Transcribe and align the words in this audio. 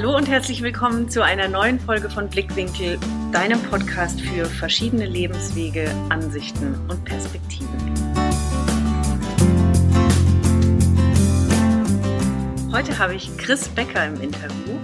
Hallo 0.00 0.16
und 0.16 0.30
herzlich 0.30 0.62
willkommen 0.62 1.10
zu 1.10 1.22
einer 1.22 1.46
neuen 1.46 1.78
Folge 1.78 2.08
von 2.08 2.26
Blickwinkel, 2.26 2.98
deinem 3.32 3.60
Podcast 3.64 4.18
für 4.18 4.46
verschiedene 4.46 5.04
Lebenswege, 5.04 5.90
Ansichten 6.08 6.74
und 6.88 7.04
Perspektiven. 7.04 7.68
Heute 12.72 12.98
habe 12.98 13.14
ich 13.14 13.36
Chris 13.36 13.68
Becker 13.68 14.06
im 14.06 14.22
Interview. 14.22 14.78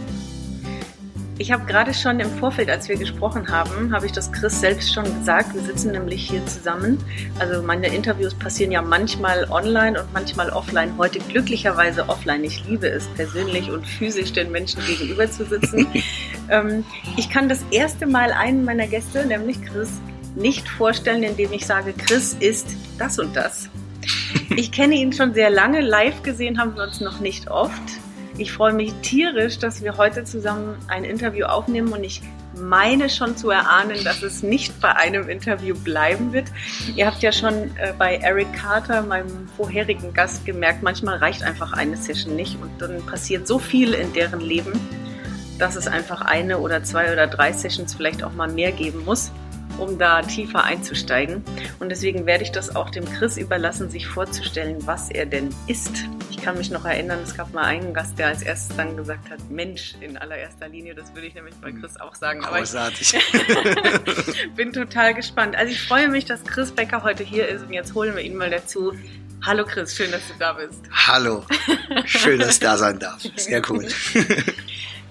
Ich 1.38 1.52
habe 1.52 1.66
gerade 1.66 1.92
schon 1.92 2.18
im 2.18 2.30
Vorfeld, 2.30 2.70
als 2.70 2.88
wir 2.88 2.96
gesprochen 2.96 3.48
haben, 3.48 3.94
habe 3.94 4.06
ich 4.06 4.12
das 4.12 4.32
Chris 4.32 4.58
selbst 4.58 4.94
schon 4.94 5.04
gesagt. 5.04 5.52
Wir 5.54 5.60
sitzen 5.60 5.92
nämlich 5.92 6.30
hier 6.30 6.44
zusammen. 6.46 6.98
Also 7.38 7.60
meine 7.60 7.88
Interviews 7.88 8.32
passieren 8.32 8.72
ja 8.72 8.80
manchmal 8.80 9.46
online 9.50 10.00
und 10.00 10.10
manchmal 10.14 10.48
offline. 10.48 10.96
Heute 10.96 11.18
glücklicherweise 11.18 12.08
offline. 12.08 12.42
Ich 12.42 12.66
liebe 12.66 12.88
es 12.88 13.06
persönlich 13.16 13.70
und 13.70 13.86
physisch 13.86 14.32
den 14.32 14.50
Menschen 14.50 14.80
gegenüber 14.86 15.30
zu 15.30 15.44
sitzen. 15.44 15.86
ähm, 16.48 16.84
ich 17.18 17.28
kann 17.28 17.50
das 17.50 17.62
erste 17.70 18.06
Mal 18.06 18.32
einen 18.32 18.64
meiner 18.64 18.86
Gäste, 18.86 19.26
nämlich 19.26 19.60
Chris, 19.60 19.90
nicht 20.36 20.66
vorstellen, 20.66 21.22
indem 21.22 21.52
ich 21.52 21.66
sage, 21.66 21.92
Chris 21.92 22.34
ist 22.40 22.68
das 22.98 23.18
und 23.18 23.36
das. 23.36 23.68
Ich 24.56 24.72
kenne 24.72 24.94
ihn 24.94 25.12
schon 25.12 25.34
sehr 25.34 25.50
lange. 25.50 25.80
Live 25.80 26.22
gesehen 26.22 26.58
haben 26.58 26.76
wir 26.76 26.84
uns 26.84 27.00
noch 27.00 27.20
nicht 27.20 27.50
oft. 27.50 27.82
Ich 28.38 28.52
freue 28.52 28.74
mich 28.74 28.92
tierisch, 29.00 29.58
dass 29.58 29.82
wir 29.82 29.96
heute 29.96 30.24
zusammen 30.24 30.76
ein 30.88 31.04
Interview 31.04 31.46
aufnehmen 31.46 31.92
und 31.92 32.04
ich 32.04 32.20
meine 32.54 33.08
schon 33.08 33.36
zu 33.36 33.50
erahnen, 33.50 34.02
dass 34.04 34.22
es 34.22 34.42
nicht 34.42 34.78
bei 34.80 34.94
einem 34.94 35.28
Interview 35.28 35.74
bleiben 35.74 36.32
wird. 36.32 36.46
Ihr 36.94 37.06
habt 37.06 37.22
ja 37.22 37.32
schon 37.32 37.54
äh, 37.76 37.92
bei 37.98 38.16
Eric 38.16 38.52
Carter, 38.52 39.02
meinem 39.02 39.48
vorherigen 39.56 40.12
Gast, 40.12 40.44
gemerkt, 40.44 40.82
manchmal 40.82 41.18
reicht 41.18 41.42
einfach 41.42 41.72
eine 41.72 41.96
Session 41.96 42.36
nicht 42.36 42.58
und 42.60 42.70
dann 42.80 43.04
passiert 43.06 43.46
so 43.46 43.58
viel 43.58 43.94
in 43.94 44.12
deren 44.12 44.40
Leben, 44.40 44.72
dass 45.58 45.76
es 45.76 45.86
einfach 45.86 46.20
eine 46.20 46.58
oder 46.58 46.82
zwei 46.84 47.12
oder 47.12 47.26
drei 47.26 47.52
Sessions 47.52 47.94
vielleicht 47.94 48.22
auch 48.22 48.32
mal 48.32 48.48
mehr 48.48 48.72
geben 48.72 49.04
muss 49.04 49.32
um 49.78 49.98
da 49.98 50.22
tiefer 50.22 50.64
einzusteigen. 50.64 51.44
Und 51.78 51.90
deswegen 51.90 52.26
werde 52.26 52.44
ich 52.44 52.52
das 52.52 52.74
auch 52.74 52.90
dem 52.90 53.04
Chris 53.04 53.36
überlassen, 53.36 53.90
sich 53.90 54.06
vorzustellen, 54.06 54.86
was 54.86 55.10
er 55.10 55.26
denn 55.26 55.54
ist. 55.66 56.04
Ich 56.30 56.38
kann 56.38 56.58
mich 56.58 56.70
noch 56.70 56.84
erinnern, 56.84 57.20
es 57.22 57.36
gab 57.36 57.52
mal 57.52 57.64
einen 57.64 57.94
Gast, 57.94 58.18
der 58.18 58.28
als 58.28 58.42
erstes 58.42 58.76
dann 58.76 58.96
gesagt 58.96 59.30
hat, 59.30 59.38
Mensch 59.50 59.94
in 60.00 60.16
allererster 60.16 60.68
Linie. 60.68 60.94
Das 60.94 61.14
würde 61.14 61.26
ich 61.26 61.34
nämlich 61.34 61.54
bei 61.56 61.72
Chris 61.72 61.96
auch 61.96 62.14
sagen. 62.14 62.40
Großartig. 62.40 63.14
ich 63.14 64.50
bin 64.54 64.72
total 64.72 65.14
gespannt. 65.14 65.56
Also 65.56 65.72
ich 65.72 65.82
freue 65.82 66.08
mich, 66.08 66.24
dass 66.24 66.44
Chris 66.44 66.70
Becker 66.70 67.02
heute 67.02 67.24
hier 67.24 67.48
ist 67.48 67.62
und 67.62 67.72
jetzt 67.72 67.94
holen 67.94 68.14
wir 68.14 68.22
ihn 68.22 68.36
mal 68.36 68.50
dazu. 68.50 68.92
Hallo 69.44 69.64
Chris, 69.64 69.94
schön, 69.94 70.10
dass 70.10 70.26
du 70.26 70.34
da 70.38 70.54
bist. 70.54 70.82
Hallo, 70.90 71.44
schön, 72.04 72.40
dass 72.40 72.54
ich 72.54 72.60
da 72.60 72.76
sein 72.76 72.98
darf. 72.98 73.22
Sehr 73.36 73.62
cool. 73.70 73.86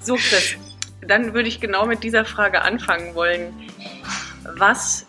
so 0.02 0.16
Chris, 0.16 0.56
dann 1.02 1.34
würde 1.34 1.48
ich 1.48 1.62
genau 1.62 1.86
mit 1.86 2.04
dieser 2.04 2.26
Frage 2.26 2.62
anfangen 2.62 3.16
wollen 3.16 3.54
was, 4.56 5.06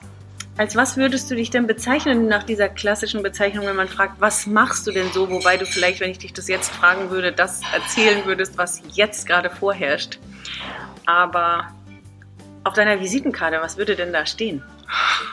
als 0.56 0.74
was 0.74 0.96
würdest 0.96 1.30
du 1.30 1.34
dich 1.34 1.50
denn 1.50 1.66
bezeichnen 1.66 2.28
nach 2.28 2.42
dieser 2.42 2.68
klassischen 2.68 3.22
Bezeichnung, 3.22 3.66
wenn 3.66 3.76
man 3.76 3.88
fragt, 3.88 4.20
was 4.20 4.46
machst 4.46 4.86
du 4.86 4.92
denn 4.92 5.12
so? 5.12 5.28
Wobei 5.30 5.56
du 5.56 5.66
vielleicht, 5.66 6.00
wenn 6.00 6.10
ich 6.10 6.18
dich 6.18 6.32
das 6.32 6.48
jetzt 6.48 6.70
fragen 6.70 7.10
würde, 7.10 7.32
das 7.32 7.60
erzählen 7.74 8.24
würdest, 8.24 8.56
was 8.56 8.80
jetzt 8.94 9.26
gerade 9.26 9.50
vorherrscht. 9.50 10.18
Aber 11.04 11.68
auf 12.64 12.74
deiner 12.74 12.98
Visitenkarte, 13.00 13.58
was 13.60 13.76
würde 13.76 13.96
denn 13.96 14.12
da 14.12 14.24
stehen? 14.24 14.62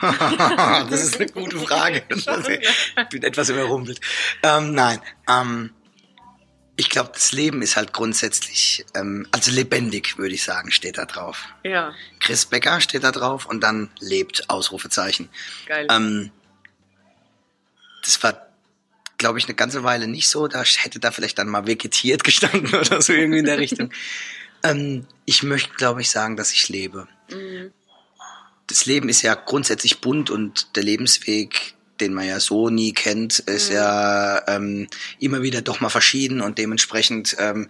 das 0.90 1.02
ist 1.02 1.20
eine 1.20 1.30
gute 1.30 1.58
Frage. 1.58 2.02
Ich 2.10 3.08
bin 3.08 3.22
etwas 3.22 3.48
überrumpelt. 3.48 4.00
Ähm, 4.42 4.74
nein, 4.74 5.00
ähm, 5.28 5.70
ich 6.76 6.90
glaube, 6.90 7.10
das 7.14 7.32
Leben 7.32 7.62
ist 7.62 7.76
halt 7.76 7.92
grundsätzlich, 7.92 8.84
ähm, 8.94 9.28
also 9.30 9.52
lebendig, 9.52 10.18
würde 10.18 10.34
ich 10.34 10.42
sagen, 10.42 10.72
steht 10.72 10.98
da 10.98 11.04
drauf. 11.04 11.46
Ja. 11.62 11.94
Chris 12.20 12.46
Becker 12.46 12.80
steht 12.80 13.04
da 13.04 13.12
drauf 13.12 13.46
und 13.46 13.60
dann 13.60 13.90
lebt, 14.00 14.50
Ausrufezeichen. 14.50 15.28
Geil. 15.66 15.86
Ähm, 15.90 16.30
das 18.02 18.22
war, 18.22 18.48
glaube 19.18 19.38
ich, 19.38 19.44
eine 19.44 19.54
ganze 19.54 19.84
Weile 19.84 20.08
nicht 20.08 20.28
so. 20.28 20.48
Da 20.48 20.64
hätte 20.64 20.98
da 20.98 21.12
vielleicht 21.12 21.38
dann 21.38 21.48
mal 21.48 21.66
vegetiert 21.66 22.24
gestanden 22.24 22.74
oder 22.74 23.00
so 23.00 23.12
irgendwie 23.12 23.38
in 23.38 23.46
der 23.46 23.58
Richtung. 23.58 23.92
ähm, 24.64 25.06
ich 25.26 25.44
möchte, 25.44 25.74
glaube 25.74 26.00
ich, 26.00 26.10
sagen, 26.10 26.36
dass 26.36 26.52
ich 26.52 26.68
lebe. 26.68 27.06
Mhm. 27.30 27.72
Das 28.66 28.86
Leben 28.86 29.08
ist 29.08 29.22
ja 29.22 29.34
grundsätzlich 29.34 30.00
bunt 30.00 30.30
und 30.30 30.74
der 30.74 30.82
Lebensweg 30.82 31.74
den 32.04 32.14
man 32.14 32.26
ja 32.26 32.40
so 32.40 32.68
nie 32.68 32.92
kennt, 32.92 33.40
ist 33.40 33.70
mhm. 33.70 33.76
ja 33.76 34.42
ähm, 34.46 34.86
immer 35.18 35.42
wieder 35.42 35.62
doch 35.62 35.80
mal 35.80 35.88
verschieden 35.88 36.40
und 36.40 36.58
dementsprechend 36.58 37.36
ähm, 37.38 37.68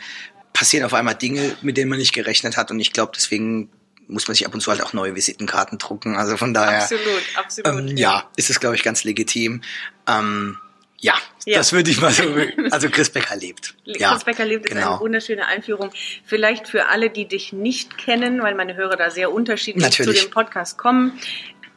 passieren 0.53 0.84
auf 0.84 0.95
einmal 0.95 1.15
Dinge, 1.15 1.56
mit 1.62 1.77
denen 1.77 1.91
man 1.91 1.99
nicht 1.99 2.12
gerechnet 2.12 2.56
hat 2.56 2.71
und 2.71 2.81
ich 2.81 2.93
glaube, 2.93 3.12
deswegen 3.15 3.71
muss 4.09 4.28
man 4.28 4.34
sich 4.34 4.47
ab 4.47 4.55
und 4.55 4.61
zu 4.61 4.71
halt 4.71 4.83
auch 4.83 4.93
neue 4.93 5.15
Visitenkarten 5.15 5.78
drucken. 5.78 6.17
Also 6.17 6.37
von 6.37 6.53
daher. 6.53 6.83
Absolut, 6.83 7.22
absolut. 7.37 7.91
Ähm, 7.91 7.97
ja. 7.97 8.28
ist 8.37 8.50
es, 8.50 8.61
glaube 8.61 8.77
ich, 8.77 8.83
ganz 8.83 9.05
legitim. 9.05 9.62
Ähm, 10.06 10.59
ja, 10.99 11.15
ja, 11.45 11.59
das 11.59 11.72
würde 11.72 11.91
ich 11.91 12.01
mal 12.01 12.12
so. 12.12 12.22
Also 12.71 12.89
Chris 12.89 13.11
Becker 13.11 13.37
lebt. 13.37 13.75
Chris 13.84 13.97
ja, 13.99 14.16
Becker 14.16 14.45
lebt 14.45 14.66
genau. 14.66 14.81
ist 14.81 14.87
eine 14.87 15.01
wunderschöne 15.01 15.47
Einführung. 15.47 15.91
Vielleicht 16.25 16.69
für 16.69 16.89
alle, 16.89 17.11
die 17.11 17.27
dich 17.27 17.53
nicht 17.53 17.99
kennen, 17.99 18.43
weil 18.43 18.55
meine 18.55 18.75
Hörer 18.75 18.97
da 18.97 19.11
sehr 19.11 19.33
unterschiedlich 19.33 19.84
Natürlich. 19.84 20.21
zu 20.21 20.27
dem 20.27 20.31
Podcast 20.33 20.78
kommen. 20.78 21.19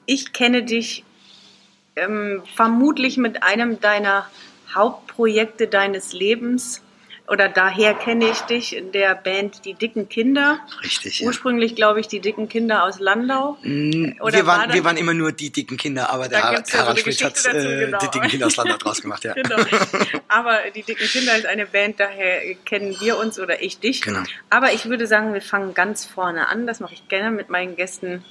Ich 0.06 0.32
kenne 0.32 0.64
dich 0.64 1.04
ähm, 1.98 2.44
vermutlich 2.56 3.18
mit 3.18 3.44
einem 3.44 3.80
deiner 3.80 4.28
Hauptprojekte 4.74 5.68
deines 5.68 6.14
Lebens 6.14 6.82
oder 7.30 7.50
daher 7.50 7.94
kenne 7.94 8.30
ich 8.30 8.40
dich 8.42 8.74
in 8.74 8.94
der 8.94 9.14
Band 9.14 9.66
Die 9.66 9.74
Dicken 9.74 10.08
Kinder. 10.08 10.60
Richtig. 10.82 11.20
Ja. 11.20 11.28
Ursprünglich, 11.28 11.76
glaube 11.76 12.00
ich, 12.00 12.08
die 12.08 12.22
Dicken 12.22 12.48
Kinder 12.48 12.84
aus 12.84 13.00
Landau. 13.00 13.58
Mm, 13.64 14.14
oder 14.22 14.34
wir, 14.34 14.46
waren, 14.46 14.70
war 14.70 14.74
wir 14.74 14.84
waren 14.86 14.96
immer 14.96 15.14
nur 15.14 15.34
die 15.34 15.52
Dicken 15.52 15.76
Kinder, 15.76 16.10
aber 16.10 16.30
der 16.30 16.42
Harald 16.42 16.72
ja 16.72 16.86
so 16.86 16.96
Schmidt 16.96 17.22
hat 17.22 17.46
äh, 17.46 17.86
genau. 17.86 17.98
die 18.00 18.08
Dicken 18.12 18.30
Kinder 18.30 18.48
aus 18.48 18.56
Landau 18.56 18.78
draus 18.78 19.02
gemacht, 19.02 19.26
ja. 19.26 19.34
genau. 19.34 19.58
Aber 20.30 20.60
die 20.74 20.84
Dicken 20.84 21.08
Kinder 21.08 21.36
ist 21.36 21.46
eine 21.46 21.66
Band, 21.66 22.00
daher 22.00 22.56
kennen 22.66 22.96
wir 23.00 23.18
uns 23.18 23.40
oder 23.40 23.62
ich 23.62 23.80
dich. 23.80 24.02
Genau. 24.02 24.24
Aber 24.50 24.74
ich 24.74 24.86
würde 24.86 25.08
sagen, 25.08 25.34
wir 25.34 25.42
fangen 25.42 25.74
ganz 25.74 26.06
vorne 26.06 26.48
an. 26.48 26.66
Das 26.68 26.80
mache 26.80 26.94
ich 26.94 27.08
gerne 27.08 27.32
mit 27.32 27.50
meinen 27.50 27.76
Gästen 27.76 28.24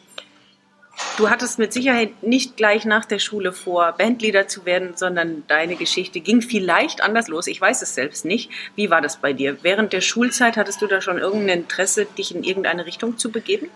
Du 1.16 1.30
hattest 1.30 1.58
mit 1.58 1.72
Sicherheit 1.72 2.22
nicht 2.22 2.58
gleich 2.58 2.84
nach 2.84 3.06
der 3.06 3.18
Schule 3.18 3.52
vor, 3.52 3.92
Bandleader 3.92 4.48
zu 4.48 4.66
werden, 4.66 4.96
sondern 4.96 5.44
deine 5.46 5.76
Geschichte 5.76 6.20
ging 6.20 6.42
vielleicht 6.42 7.00
anders 7.00 7.28
los. 7.28 7.46
Ich 7.46 7.58
weiß 7.58 7.80
es 7.80 7.94
selbst 7.94 8.26
nicht. 8.26 8.50
Wie 8.74 8.90
war 8.90 9.00
das 9.00 9.16
bei 9.16 9.32
dir? 9.32 9.56
Während 9.62 9.94
der 9.94 10.02
Schulzeit 10.02 10.58
hattest 10.58 10.82
du 10.82 10.86
da 10.86 11.00
schon 11.00 11.16
irgendein 11.16 11.60
Interesse, 11.60 12.04
dich 12.04 12.34
in 12.34 12.44
irgendeine 12.44 12.84
Richtung 12.84 13.16
zu 13.16 13.30
begeben? 13.30 13.70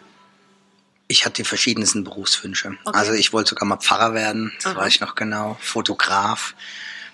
Ich 1.09 1.25
hatte 1.25 1.43
die 1.43 1.45
verschiedensten 1.45 2.05
Berufswünsche. 2.05 2.77
Okay. 2.84 2.99
Also 2.99 3.12
ich 3.15 3.33
wollte 3.33 3.50
sogar 3.50 3.67
mal 3.67 3.79
Pfarrer 3.79 4.12
werden, 4.12 4.53
das 4.56 4.73
Aha. 4.73 4.83
weiß 4.83 4.95
ich 4.95 5.00
noch 5.00 5.15
genau, 5.15 5.56
Fotograf 5.61 6.55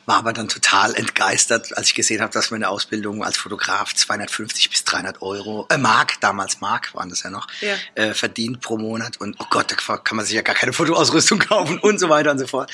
war 0.06 0.18
aber 0.18 0.32
dann 0.32 0.48
total 0.48 0.94
entgeistert, 0.94 1.76
als 1.76 1.88
ich 1.88 1.94
gesehen 1.94 2.22
habe, 2.22 2.32
dass 2.32 2.52
meine 2.52 2.68
Ausbildung 2.68 3.24
als 3.24 3.36
Fotograf 3.36 3.92
250 3.92 4.70
bis 4.70 4.84
300 4.84 5.20
Euro, 5.20 5.66
äh, 5.68 5.78
Mark, 5.78 6.20
damals 6.20 6.60
Mark 6.60 6.94
waren 6.94 7.10
das 7.10 7.24
ja 7.24 7.30
noch, 7.30 7.48
ja. 7.60 7.74
Äh, 7.96 8.14
verdient 8.14 8.60
pro 8.60 8.78
Monat 8.78 9.16
und 9.18 9.36
oh 9.40 9.46
Gott, 9.50 9.70
da 9.70 9.96
kann 9.96 10.16
man 10.16 10.24
sich 10.24 10.36
ja 10.36 10.42
gar 10.42 10.54
keine 10.54 10.72
Fotoausrüstung 10.76 11.40
kaufen 11.40 11.78
und 11.80 11.98
so 11.98 12.08
weiter 12.08 12.30
und 12.30 12.38
so 12.38 12.46
fort. 12.46 12.70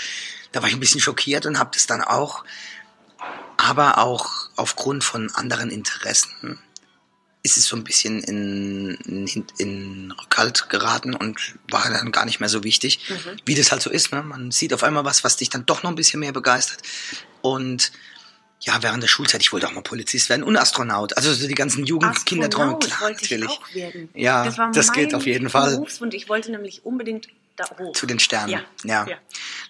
Da 0.53 0.61
war 0.61 0.69
ich 0.69 0.75
ein 0.75 0.81
bisschen 0.81 1.01
schockiert 1.01 1.47
und 1.47 1.59
habe 1.59 1.71
das 1.73 1.87
dann 1.87 2.03
auch, 2.03 2.45
aber 3.57 3.99
auch 3.99 4.51
aufgrund 4.57 5.03
von 5.03 5.35
anderen 5.35 5.71
Interessen 5.71 6.59
ist 7.43 7.57
es 7.57 7.67
so 7.67 7.77
ein 7.77 7.83
bisschen 7.83 8.23
in, 8.23 8.95
in, 9.05 9.45
in 9.59 10.13
Rückhalt 10.13 10.69
geraten 10.69 11.15
und 11.15 11.55
war 11.69 11.91
dann 11.91 12.13
gar 12.13 12.25
nicht 12.25 12.39
mehr 12.39 12.49
so 12.49 12.63
wichtig, 12.63 13.01
mhm. 13.09 13.37
wie 13.45 13.55
das 13.55 13.73
halt 13.73 13.83
so 13.83 13.91
ist. 13.91 14.13
Ne? 14.13 14.23
Man 14.23 14.53
sieht 14.53 14.73
auf 14.73 14.85
einmal 14.85 15.05
was, 15.05 15.25
was 15.25 15.37
dich 15.37 15.51
dann 15.51 15.67
doch 15.67 15.83
noch 15.83 15.91
ein 15.91 15.97
bisschen 15.97 16.21
mehr 16.21 16.33
begeistert. 16.33 16.83
Und 17.41 17.91
ja, 18.61 18.81
während 18.81 19.03
der 19.03 19.09
Schulzeit, 19.09 19.41
ich 19.41 19.53
wollte 19.53 19.67
auch 19.67 19.73
mal 19.73 19.83
Polizist 19.83 20.29
werden 20.29 20.45
und 20.45 20.57
Astronaut. 20.57 21.17
Also 21.17 21.35
so 21.35 21.49
die 21.49 21.55
ganzen 21.55 21.85
Jugendkinderträume, 21.85 22.79
klar, 22.79 23.11
natürlich. 23.11 23.59
Ja, 24.15 24.45
das, 24.45 24.57
das 24.73 24.93
geht 24.93 25.15
auf 25.15 25.27
jeden 25.27 25.51
Fall. 25.51 25.73
Berufswunsch. 25.73 26.15
Ich 26.15 26.29
wollte 26.29 26.53
nämlich 26.53 26.85
unbedingt 26.85 27.27
da 27.57 27.65
hoch. 27.79 27.93
Zu 27.93 28.07
den 28.07 28.19
Sternen. 28.19 28.51
Ja. 28.51 28.61
ja. 28.85 29.07
ja. 29.09 29.17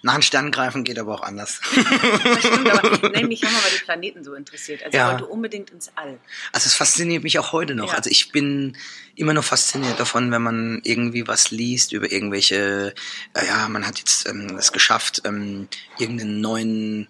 Nach 0.01 0.13
den 0.13 0.21
Sternen 0.21 0.51
greifen 0.51 0.83
geht 0.83 0.99
aber 0.99 1.15
auch 1.15 1.21
anders. 1.21 1.59
das 1.75 2.39
stimmt, 2.39 2.69
aber 2.69 3.09
nein, 3.13 3.27
mich 3.27 3.43
haben 3.43 3.55
aber 3.55 3.69
die 3.73 3.83
Planeten 3.83 4.23
so 4.23 4.33
interessiert. 4.33 4.83
Also 4.83 4.97
ja. 4.97 5.05
ich 5.05 5.11
wollte 5.11 5.25
unbedingt 5.25 5.69
ins 5.69 5.91
All. 5.95 6.19
Also 6.51 6.67
es 6.67 6.73
fasziniert 6.73 7.23
mich 7.23 7.39
auch 7.39 7.51
heute 7.51 7.75
noch. 7.75 7.89
Ja. 7.89 7.97
Also 7.97 8.09
ich 8.09 8.31
bin 8.31 8.77
immer 9.15 9.33
noch 9.33 9.43
fasziniert 9.43 9.99
davon, 9.99 10.31
wenn 10.31 10.41
man 10.41 10.81
irgendwie 10.83 11.27
was 11.27 11.51
liest 11.51 11.91
über 11.93 12.11
irgendwelche, 12.11 12.93
äh, 13.33 13.45
ja, 13.45 13.67
man 13.69 13.85
hat 13.85 13.99
jetzt 13.99 14.27
ähm, 14.27 14.57
es 14.57 14.71
geschafft, 14.71 15.21
ähm, 15.25 15.67
irgendeinen 15.97 16.41
neuen 16.41 17.07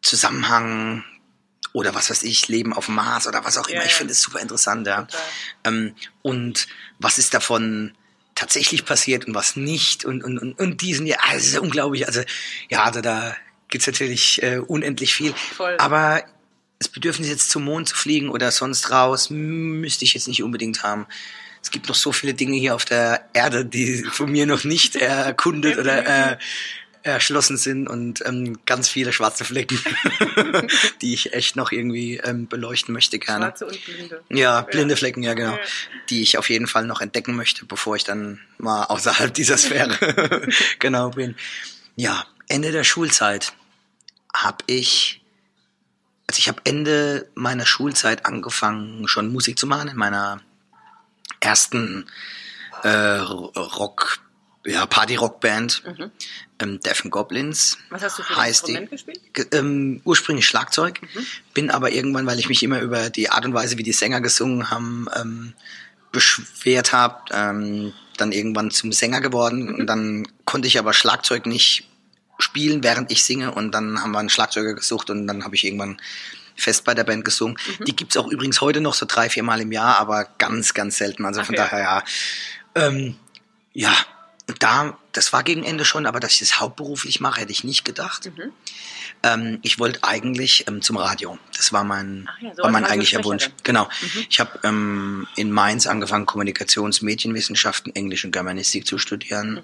Zusammenhang 0.00 1.04
oder 1.72 1.94
was 1.94 2.08
weiß 2.08 2.22
ich, 2.22 2.46
Leben 2.48 2.72
auf 2.72 2.86
dem 2.86 2.94
Mars 2.94 3.26
oder 3.26 3.44
was 3.44 3.58
auch 3.58 3.66
immer. 3.68 3.80
Ja, 3.80 3.86
ich 3.86 3.94
finde 3.94 4.12
es 4.12 4.22
super 4.22 4.38
interessant, 4.38 4.86
ja. 4.86 5.08
Ähm, 5.64 5.94
und 6.22 6.68
was 6.98 7.18
ist 7.18 7.34
davon 7.34 7.94
tatsächlich 8.34 8.84
passiert 8.84 9.26
und 9.26 9.34
was 9.34 9.56
nicht 9.56 10.04
und, 10.04 10.24
und, 10.24 10.38
und, 10.38 10.58
und 10.58 10.80
diesen, 10.80 11.06
ja, 11.06 11.16
es 11.34 11.46
ist 11.46 11.58
unglaublich. 11.58 12.06
Also 12.06 12.22
ja, 12.68 12.84
also 12.84 13.00
da 13.00 13.36
gibt's 13.68 13.86
natürlich 13.86 14.42
äh, 14.42 14.58
unendlich 14.58 15.14
viel. 15.14 15.32
Voll. 15.32 15.76
Aber 15.78 16.22
das 16.78 16.88
Bedürfnis 16.88 17.28
jetzt 17.28 17.50
zum 17.50 17.64
Mond 17.64 17.88
zu 17.88 17.96
fliegen 17.96 18.28
oder 18.28 18.50
sonst 18.50 18.90
raus, 18.90 19.30
müsste 19.30 20.04
ich 20.04 20.14
jetzt 20.14 20.28
nicht 20.28 20.42
unbedingt 20.42 20.82
haben. 20.82 21.06
Es 21.62 21.70
gibt 21.70 21.88
noch 21.88 21.94
so 21.94 22.12
viele 22.12 22.34
Dinge 22.34 22.56
hier 22.56 22.74
auf 22.74 22.84
der 22.84 23.28
Erde, 23.32 23.64
die 23.64 24.04
von 24.04 24.30
mir 24.30 24.46
noch 24.46 24.64
nicht 24.64 24.96
erkundet 24.96 25.78
oder 25.78 26.32
äh, 26.32 26.36
erschlossen 27.04 27.58
sind 27.58 27.86
und 27.86 28.24
ähm, 28.26 28.58
ganz 28.64 28.88
viele 28.88 29.12
schwarze 29.12 29.44
Flecken, 29.44 29.78
die 31.02 31.12
ich 31.12 31.34
echt 31.34 31.54
noch 31.54 31.70
irgendwie 31.70 32.16
ähm, 32.16 32.48
beleuchten 32.48 32.94
möchte 32.94 33.18
gerne. 33.18 33.46
Schwarze 33.46 33.66
und 33.66 33.84
blinde. 33.84 34.24
Ja, 34.30 34.62
blinde 34.62 34.96
Flecken, 34.96 35.22
ja 35.22 35.34
genau. 35.34 35.52
Ja. 35.52 35.58
Die 36.08 36.22
ich 36.22 36.38
auf 36.38 36.48
jeden 36.48 36.66
Fall 36.66 36.86
noch 36.86 37.02
entdecken 37.02 37.36
möchte, 37.36 37.66
bevor 37.66 37.96
ich 37.96 38.04
dann 38.04 38.40
mal 38.56 38.84
außerhalb 38.84 39.32
dieser 39.34 39.58
Sphäre 39.58 40.48
genau 40.78 41.10
bin. 41.10 41.36
Ja, 41.94 42.26
Ende 42.48 42.72
der 42.72 42.84
Schulzeit 42.84 43.52
habe 44.34 44.64
ich, 44.66 45.22
also 46.26 46.38
ich 46.38 46.48
habe 46.48 46.62
Ende 46.64 47.28
meiner 47.34 47.66
Schulzeit 47.66 48.24
angefangen, 48.24 49.06
schon 49.08 49.30
Musik 49.30 49.58
zu 49.58 49.66
machen 49.66 49.88
in 49.88 49.96
meiner 49.96 50.40
ersten 51.40 52.06
äh, 52.82 53.18
Rock 53.18 54.23
ja, 54.64 54.86
Party-Rock-Band, 54.86 55.82
mhm. 55.86 56.10
ähm, 56.60 56.80
Deaf 56.80 57.02
Goblins. 57.08 57.78
Was 57.90 58.02
hast 58.02 58.18
du 58.18 58.22
für 58.22 58.36
ein 58.36 58.48
Instrument 58.48 58.86
die, 58.86 58.90
gespielt? 58.90 59.20
Ähm, 59.52 60.00
ursprünglich 60.04 60.46
Schlagzeug, 60.46 61.02
mhm. 61.02 61.26
bin 61.52 61.70
aber 61.70 61.92
irgendwann, 61.92 62.26
weil 62.26 62.38
ich 62.38 62.48
mich 62.48 62.62
immer 62.62 62.80
über 62.80 63.10
die 63.10 63.30
Art 63.30 63.44
und 63.44 63.54
Weise, 63.54 63.78
wie 63.78 63.82
die 63.82 63.92
Sänger 63.92 64.20
gesungen 64.20 64.70
haben, 64.70 65.06
ähm, 65.14 65.52
beschwert 66.12 66.92
habe, 66.92 67.24
ähm, 67.32 67.92
dann 68.16 68.32
irgendwann 68.32 68.70
zum 68.70 68.92
Sänger 68.92 69.20
geworden 69.20 69.66
mhm. 69.66 69.74
und 69.74 69.86
dann 69.86 70.28
konnte 70.44 70.68
ich 70.68 70.78
aber 70.78 70.92
Schlagzeug 70.92 71.46
nicht 71.46 71.88
spielen, 72.38 72.82
während 72.82 73.12
ich 73.12 73.22
singe 73.24 73.52
und 73.52 73.72
dann 73.72 74.00
haben 74.00 74.12
wir 74.12 74.18
einen 74.18 74.30
Schlagzeuger 74.30 74.74
gesucht 74.74 75.10
und 75.10 75.26
dann 75.26 75.44
habe 75.44 75.54
ich 75.54 75.64
irgendwann 75.64 76.00
fest 76.56 76.84
bei 76.84 76.94
der 76.94 77.04
Band 77.04 77.24
gesungen. 77.24 77.56
Mhm. 77.78 77.84
Die 77.84 77.96
gibt's 77.96 78.16
auch 78.16 78.28
übrigens 78.28 78.60
heute 78.60 78.80
noch 78.80 78.94
so 78.94 79.06
drei, 79.06 79.28
vier 79.28 79.42
Mal 79.42 79.60
im 79.60 79.72
Jahr, 79.72 79.98
aber 79.98 80.24
ganz, 80.38 80.72
ganz 80.72 80.96
selten. 80.96 81.24
Also 81.24 81.40
Ach, 81.40 81.46
von 81.46 81.54
daher, 81.56 81.80
ja. 81.80 82.04
Ähm, 82.76 83.16
ja, 83.72 83.94
da, 84.58 84.98
das 85.12 85.32
war 85.32 85.42
gegen 85.42 85.64
Ende 85.64 85.84
schon, 85.84 86.06
aber 86.06 86.20
dass 86.20 86.32
ich 86.32 86.40
das 86.40 86.60
hauptberuflich 86.60 87.20
mache, 87.20 87.40
hätte 87.40 87.52
ich 87.52 87.64
nicht 87.64 87.84
gedacht. 87.84 88.30
Mhm. 88.36 88.52
Ähm, 89.22 89.58
ich 89.62 89.78
wollte 89.78 90.04
eigentlich 90.04 90.66
ähm, 90.68 90.82
zum 90.82 90.98
Radio. 90.98 91.38
Das 91.56 91.72
war 91.72 91.82
mein, 91.82 92.28
ja, 92.40 92.54
so 92.54 92.62
war 92.62 92.70
mein 92.70 92.84
eigentlicher 92.84 93.24
Wunsch. 93.24 93.50
Genau. 93.62 93.84
Mhm. 93.84 94.26
Ich 94.28 94.40
habe 94.40 94.60
ähm, 94.62 95.26
in 95.36 95.50
Mainz 95.50 95.86
angefangen, 95.86 96.26
Kommunikationsmedienwissenschaften, 96.26 97.94
Englisch 97.94 98.24
und 98.24 98.32
Germanistik 98.32 98.86
zu 98.86 98.98
studieren. 98.98 99.54
Mhm. 99.54 99.62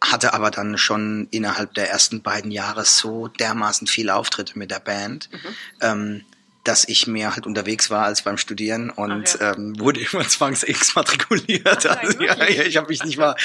Hatte 0.00 0.34
aber 0.34 0.50
dann 0.50 0.76
schon 0.76 1.28
innerhalb 1.30 1.72
der 1.74 1.88
ersten 1.88 2.20
beiden 2.20 2.50
Jahre 2.50 2.84
so 2.84 3.28
dermaßen 3.28 3.86
viele 3.86 4.16
Auftritte 4.16 4.58
mit 4.58 4.70
der 4.70 4.80
Band, 4.80 5.30
mhm. 5.32 5.38
ähm, 5.80 6.24
dass 6.64 6.88
ich 6.88 7.06
mehr 7.06 7.34
halt 7.34 7.46
unterwegs 7.46 7.90
war 7.90 8.04
als 8.04 8.22
beim 8.22 8.38
Studieren 8.38 8.90
und 8.90 9.38
ja. 9.38 9.52
ähm, 9.52 9.78
wurde 9.78 10.00
immer 10.12 10.26
zwangsexmatrikuliert. 10.26 11.86
Also, 11.86 12.20
ja, 12.22 12.48
ja, 12.48 12.62
ich 12.62 12.76
habe 12.76 12.88
mich 12.88 13.04
nicht 13.04 13.18
mal, 13.18 13.36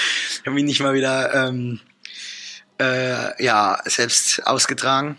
hab 0.45 0.53
mich 0.53 0.63
nicht 0.63 0.79
mal 0.79 0.93
wieder 0.93 1.33
ähm, 1.33 1.79
äh, 2.79 3.43
ja 3.43 3.81
selbst 3.85 4.47
ausgetragen, 4.47 5.17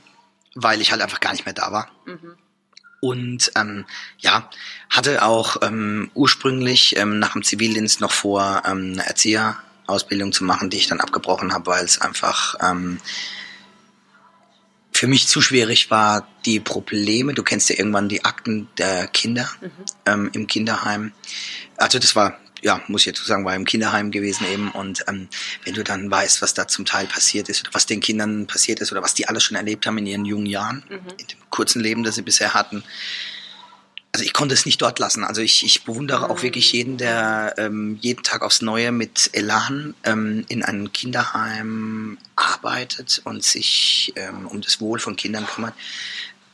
weil 0.54 0.80
ich 0.80 0.90
halt 0.90 1.02
einfach 1.02 1.20
gar 1.20 1.32
nicht 1.32 1.44
mehr 1.44 1.54
da 1.54 1.70
war. 1.70 1.90
Mhm. 2.06 2.36
Und 3.02 3.52
ähm, 3.56 3.86
ja, 4.18 4.50
hatte 4.90 5.22
auch 5.22 5.56
ähm, 5.62 6.10
ursprünglich 6.14 6.96
ähm, 6.96 7.18
nach 7.18 7.32
dem 7.32 7.42
Zivildienst 7.42 8.00
noch 8.00 8.12
vor, 8.12 8.62
ähm, 8.66 8.92
eine 8.92 9.06
Erzieherausbildung 9.06 10.32
zu 10.32 10.44
machen, 10.44 10.68
die 10.68 10.76
ich 10.76 10.86
dann 10.86 11.00
abgebrochen 11.00 11.54
habe, 11.54 11.66
weil 11.66 11.84
es 11.84 12.00
einfach 12.00 12.56
ähm, 12.60 12.98
für 15.00 15.06
mich 15.06 15.28
zu 15.28 15.40
schwierig 15.40 15.90
war 15.90 16.28
die 16.44 16.60
Probleme. 16.60 17.32
Du 17.32 17.42
kennst 17.42 17.70
ja 17.70 17.78
irgendwann 17.78 18.10
die 18.10 18.26
Akten 18.26 18.68
der 18.76 19.06
Kinder 19.06 19.48
mhm. 19.62 19.70
ähm, 20.04 20.30
im 20.34 20.46
Kinderheim. 20.46 21.12
Also 21.78 21.98
das 21.98 22.14
war, 22.16 22.38
ja, 22.60 22.82
muss 22.86 23.00
ich 23.00 23.06
jetzt 23.06 23.24
sagen, 23.24 23.46
war 23.46 23.56
im 23.56 23.64
Kinderheim 23.64 24.10
gewesen 24.10 24.44
eben. 24.52 24.70
Und 24.70 25.02
ähm, 25.08 25.28
wenn 25.64 25.72
du 25.72 25.82
dann 25.84 26.10
weißt, 26.10 26.42
was 26.42 26.52
da 26.52 26.68
zum 26.68 26.84
Teil 26.84 27.06
passiert 27.06 27.48
ist 27.48 27.62
oder 27.62 27.72
was 27.72 27.86
den 27.86 28.00
Kindern 28.00 28.46
passiert 28.46 28.80
ist 28.80 28.92
oder 28.92 29.02
was 29.02 29.14
die 29.14 29.26
alles 29.26 29.42
schon 29.42 29.56
erlebt 29.56 29.86
haben 29.86 29.96
in 29.96 30.04
ihren 30.04 30.26
jungen 30.26 30.44
Jahren, 30.44 30.84
mhm. 30.90 30.98
in 31.16 31.26
dem 31.28 31.38
kurzen 31.48 31.80
Leben, 31.80 32.02
das 32.04 32.16
sie 32.16 32.22
bisher 32.22 32.52
hatten, 32.52 32.84
also 34.12 34.24
ich 34.24 34.32
konnte 34.32 34.54
es 34.54 34.66
nicht 34.66 34.82
dort 34.82 34.98
lassen. 34.98 35.24
Also 35.24 35.40
ich, 35.40 35.64
ich 35.64 35.84
bewundere 35.84 36.30
auch 36.30 36.42
wirklich 36.42 36.72
jeden, 36.72 36.96
der 36.96 37.54
ähm, 37.58 37.96
jeden 38.00 38.24
Tag 38.24 38.42
aufs 38.42 38.60
Neue 38.60 38.90
mit 38.90 39.30
Elan 39.34 39.94
ähm, 40.04 40.44
in 40.48 40.64
einem 40.64 40.92
Kinderheim 40.92 42.18
arbeitet 42.34 43.20
und 43.24 43.44
sich 43.44 44.12
ähm, 44.16 44.46
um 44.46 44.60
das 44.60 44.80
Wohl 44.80 44.98
von 44.98 45.14
Kindern 45.14 45.46
kümmert. 45.46 45.74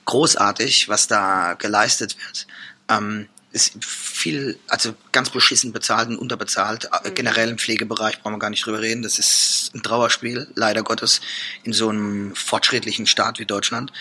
Großartig, 0.05 0.88
was 0.88 1.08
da 1.08 1.55
geleistet 1.55 2.17
wird. 2.26 2.47
Ähm, 2.88 3.29
ist 3.53 3.82
viel, 3.82 4.58
also 4.69 4.94
ganz 5.12 5.31
beschissen 5.31 5.73
bezahlt 5.73 6.11
und 6.11 6.19
unterbezahlt. 6.19 6.91
Mhm. 7.05 7.14
Generell 7.14 7.49
im 7.49 7.58
Pflegebereich 7.58 8.20
brauchen 8.20 8.35
wir 8.35 8.38
gar 8.38 8.50
nicht 8.50 8.67
drüber 8.67 8.82
reden. 8.82 9.03
Das 9.03 9.19
ist 9.19 9.70
ein 9.75 9.82
Trauerspiel, 9.82 10.47
leider 10.55 10.82
Gottes, 10.82 11.23
in 11.64 11.73
so 11.73 11.88
einem 11.88 12.37
fortschrittlichen 12.37 13.06
Staat 13.06 13.38
wie 13.38 13.47
Deutschland. 13.47 13.93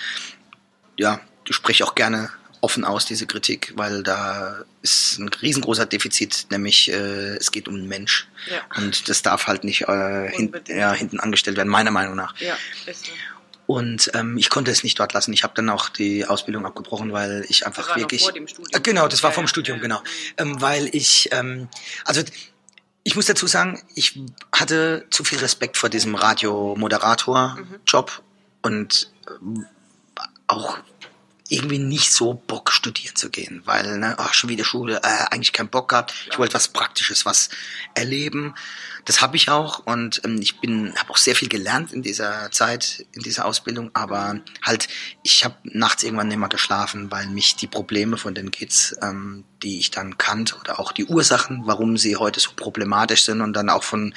Ja, 0.97 1.21
du 1.45 1.53
sprichst 1.53 1.83
auch 1.83 1.95
gerne 1.95 2.31
offen 2.65 2.83
aus, 2.83 3.05
diese 3.05 3.27
Kritik, 3.27 3.73
weil 3.75 4.01
da 4.01 4.65
ist 4.81 5.19
ein 5.19 5.29
riesengroßer 5.29 5.85
Defizit, 5.85 6.47
nämlich 6.49 6.91
äh, 6.91 7.35
es 7.37 7.51
geht 7.51 7.67
um 7.67 7.75
den 7.75 7.87
Mensch. 7.87 8.27
Ja. 8.49 8.81
Und 8.81 9.07
das 9.07 9.21
darf 9.21 9.45
halt 9.45 9.63
nicht 9.63 9.83
äh, 9.87 10.31
hin, 10.31 10.51
ja, 10.67 10.91
hinten 10.91 11.19
angestellt 11.19 11.57
werden, 11.57 11.69
meiner 11.69 11.91
Meinung 11.91 12.15
nach. 12.15 12.35
Ja, 12.39 12.57
ist 12.87 13.05
so. 13.05 13.11
Und 13.67 14.09
ähm, 14.15 14.35
ich 14.37 14.49
konnte 14.49 14.71
es 14.71 14.83
nicht 14.83 14.99
dort 14.99 15.13
lassen. 15.13 15.31
Ich 15.31 15.43
habe 15.43 15.53
dann 15.55 15.69
auch 15.69 15.89
die 15.89 16.25
Ausbildung 16.25 16.65
abgebrochen, 16.65 17.13
weil 17.13 17.45
ich 17.49 17.67
einfach 17.67 17.83
das 17.83 17.91
war 17.91 17.97
wirklich. 17.97 18.21
Noch 18.21 18.29
vor 18.29 18.33
dem 18.33 18.47
Studium. 18.47 18.71
Äh, 18.73 18.79
genau, 18.81 19.07
das 19.07 19.21
war 19.21 19.31
vom 19.31 19.47
Studium, 19.47 19.79
genau. 19.79 20.01
Ähm, 20.37 20.59
weil 20.59 20.89
ich, 20.91 21.29
ähm, 21.31 21.67
also 22.03 22.23
ich 23.03 23.15
muss 23.15 23.27
dazu 23.27 23.45
sagen, 23.45 23.83
ich 23.93 24.19
hatte 24.51 25.05
zu 25.11 25.23
viel 25.23 25.37
Respekt 25.37 25.77
vor 25.77 25.89
diesem 25.89 26.15
Radiomoderator-Job 26.15 28.11
mhm. 28.11 28.23
und 28.63 29.11
ähm, 29.29 29.65
auch 30.47 30.79
irgendwie 31.47 31.77
nicht 31.77 32.11
so 32.11 32.33
Bock 32.33 32.71
studieren 32.71 33.15
zu 33.15 33.29
gehen, 33.29 33.61
weil 33.65 33.99
ne, 33.99 34.15
ach, 34.17 34.33
schon 34.33 34.49
wieder 34.49 34.65
Schule, 34.65 34.97
äh, 35.03 35.25
eigentlich 35.29 35.53
keinen 35.53 35.69
Bock 35.69 35.89
gehabt. 35.89 36.13
Ich 36.31 36.39
wollte 36.39 36.55
was 36.55 36.69
Praktisches, 36.69 37.25
was 37.25 37.49
erleben. 37.93 38.55
Das 39.05 39.21
habe 39.21 39.35
ich 39.35 39.49
auch 39.49 39.85
und 39.85 40.21
ähm, 40.25 40.41
ich 40.41 40.59
bin, 40.59 40.95
habe 40.95 41.11
auch 41.11 41.17
sehr 41.17 41.35
viel 41.35 41.47
gelernt 41.47 41.93
in 41.93 42.01
dieser 42.01 42.49
Zeit, 42.51 43.05
in 43.11 43.21
dieser 43.21 43.45
Ausbildung. 43.45 43.91
Aber 43.93 44.39
halt, 44.63 44.87
ich 45.21 45.45
habe 45.45 45.55
nachts 45.63 46.01
irgendwann 46.01 46.29
nicht 46.29 46.39
mehr 46.39 46.49
geschlafen, 46.49 47.11
weil 47.11 47.27
mich 47.27 47.55
die 47.55 47.67
Probleme 47.67 48.17
von 48.17 48.33
den 48.33 48.49
Kids, 48.49 48.95
ähm, 49.03 49.43
die 49.61 49.77
ich 49.77 49.91
dann 49.91 50.17
kannte 50.17 50.55
oder 50.55 50.79
auch 50.79 50.91
die 50.91 51.05
Ursachen, 51.05 51.61
warum 51.65 51.97
sie 51.97 52.15
heute 52.15 52.39
so 52.39 52.51
problematisch 52.55 53.23
sind 53.23 53.41
und 53.41 53.53
dann 53.53 53.69
auch 53.69 53.83
von 53.83 54.15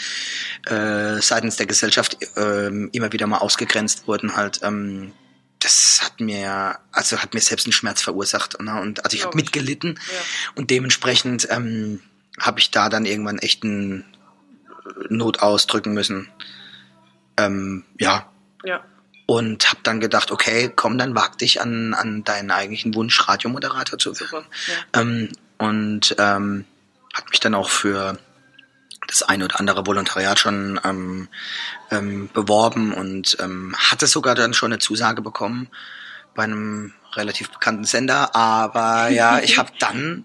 äh, 0.64 1.20
seitens 1.20 1.56
der 1.56 1.66
Gesellschaft 1.66 2.16
äh, 2.38 2.68
immer 2.68 3.12
wieder 3.12 3.26
mal 3.26 3.38
ausgegrenzt 3.38 4.08
wurden, 4.08 4.34
halt 4.34 4.60
ähm, 4.62 5.12
das 5.58 6.00
hat 6.02 6.20
mir, 6.20 6.78
also 6.92 7.18
hat 7.18 7.34
mir 7.34 7.40
selbst 7.40 7.66
einen 7.66 7.72
Schmerz 7.72 8.02
verursacht. 8.02 8.60
Ne? 8.60 8.80
Und 8.80 9.04
also 9.04 9.16
ich 9.16 9.24
habe 9.24 9.36
mitgelitten 9.36 9.98
ja. 10.12 10.20
und 10.54 10.70
dementsprechend 10.70 11.48
ähm, 11.50 12.00
habe 12.40 12.60
ich 12.60 12.70
da 12.70 12.88
dann 12.88 13.04
irgendwann 13.04 13.38
echt 13.38 13.64
einen 13.64 14.04
Not 15.08 15.40
ausdrücken 15.40 15.92
müssen. 15.92 16.28
Ähm, 17.36 17.84
ja. 17.98 18.30
Ja. 18.64 18.84
Und 19.26 19.68
habe 19.68 19.80
dann 19.82 20.00
gedacht, 20.00 20.30
okay, 20.30 20.72
komm, 20.74 20.96
dann 20.96 21.14
wag 21.14 21.36
dich 21.36 21.60
an, 21.60 21.92
an 21.92 22.24
deinen 22.24 22.50
eigentlichen 22.50 22.94
Wunsch, 22.94 23.28
Radiomoderator 23.28 23.98
zu 23.98 24.18
werden. 24.18 24.46
Ja. 24.66 25.00
Ähm, 25.00 25.32
und 25.58 26.14
ähm, 26.18 26.64
hat 27.12 27.28
mich 27.30 27.40
dann 27.40 27.54
auch 27.54 27.68
für 27.68 28.18
das 29.08 29.22
eine 29.22 29.46
oder 29.46 29.58
andere 29.58 29.86
Volontariat 29.86 30.38
schon 30.38 30.78
ähm, 30.84 31.28
ähm, 31.90 32.28
beworben 32.32 32.92
und 32.92 33.36
ähm, 33.40 33.74
hatte 33.76 34.06
sogar 34.06 34.34
dann 34.34 34.54
schon 34.54 34.72
eine 34.72 34.78
Zusage 34.78 35.22
bekommen 35.22 35.68
bei 36.34 36.44
einem 36.44 36.92
relativ 37.14 37.50
bekannten 37.50 37.84
Sender. 37.84 38.36
Aber 38.36 39.08
ja, 39.08 39.38
ich 39.42 39.58
habe 39.58 39.72
dann 39.80 40.24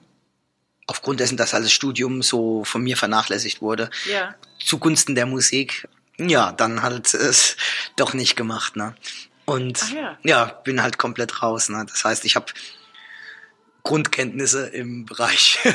aufgrund 0.86 1.22
dessen, 1.22 1.38
dass 1.38 1.54
also 1.54 1.66
das 1.66 1.74
Studium 1.74 2.22
so 2.22 2.63
von 2.66 2.84
mir 2.84 2.98
vernachlässigt 2.98 3.62
wurde, 3.62 3.90
ja. 4.06 4.36
zugunsten 4.60 5.16
der 5.16 5.25
Musik, 5.25 5.88
ja, 6.18 6.52
dann 6.52 6.84
halt 6.84 7.13
es 7.13 7.56
doch 7.96 8.13
nicht 8.13 8.36
gemacht, 8.36 8.75
ne? 8.75 8.96
Und 9.46 9.92
ja. 9.94 10.18
ja. 10.24 10.46
bin 10.46 10.84
halt 10.84 10.98
komplett 10.98 11.42
raus, 11.42 11.70
ne? 11.70 11.86
Das 11.90 12.06
heißt, 12.06 12.25
ich 12.25 12.36
habe 12.36 12.46
Grundkenntnisse 13.84 14.68
im 14.68 15.06
Bereich. 15.06 15.60
Also 15.63 15.74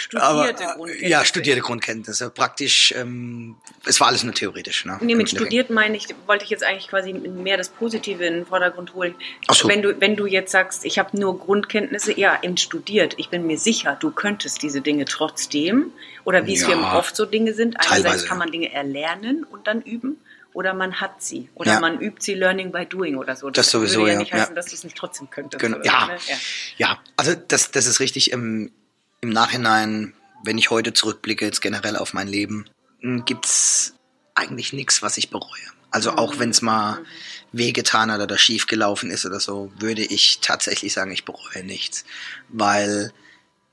studierte 0.00 0.22
Aber, 0.22 0.52
Grundkenntnisse. 0.54 1.06
Ja, 1.06 1.24
studierte 1.26 1.60
Grundkenntnisse. 1.60 2.30
Praktisch, 2.30 2.94
ähm, 2.96 3.56
es 3.84 4.00
war 4.00 4.08
alles 4.08 4.24
nur 4.24 4.32
theoretisch. 4.32 4.86
Ne? 4.86 4.98
Nee, 5.02 5.14
mit 5.14 5.28
studiert 5.28 5.68
meine 5.68 5.96
ich, 5.96 6.06
wollte 6.26 6.44
ich 6.44 6.50
jetzt 6.50 6.64
eigentlich 6.64 6.88
quasi 6.88 7.12
mehr 7.12 7.58
das 7.58 7.68
Positive 7.68 8.24
in 8.24 8.34
den 8.34 8.46
Vordergrund 8.46 8.94
holen. 8.94 9.14
Ach 9.46 9.54
so. 9.54 9.68
Wenn 9.68 9.82
du, 9.82 10.00
wenn 10.00 10.16
du 10.16 10.24
jetzt 10.24 10.52
sagst, 10.52 10.86
ich 10.86 10.98
habe 10.98 11.18
nur 11.18 11.38
Grundkenntnisse, 11.38 12.18
ja, 12.18 12.34
in 12.34 12.56
studiert, 12.56 13.14
ich 13.18 13.28
bin 13.28 13.46
mir 13.46 13.58
sicher, 13.58 13.96
du 14.00 14.10
könntest 14.10 14.62
diese 14.62 14.80
Dinge 14.80 15.04
trotzdem. 15.04 15.92
Oder 16.24 16.46
wie 16.46 16.54
es 16.54 16.62
ja, 16.62 16.96
oft 16.96 17.14
so 17.14 17.26
Dinge 17.26 17.52
sind. 17.52 17.76
Einerseits 17.78 18.24
kann 18.24 18.38
man 18.38 18.50
Dinge 18.50 18.72
erlernen 18.72 19.44
und 19.44 19.66
dann 19.66 19.82
üben. 19.82 20.18
Oder 20.58 20.74
man 20.74 21.00
hat 21.00 21.22
sie 21.22 21.48
oder 21.54 21.74
Ja. 21.74 21.80
man 21.80 22.00
übt 22.00 22.20
sie 22.20 22.34
Learning 22.34 22.72
by 22.72 22.84
Doing 22.84 23.14
oder 23.14 23.36
so. 23.36 23.48
Das 23.48 23.70
sowieso, 23.70 24.00
würde 24.00 24.08
ja 24.08 24.12
ja, 24.14 24.18
nicht 24.18 24.32
heißen, 24.32 24.48
ja. 24.48 24.54
dass 24.56 24.66
du 24.66 24.74
es 24.74 24.82
nicht 24.82 24.96
trotzdem 24.96 25.30
könntest. 25.30 25.60
Genau. 25.60 25.78
Ja. 25.84 26.00
so, 26.00 26.06
ne? 26.12 26.18
ja. 26.26 26.36
Ja, 26.78 26.98
also 27.16 27.36
das, 27.36 27.70
das 27.70 27.86
ist 27.86 28.00
richtig. 28.00 28.32
Im, 28.32 28.72
Im 29.20 29.28
Nachhinein, 29.28 30.14
wenn 30.42 30.58
ich 30.58 30.70
heute 30.70 30.92
zurückblicke, 30.94 31.44
jetzt 31.44 31.60
generell 31.60 31.96
auf 31.96 32.12
mein 32.12 32.26
Leben, 32.26 32.64
m, 33.00 33.24
gibt's 33.24 33.94
eigentlich 34.34 34.72
nichts, 34.72 35.00
was 35.00 35.16
ich 35.16 35.30
bereue. 35.30 35.46
Also 35.92 36.10
auch 36.14 36.40
wenn 36.40 36.50
es 36.50 36.60
mal 36.60 37.04
wehgetan 37.52 38.10
hat 38.10 38.20
oder 38.20 38.36
schief 38.36 38.66
gelaufen 38.66 39.12
ist 39.12 39.24
oder 39.26 39.38
so, 39.38 39.70
würde 39.78 40.02
ich 40.02 40.40
tatsächlich 40.40 40.92
sagen, 40.92 41.12
ich 41.12 41.24
bereue 41.24 41.62
nichts. 41.62 42.04
Weil 42.48 43.12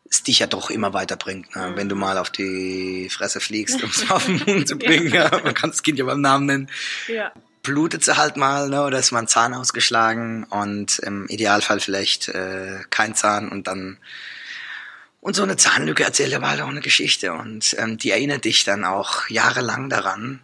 es 0.10 0.24
dich 0.24 0.40
ja 0.40 0.48
doch 0.48 0.70
immer 0.70 0.94
weiterbringt. 0.94 1.56
Ne? 1.56 1.74
Wenn 1.76 1.90
du 1.90 1.96
mal 1.96 2.18
auf 2.18 2.30
die 2.30 3.10
Fresse 3.10 3.40
fliegst, 3.40 3.84
um 3.84 3.90
es 3.90 4.10
auf 4.12 4.26
den 4.26 4.42
Mund 4.46 4.68
zu 4.68 4.78
bringen, 4.78 5.14
ja, 5.14 5.30
man 5.44 5.54
kann 5.54 5.72
das 5.72 5.84
Kind 5.84 5.98
ja 6.00 6.06
beim 6.06 6.22
Namen 6.22 6.46
nennen, 6.46 6.70
Ja. 7.08 7.32
blutet 7.64 8.04
sie 8.04 8.16
halt 8.16 8.38
mal, 8.38 8.70
ne, 8.70 8.84
oder 8.84 9.00
ist 9.00 9.12
mal 9.12 9.20
ein 9.20 9.28
Zahn 9.28 9.54
ausgeschlagen 9.54 10.44
und 10.46 11.00
im 11.00 11.28
Idealfall 11.28 11.80
vielleicht 11.80 12.28
äh, 12.30 12.80
kein 12.92 13.16
Zahn 13.16 13.50
und 13.50 13.68
dann 13.68 13.98
und 15.22 15.36
so 15.36 15.42
eine 15.42 15.58
Zahnlücke 15.58 16.04
erzählt 16.04 16.36
aber 16.36 16.50
halt 16.52 16.62
auch 16.62 16.68
eine 16.70 16.82
Geschichte 16.82 17.34
und 17.34 17.76
ähm, 17.80 17.98
die 17.98 18.12
erinnert 18.12 18.46
dich 18.46 18.64
dann 18.64 18.86
auch 18.86 19.28
jahrelang 19.28 19.90
daran, 19.90 20.40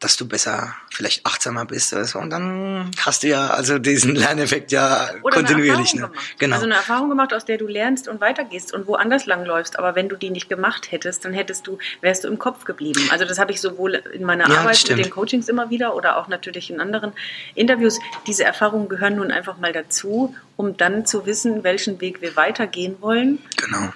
dass 0.00 0.16
du 0.16 0.28
besser 0.28 0.76
vielleicht 0.90 1.26
achtsamer 1.26 1.64
bist 1.64 1.92
oder 1.92 2.04
so 2.04 2.18
und 2.20 2.30
dann 2.30 2.90
hast 3.04 3.24
du 3.24 3.28
ja 3.28 3.48
also 3.48 3.78
diesen 3.78 4.14
Lerneffekt 4.14 4.70
ja 4.70 5.10
Oder 5.22 5.36
kontinuierlich. 5.36 5.94
Ne? 5.94 6.10
Genau. 6.38 6.54
Also 6.54 6.66
eine 6.66 6.76
Erfahrung 6.76 7.08
gemacht, 7.08 7.34
aus 7.34 7.44
der 7.44 7.58
du 7.58 7.66
lernst 7.66 8.06
und 8.06 8.20
weitergehst 8.20 8.72
und 8.72 8.86
woanders 8.86 9.26
langläufst. 9.26 9.78
Aber 9.78 9.96
wenn 9.96 10.08
du 10.08 10.16
die 10.16 10.30
nicht 10.30 10.48
gemacht 10.48 10.92
hättest, 10.92 11.24
dann 11.24 11.32
hättest 11.32 11.66
du, 11.66 11.78
wärst 12.00 12.24
du 12.24 12.28
im 12.28 12.38
Kopf 12.38 12.64
geblieben. 12.64 13.00
Also 13.10 13.24
das 13.24 13.38
habe 13.38 13.50
ich 13.50 13.60
sowohl 13.60 13.94
in 13.94 14.24
meiner 14.24 14.48
Ja, 14.48 14.60
Arbeit 14.60 14.84
mit 14.88 14.98
den 14.98 15.10
Coachings 15.10 15.48
immer 15.48 15.70
wieder 15.70 15.96
oder 15.96 16.16
auch 16.16 16.28
natürlich 16.28 16.70
in 16.70 16.80
anderen 16.80 17.12
Interviews. 17.54 17.98
Diese 18.26 18.44
Erfahrungen 18.44 18.88
gehören 18.88 19.16
nun 19.16 19.32
einfach 19.32 19.58
mal 19.58 19.72
dazu, 19.72 20.34
um 20.56 20.76
dann 20.76 21.06
zu 21.06 21.26
wissen, 21.26 21.64
welchen 21.64 22.00
Weg 22.00 22.22
wir 22.22 22.36
weitergehen 22.36 22.96
wollen. 23.00 23.40
genau. 23.56 23.90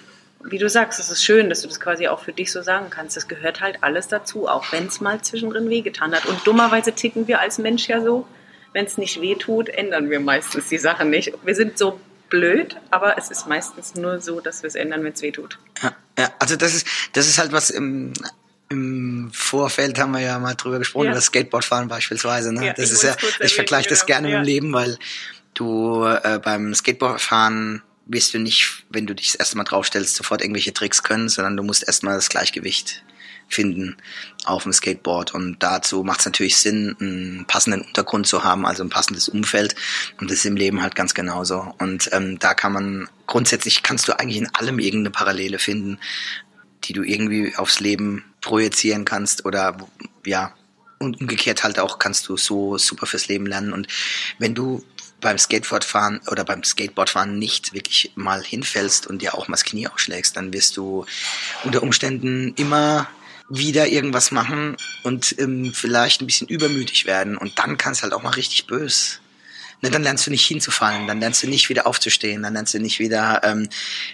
Wie 0.45 0.59
du 0.59 0.69
sagst, 0.69 0.99
es 0.99 1.11
ist 1.11 1.25
schön, 1.25 1.49
dass 1.49 1.63
du 1.63 1.69
das 1.69 1.79
quasi 1.81 2.09
auch 2.09 2.21
für 2.21 2.33
dich 2.33 2.51
so 2.53 2.63
sagen 2.63 2.91
kannst. 2.91 3.17
Das 3.17 3.29
gehört 3.29 3.61
halt 3.61 3.79
alles 3.83 4.09
dazu, 4.09 4.49
auch 4.49 4.73
wenn 4.73 4.87
es 4.87 5.01
mal 5.01 5.21
zwischendrin 5.23 5.69
wehgetan 5.71 6.13
hat. 6.15 6.27
Und 6.27 6.47
dummerweise 6.47 6.93
ticken 6.93 7.29
wir 7.29 7.41
als 7.41 7.59
Mensch 7.59 7.89
ja 7.89 8.03
so, 8.03 8.27
wenn 8.73 8.87
es 8.87 8.99
nicht 8.99 9.21
weh 9.21 9.35
tut, 9.37 9.69
ändern 9.69 10.11
wir 10.11 10.21
meistens 10.21 10.69
die 10.69 10.79
Sachen 10.79 11.11
nicht. 11.11 11.33
Wir 11.45 11.55
sind 11.55 11.79
so 11.79 12.01
blöd, 12.29 12.77
aber 12.91 13.19
es 13.19 13.31
ist 13.31 13.47
meistens 13.47 13.95
nur 13.95 14.21
so, 14.21 14.41
dass 14.41 14.63
wir 14.63 14.69
es 14.69 14.75
ändern, 14.75 15.05
wenn 15.05 15.13
es 15.13 15.23
weh 15.23 15.31
tut. 15.33 15.59
Ja, 15.83 15.93
ja, 16.19 16.33
also 16.39 16.57
das 16.57 16.75
ist, 16.75 16.87
das 17.13 17.29
ist 17.29 17.39
halt 17.39 17.53
was 17.53 17.71
im, 17.71 18.15
im 18.71 19.31
Vorfeld 19.35 19.99
haben 19.99 20.13
wir 20.13 20.21
ja 20.21 20.39
mal 20.39 20.55
drüber 20.55 20.79
gesprochen, 20.79 21.07
Ja. 21.07 21.13
über 21.13 21.21
Skateboardfahren 21.21 21.89
beispielsweise. 21.89 22.53
Ne? 22.53 22.67
Ja, 22.67 22.73
das 22.73 22.87
ich 22.87 22.93
ist 22.93 23.03
ja, 23.05 23.15
ich 23.41 23.55
vergleiche 23.55 23.91
das 23.91 24.07
genau. 24.07 24.21
gerne 24.21 24.29
mit 24.29 24.37
dem 24.39 24.45
Leben, 24.45 24.73
weil 24.73 24.99
du 25.55 26.05
äh, 26.07 26.41
beim 26.43 26.75
Skateboardfahren 26.75 27.83
wirst 28.07 28.35
du 28.35 28.39
nicht, 28.39 28.85
wenn 28.91 29.07
du 29.07 29.15
dich 29.15 29.29
das 29.33 29.37
erste 29.37 29.57
Mal 29.57 29.65
draufstellst, 29.65 30.15
sofort 30.15 30.43
irgendwelche 30.43 30.73
Tricks 30.73 31.03
können, 31.03 31.29
sondern 31.29 31.57
du 31.57 31.63
musst 31.63 31.87
erstmal 31.87 32.17
das 32.17 32.29
Gleichgewicht 32.29 33.03
finden 33.49 33.97
auf 34.45 34.65
dem 34.65 34.73
Skateboard. 34.73 35.35
Und 35.35 35.63
dazu 35.63 36.03
macht 36.03 36.21
es 36.21 36.27
natürlich 36.27 36.57
Sinn, 36.57 36.97
einen 37.01 37.45
passenden 37.47 37.83
Untergrund 37.83 38.27
zu 38.27 38.45
haben, 38.45 38.67
also 38.67 38.83
ein 38.83 38.91
passendes 38.91 39.29
Umfeld. 39.29 39.75
Und 40.21 40.31
das 40.31 40.39
ist 40.39 40.47
im 40.47 40.57
Leben 40.57 40.83
halt 40.83 40.95
ganz 40.95 41.15
genauso. 41.15 41.75
Und 41.79 42.09
ähm, 42.13 42.39
da 42.39 42.55
kann 42.55 42.73
man, 42.73 43.09
grundsätzlich 43.27 43.83
kannst 43.83 44.09
du 44.09 44.19
eigentlich 44.19 44.39
in 44.39 44.55
allem 44.55 44.79
irgendeine 44.79 45.11
Parallele 45.11 45.59
finden, 45.59 45.99
die 46.85 46.93
du 46.93 47.03
irgendwie 47.03 47.55
aufs 47.57 47.81
Leben 47.81 48.25
projizieren 48.41 49.05
kannst 49.05 49.45
oder 49.45 49.77
ja, 50.27 50.55
und 50.99 51.21
umgekehrt 51.21 51.65
halt 51.65 51.79
auch 51.79 51.99
kannst 51.99 52.29
du 52.29 52.37
so 52.37 52.79
super 52.79 53.07
fürs 53.07 53.29
Leben 53.29 53.47
lernen. 53.47 53.73
Und 53.73 53.89
wenn 54.39 54.55
du 54.55 54.85
beim 55.23 55.39
Skateboardfahren 55.39 56.21
oder 56.31 56.45
beim 56.45 56.63
Skateboardfahren 56.63 57.39
nicht 57.39 57.73
wirklich 57.73 58.13
mal 58.15 58.43
hinfällst 58.43 59.07
und 59.07 59.23
dir 59.23 59.35
auch 59.35 59.49
mal 59.49 59.55
das 59.55 59.65
Knie 59.65 59.89
ausschlägst, 59.89 60.37
dann 60.37 60.53
wirst 60.53 60.77
du 60.77 61.07
unter 61.65 61.83
Umständen 61.83 62.53
immer 62.57 63.09
wieder 63.49 63.89
irgendwas 63.89 64.31
machen 64.31 64.77
und 65.03 65.35
ähm, 65.39 65.73
vielleicht 65.75 66.21
ein 66.21 66.27
bisschen 66.27 66.49
übermütig 66.49 67.07
werden 67.07 67.39
und 67.39 67.59
dann 67.59 67.79
kann 67.79 67.93
es 67.93 68.03
halt 68.03 68.13
auch 68.13 68.23
mal 68.23 68.31
richtig 68.31 68.67
bös. 68.67 69.22
Ne, 69.85 69.91
dann 69.91 70.05
lernst 70.05 70.25
du 70.29 70.31
nicht 70.31 70.47
hinzufallen, 70.47 71.09
dann 71.09 71.19
lernst 71.19 71.43
du 71.43 71.49
nicht 71.49 71.69
wieder 71.69 71.89
aufzustehen, 71.89 72.45
dann 72.45 72.53
lernst 72.55 72.73
du 72.73 72.79
nicht 72.79 73.01
wieder, 73.01 73.41
ähm, 73.43 73.69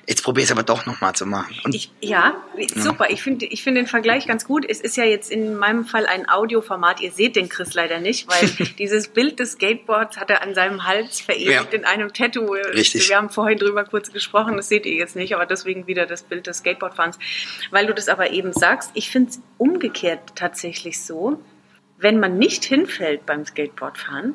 jetzt 0.07 0.23
probier's 0.25 0.51
aber 0.51 0.63
doch 0.63 0.87
nochmal 0.87 1.15
zu 1.15 1.27
machen. 1.27 1.55
Und 1.63 1.75
Ich, 1.75 1.91
ja, 2.01 2.35
super. 2.75 3.11
Ich 3.11 3.23
finde 3.23 3.45
ich 3.45 3.63
finde 3.63 3.83
den 3.83 3.87
Vergleich 3.87 4.27
ganz 4.27 4.47
gut. 4.47 4.65
Es 4.67 4.81
ist 4.81 4.97
ja 4.97 5.05
jetzt 5.05 5.31
in 5.31 5.57
meinem 5.57 5.85
Fall 5.85 6.07
ein 6.07 6.27
Audioformat. 6.27 7.03
Ihr 7.03 7.13
seht 7.13 7.37
den 7.37 7.51
Chris 7.51 7.75
leider 7.75 8.01
nicht, 8.01 8.27
weil 8.29 8.49
dieses 8.79 9.09
Bild 9.09 9.41
des 9.41 9.53
Skateboards 9.53 10.17
hat 10.17 10.31
er 10.31 10.41
an 10.43 10.55
seinem 10.55 10.85
Hals 10.85 11.21
verewigt 11.21 11.51
Ja. 11.51 11.63
in 11.79 11.85
einem 11.85 12.15
Tattoo. 12.15 12.51
Richtig. 12.73 13.07
Wir 13.11 13.17
haben 13.17 13.29
vorhin 13.29 13.59
drüber 13.59 13.85
kurz 13.85 14.11
gesprochen, 14.11 14.57
das 14.57 14.71
seht 14.71 14.87
ihr 14.87 14.95
jetzt 14.95 15.17
nicht, 15.17 15.35
aber 15.35 15.45
deswegen 15.45 15.87
wieder 15.87 16.07
das 16.07 16.23
Bild 16.23 16.47
des 16.47 16.59
Skateboardfahrens. 16.59 17.19
Weil 17.71 17.87
du 17.87 17.93
das 17.93 18.09
aber 18.09 18.31
eben 18.31 18.55
sagst, 18.55 18.91
ich 18.95 19.11
finde 19.11 19.33
es 19.33 19.41
umgekehrt 19.59 20.21
tatsächlich 20.35 21.03
so, 21.03 21.43
wenn 21.99 22.19
man 22.19 22.39
nicht 22.39 22.65
hinfällt 22.65 23.27
beim 23.27 23.45
Skateboardfahren, 23.45 24.35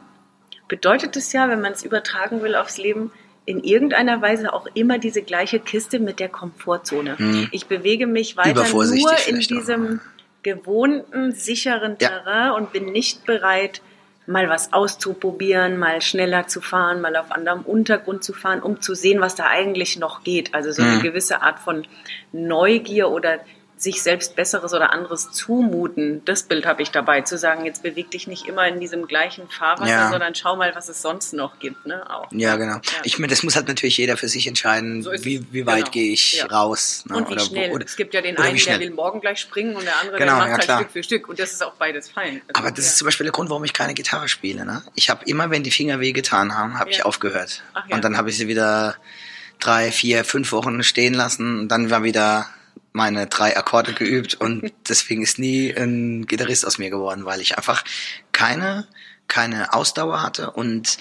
bedeutet 0.68 1.16
es 1.16 1.32
ja, 1.34 1.50
wenn 1.50 1.62
man 1.62 1.74
es 1.74 1.84
übertragen 1.84 2.42
will 2.42 2.56
aufs 2.56 2.78
Leben, 2.78 3.12
in 3.46 3.62
irgendeiner 3.64 4.22
Weise 4.22 4.54
auch 4.54 4.68
immer 4.74 5.00
diese 5.00 5.22
gleiche 5.22 5.60
Kiste 5.60 6.00
mit 6.00 6.20
der 6.20 6.30
Komfortzone. 6.30 7.18
Ich 7.52 7.66
bewege 7.68 8.08
mich 8.08 8.38
weiter 8.38 8.66
nur 8.70 8.84
in 8.84 8.90
vielleicht 8.90 9.52
auch. 9.52 9.58
diesem 9.58 10.00
gewohnten, 10.44 11.32
sicheren 11.34 11.98
Ja. 12.00 12.10
Terrain 12.10 12.52
und 12.52 12.72
bin 12.72 12.92
nicht 12.92 13.26
bereit, 13.26 13.82
mal 14.26 14.48
was 14.48 14.72
auszuprobieren, 14.72 15.78
mal 15.78 16.02
schneller 16.02 16.48
zu 16.48 16.62
fahren, 16.62 17.02
mal 17.02 17.16
auf 17.18 17.32
anderem 17.32 17.62
Untergrund 17.64 18.24
zu 18.24 18.32
fahren, 18.34 18.62
um 18.62 18.80
zu 18.82 18.96
sehen, 18.96 19.20
was 19.20 19.36
da 19.36 19.48
eigentlich 19.48 20.00
noch 20.00 20.24
geht. 20.24 20.54
Also 20.54 20.72
so 20.72 20.82
eine 20.82 20.98
Mhm. 20.98 21.02
gewisse 21.02 21.42
Art 21.42 21.60
von 21.60 21.86
Neugier 22.32 23.10
oder 23.10 23.40
sich 23.84 24.02
selbst 24.02 24.36
Besseres 24.36 24.74
oder 24.74 24.92
anderes 24.94 25.32
zumuten. 25.32 26.24
Das 26.26 26.44
Bild 26.44 26.66
habe 26.66 26.82
ich 26.82 26.90
dabei, 26.92 27.22
zu 27.22 27.38
sagen, 27.38 27.66
jetzt 27.66 27.84
beweg 27.84 28.10
dich 28.12 28.28
nicht 28.28 28.48
immer 28.48 28.66
in 28.68 28.80
diesem 28.80 29.08
gleichen 29.08 29.50
Fahrwasser, 29.50 29.90
Ja. 29.92 30.10
sondern 30.10 30.34
schau 30.36 30.56
mal, 30.56 30.74
was 30.74 30.88
es 30.90 31.02
sonst 31.02 31.34
noch 31.34 31.60
gibt. 31.60 31.86
Ne? 31.86 32.10
Auch. 32.10 32.28
Ja, 32.32 32.56
genau. 32.56 32.78
Ich 33.04 33.20
meine, 33.20 33.30
das 33.30 33.44
muss 33.44 33.56
halt 33.56 33.68
natürlich 33.68 33.98
jeder 33.98 34.16
für 34.18 34.28
sich 34.30 34.48
entscheiden, 34.48 35.04
So 35.04 35.12
wie, 35.12 35.46
wie 35.52 35.66
weit 35.66 35.78
Genau. 35.80 35.92
gehe 35.92 36.14
ich 36.14 36.34
Ja. 36.34 36.46
raus. 36.48 37.04
Ne? 37.08 37.18
Und 37.18 37.28
wie 37.30 37.34
Oder 37.34 37.42
schnell. 37.42 37.72
oder- 37.72 37.86
es 37.86 37.96
gibt 37.98 38.14
ja 38.14 38.22
den 38.22 38.38
einen, 38.38 38.58
der 38.58 38.80
will 38.80 38.92
morgen 38.92 39.20
gleich 39.20 39.40
springen 39.40 39.76
und 39.76 39.84
der 39.84 39.98
andere, 40.00 40.18
Genau, 40.18 40.32
der 40.32 40.36
macht 40.40 40.48
ja, 40.48 40.54
halt 40.54 40.64
klar. 40.64 40.80
Stück 40.80 40.92
für 40.92 41.04
Stück. 41.04 41.30
Und 41.30 41.40
das 41.40 41.52
ist 41.52 41.62
auch 41.64 41.74
beides 41.74 42.10
fein. 42.10 42.42
Also, 42.48 42.60
Aber 42.66 42.72
das 42.72 42.86
ja. 42.86 42.92
ist 42.92 42.98
zum 42.98 43.06
Beispiel 43.06 43.26
der 43.26 43.34
Grund, 43.34 43.50
warum 43.50 43.64
ich 43.66 43.74
keine 43.74 43.94
Gitarre 43.94 44.30
spiele. 44.30 44.66
Ne? 44.66 44.82
Ich 44.96 45.10
habe 45.10 45.26
immer, 45.26 45.50
wenn 45.50 45.64
die 45.64 45.72
Finger 45.72 46.00
wehgetan 46.00 46.58
haben, 46.58 46.80
habe 46.80 46.90
Ja. 46.92 46.98
ich 46.98 47.06
aufgehört. 47.06 47.64
Ach 47.74 47.84
ja. 47.90 47.96
Und 47.96 48.04
dann 48.06 48.16
habe 48.18 48.30
ich 48.30 48.38
sie 48.38 48.48
wieder 48.48 48.96
drei, 49.60 49.92
vier, 49.92 50.24
fünf 50.24 50.52
Wochen 50.54 50.84
stehen 50.84 51.14
lassen. 51.14 51.60
Und 51.60 51.68
dann 51.70 51.90
war 51.90 52.04
wieder 52.04 52.48
meine 52.94 53.28
drei 53.28 53.58
Akkorde 53.58 53.94
geübt. 53.94 54.36
Und 54.36 54.72
deswegen 54.88 55.22
ist 55.22 55.40
nie 55.40 55.72
ein 55.72 56.26
Gitarrist 56.26 56.66
aus 56.66 56.78
mir 56.78 56.90
geworden, 56.90 57.26
weil 57.26 57.42
ich 57.42 57.58
einfach 57.58 57.84
keine, 58.32 58.88
keine 59.28 59.74
Ausdauer 59.74 60.22
hatte. 60.22 60.52
Und 60.52 60.98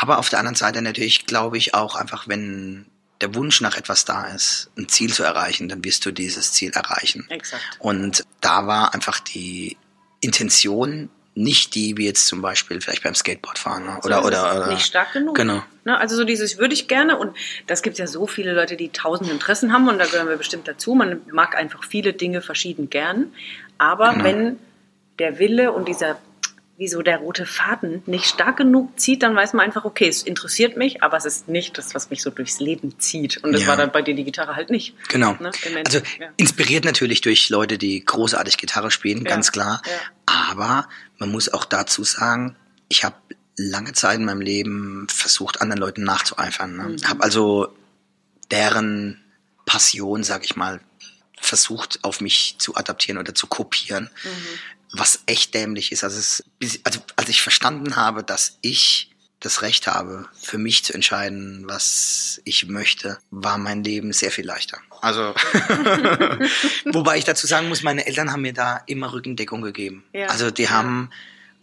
aber 0.00 0.18
auf 0.18 0.28
der 0.28 0.38
anderen 0.40 0.56
Seite 0.56 0.82
natürlich 0.82 1.26
glaube 1.26 1.56
ich 1.56 1.74
auch 1.74 1.94
einfach, 1.94 2.28
wenn 2.28 2.86
der 3.20 3.34
Wunsch 3.34 3.60
nach 3.60 3.76
etwas 3.76 4.04
da 4.04 4.26
ist, 4.26 4.70
ein 4.76 4.88
Ziel 4.88 5.12
zu 5.12 5.22
erreichen, 5.22 5.68
dann 5.68 5.84
wirst 5.84 6.06
du 6.06 6.12
dieses 6.12 6.52
Ziel 6.52 6.70
erreichen. 6.72 7.26
Exakt. 7.30 7.62
Und 7.78 8.24
da 8.40 8.66
war 8.66 8.94
einfach 8.94 9.18
die 9.20 9.76
Intention 10.20 11.10
nicht 11.38 11.74
die, 11.74 11.96
wie 11.96 12.04
jetzt 12.06 12.26
zum 12.26 12.42
Beispiel 12.42 12.80
vielleicht 12.80 13.02
beim 13.02 13.14
Skateboardfahren. 13.14 13.84
Ne? 13.84 13.98
Oder, 14.04 14.20
So 14.22 14.26
oder, 14.26 14.56
oder. 14.56 14.66
nicht 14.68 14.84
stark 14.84 15.12
genug. 15.12 15.36
Genau. 15.36 15.62
Ne, 15.84 15.98
also 15.98 16.16
so 16.16 16.24
dieses 16.24 16.58
würde 16.58 16.74
ich 16.74 16.88
gerne 16.88 17.16
und 17.16 17.36
das 17.66 17.82
gibt 17.82 17.98
ja 17.98 18.06
so 18.06 18.26
viele 18.26 18.52
Leute, 18.52 18.76
die 18.76 18.90
tausend 18.90 19.30
Interessen 19.30 19.72
haben 19.72 19.88
und 19.88 19.98
da 19.98 20.06
gehören 20.06 20.28
wir 20.28 20.36
bestimmt 20.36 20.66
dazu. 20.68 20.94
Man 20.94 21.20
mag 21.32 21.56
einfach 21.56 21.84
viele 21.84 22.12
Dinge 22.12 22.42
verschieden 22.42 22.90
gern, 22.90 23.32
aber 23.78 24.10
Genau. 24.12 24.24
wenn 24.24 24.58
der 25.18 25.38
Wille 25.38 25.72
und 25.72 25.88
dieser 25.88 26.18
wie 26.78 26.86
so 26.86 27.02
der 27.02 27.18
rote 27.18 27.44
Faden 27.44 28.04
nicht 28.06 28.26
stark 28.26 28.56
genug 28.58 28.98
zieht, 29.00 29.24
dann 29.24 29.34
weiß 29.34 29.52
man 29.52 29.66
einfach, 29.66 29.84
okay, 29.84 30.06
es 30.06 30.22
interessiert 30.22 30.76
mich, 30.76 31.02
aber 31.02 31.16
es 31.16 31.24
ist 31.24 31.48
nicht 31.48 31.76
das, 31.76 31.92
was 31.92 32.08
mich 32.08 32.22
so 32.22 32.30
durchs 32.30 32.60
Leben 32.60 33.00
zieht. 33.00 33.38
Und 33.38 33.52
das 33.52 33.62
Ja. 33.62 33.68
war 33.68 33.76
dann 33.76 33.90
bei 33.90 34.00
dir 34.00 34.14
die 34.14 34.22
Gitarre 34.22 34.54
halt 34.54 34.70
nicht. 34.70 34.94
Genau. 35.08 35.32
Ne, 35.40 35.50
Also 35.84 35.98
ja. 36.20 36.28
inspiriert 36.36 36.84
natürlich 36.84 37.20
durch 37.20 37.48
Leute, 37.48 37.78
die 37.78 38.04
großartig 38.04 38.58
Gitarre 38.58 38.92
spielen, 38.92 39.24
Ja, 39.24 39.30
ganz 39.30 39.50
klar. 39.50 39.82
Aber 40.24 40.88
man 41.18 41.32
muss 41.32 41.52
auch 41.52 41.64
dazu 41.64 42.04
sagen, 42.04 42.54
ich 42.88 43.02
habe 43.02 43.16
lange 43.56 43.92
Zeit 43.92 44.20
in 44.20 44.24
meinem 44.24 44.40
Leben 44.40 45.08
versucht, 45.10 45.60
anderen 45.60 45.80
Leuten 45.80 46.04
nachzueifern. 46.04 46.76
Ne? 46.76 46.82
Mhm. 46.90 47.08
Habe 47.08 47.24
also 47.24 47.76
deren 48.52 49.20
Passion, 49.66 50.22
sag 50.22 50.44
ich 50.44 50.54
mal, 50.54 50.80
versucht 51.40 51.98
auf 52.04 52.20
mich 52.20 52.54
zu 52.58 52.76
adaptieren 52.76 53.18
oder 53.18 53.34
zu 53.34 53.48
kopieren, 53.48 54.10
was 54.92 55.20
echt 55.26 55.54
dämlich 55.54 55.92
ist. 55.92 56.04
Also, 56.04 56.18
es, 56.18 56.44
also 56.84 57.00
als 57.16 57.28
ich 57.28 57.42
verstanden 57.42 57.96
habe, 57.96 58.24
dass 58.24 58.58
ich 58.62 59.10
das 59.40 59.62
Recht 59.62 59.86
habe, 59.86 60.28
für 60.34 60.58
mich 60.58 60.84
zu 60.84 60.92
entscheiden, 60.92 61.64
was 61.68 62.40
ich 62.44 62.66
möchte, 62.66 63.18
war 63.30 63.56
mein 63.56 63.84
Leben 63.84 64.12
sehr 64.12 64.32
viel 64.32 64.44
leichter. 64.44 64.78
Also, 65.00 65.32
wobei 66.86 67.18
ich 67.18 67.24
dazu 67.24 67.46
sagen 67.46 67.68
muss, 67.68 67.84
meine 67.84 68.06
Eltern 68.06 68.32
haben 68.32 68.42
mir 68.42 68.52
da 68.52 68.82
immer 68.86 69.12
Rückendeckung 69.12 69.62
gegeben. 69.62 70.04
Ja. 70.12 70.26
Also 70.26 70.50
die 70.50 70.68
haben 70.68 71.10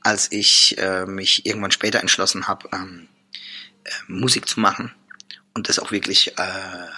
als 0.05 0.31
ich 0.31 0.77
äh, 0.77 1.05
mich 1.07 1.45
irgendwann 1.47 1.71
später 1.71 1.99
entschlossen 1.99 2.47
habe, 2.47 2.69
ähm, 2.71 3.07
äh, 3.83 3.89
Musik 4.07 4.47
zu 4.47 4.59
machen 4.59 4.93
und 5.55 5.69
das 5.69 5.79
auch 5.79 5.91
wirklich 5.91 6.37
äh, 6.37 6.43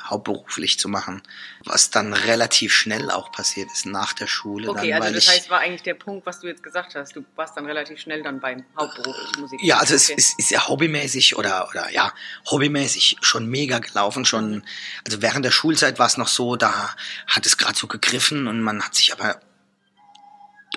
hauptberuflich 0.06 0.80
zu 0.80 0.90
machen, 0.90 1.22
was 1.64 1.92
dann 1.92 2.12
relativ 2.12 2.74
schnell 2.74 3.12
auch 3.12 3.32
passiert 3.32 3.72
ist 3.72 3.86
nach 3.86 4.14
der 4.14 4.26
Schule. 4.26 4.68
Okay, 4.70 4.90
dann, 4.90 5.04
also 5.04 5.14
das 5.14 5.26
ich, 5.26 5.30
heißt, 5.30 5.50
war 5.52 5.60
eigentlich 5.60 5.84
der 5.84 5.94
Punkt, 5.94 6.26
was 6.26 6.40
du 6.40 6.48
jetzt 6.48 6.64
gesagt 6.64 6.96
hast. 6.96 7.16
Du 7.16 7.24
warst 7.36 7.56
dann 7.56 7.68
relativ 7.68 8.00
schnell 8.00 8.24
dann 8.24 8.40
beim 8.40 8.66
hauptberuflichen 8.76 9.42
Musik. 9.42 9.60
Ja, 9.62 9.78
also 9.78 9.94
okay. 9.94 10.14
es 10.18 10.26
ist, 10.32 10.40
ist 10.40 10.50
ja 10.50 10.68
hobbymäßig 10.68 11.38
oder 11.38 11.70
oder 11.70 11.92
ja 11.92 12.12
hobbymäßig 12.50 13.18
schon 13.22 13.46
mega 13.48 13.78
gelaufen. 13.78 14.26
Schon, 14.26 14.64
also 15.06 15.22
während 15.22 15.46
der 15.46 15.52
Schulzeit 15.52 16.00
war 16.00 16.08
es 16.08 16.18
noch 16.18 16.28
so, 16.28 16.56
da 16.56 16.96
hat 17.28 17.46
es 17.46 17.58
gerade 17.58 17.78
so 17.78 17.86
gegriffen 17.86 18.48
und 18.48 18.62
man 18.62 18.84
hat 18.84 18.96
sich 18.96 19.14
aber 19.14 19.40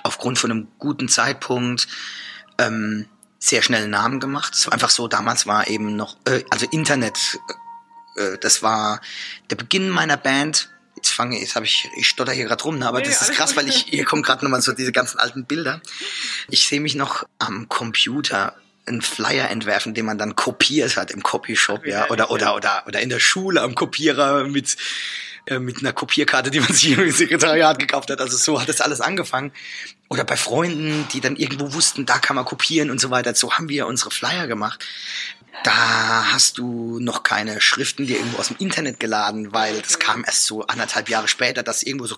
aufgrund 0.03 0.39
von 0.39 0.51
einem 0.51 0.69
guten 0.79 1.09
Zeitpunkt 1.09 1.89
ähm, 2.59 3.09
sehr 3.39 3.63
schnell 3.63 3.89
Namen 3.89 4.21
gemacht. 4.21 4.55
Es 4.55 4.67
war 4.67 4.75
einfach 4.75 4.91
so, 4.91 5.09
damals 5.09 5.47
war 5.47 5.67
eben 5.69 5.97
noch, 5.97 6.19
äh, 6.27 6.45
also 6.51 6.67
Internet, 6.71 7.41
äh, 8.21 8.39
das 8.39 8.63
war 8.63 9.01
der 9.51 9.57
Beginn 9.57 9.89
meiner 9.89 10.17
Band. 10.17 10.71
Jetzt 10.97 11.11
fange 11.11 11.41
jetzt 11.41 11.57
habe 11.57 11.65
ich, 11.65 11.89
ich 11.97 12.09
stotter 12.09 12.33
hier 12.33 12.45
gerade 12.45 12.63
rum, 12.63 12.79
ne, 12.79 12.87
aber 12.87 12.99
Nee, 12.99 13.07
das 13.07 13.23
ist 13.23 13.33
krass, 13.33 13.57
weil 13.57 13.69
ich, 13.69 13.87
hier 13.89 14.05
kommen 14.05 14.23
gerade 14.23 14.45
nochmal 14.45 14.61
so 14.61 14.73
diese 14.73 14.93
ganzen 14.93 15.19
alten 15.19 15.47
Bilder. 15.47 15.81
Ich 16.49 16.69
sehe 16.69 16.81
mich 16.81 16.95
noch 16.95 17.25
am 17.39 17.69
Computer 17.69 18.55
einen 18.87 19.03
Flyer 19.03 19.51
entwerfen, 19.51 19.95
den 19.95 20.05
man 20.05 20.19
dann 20.19 20.37
kopiert 20.37 20.97
hat 20.97 21.11
im 21.11 21.23
Copyshop, 21.23 21.87
ja, 21.87 21.99
herrlich, 21.99 22.11
oder, 22.11 22.31
oder, 22.31 22.47
ja. 22.47 22.55
oder, 22.55 22.83
oder 22.87 23.01
in 23.01 23.09
der 23.09 23.21
Schule 23.21 23.63
am 23.63 23.75
Kopierer 23.75 24.45
mit, 24.45 24.77
äh, 25.47 25.59
mit 25.59 25.79
einer 25.79 25.93
Kopierkarte, 25.93 26.51
die 26.51 26.61
man 26.61 26.73
sich 26.73 26.93
im 26.93 27.11
Sekretariat 27.11 27.79
gekauft 27.79 28.11
hat. 28.11 28.21
Also 28.21 28.37
so 28.37 28.61
hat 28.61 28.69
das 28.69 28.81
alles 28.81 29.01
angefangen. 29.01 29.53
Oder 30.09 30.25
bei 30.25 30.37
Freunden, 30.37 31.07
die 31.13 31.21
dann 31.21 31.37
irgendwo 31.37 31.73
wussten, 31.73 32.05
da 32.05 32.19
kann 32.19 32.37
man 32.37 32.45
kopieren 32.45 32.91
und 32.91 33.01
so 33.01 33.11
weiter. 33.11 33.35
So 33.35 33.53
haben 33.53 33.69
wir 33.69 33.87
unsere 33.87 34.11
Flyer 34.11 34.49
gemacht. 34.49 34.85
Da 35.65 36.33
hast 36.33 36.57
du 36.59 36.99
noch 37.01 37.23
keine 37.23 37.61
Schriften 37.61 38.07
dir 38.07 38.17
irgendwo 38.17 38.39
aus 38.39 38.49
dem 38.49 38.57
Internet 38.59 38.99
geladen, 38.99 39.53
weil 39.53 39.81
das 39.83 39.99
kam 39.99 40.25
erst 40.25 40.47
so 40.47 40.67
anderthalb 40.67 41.09
Jahre 41.11 41.29
später, 41.29 41.63
dass 41.63 41.83
irgendwo 41.83 42.07
so 42.07 42.17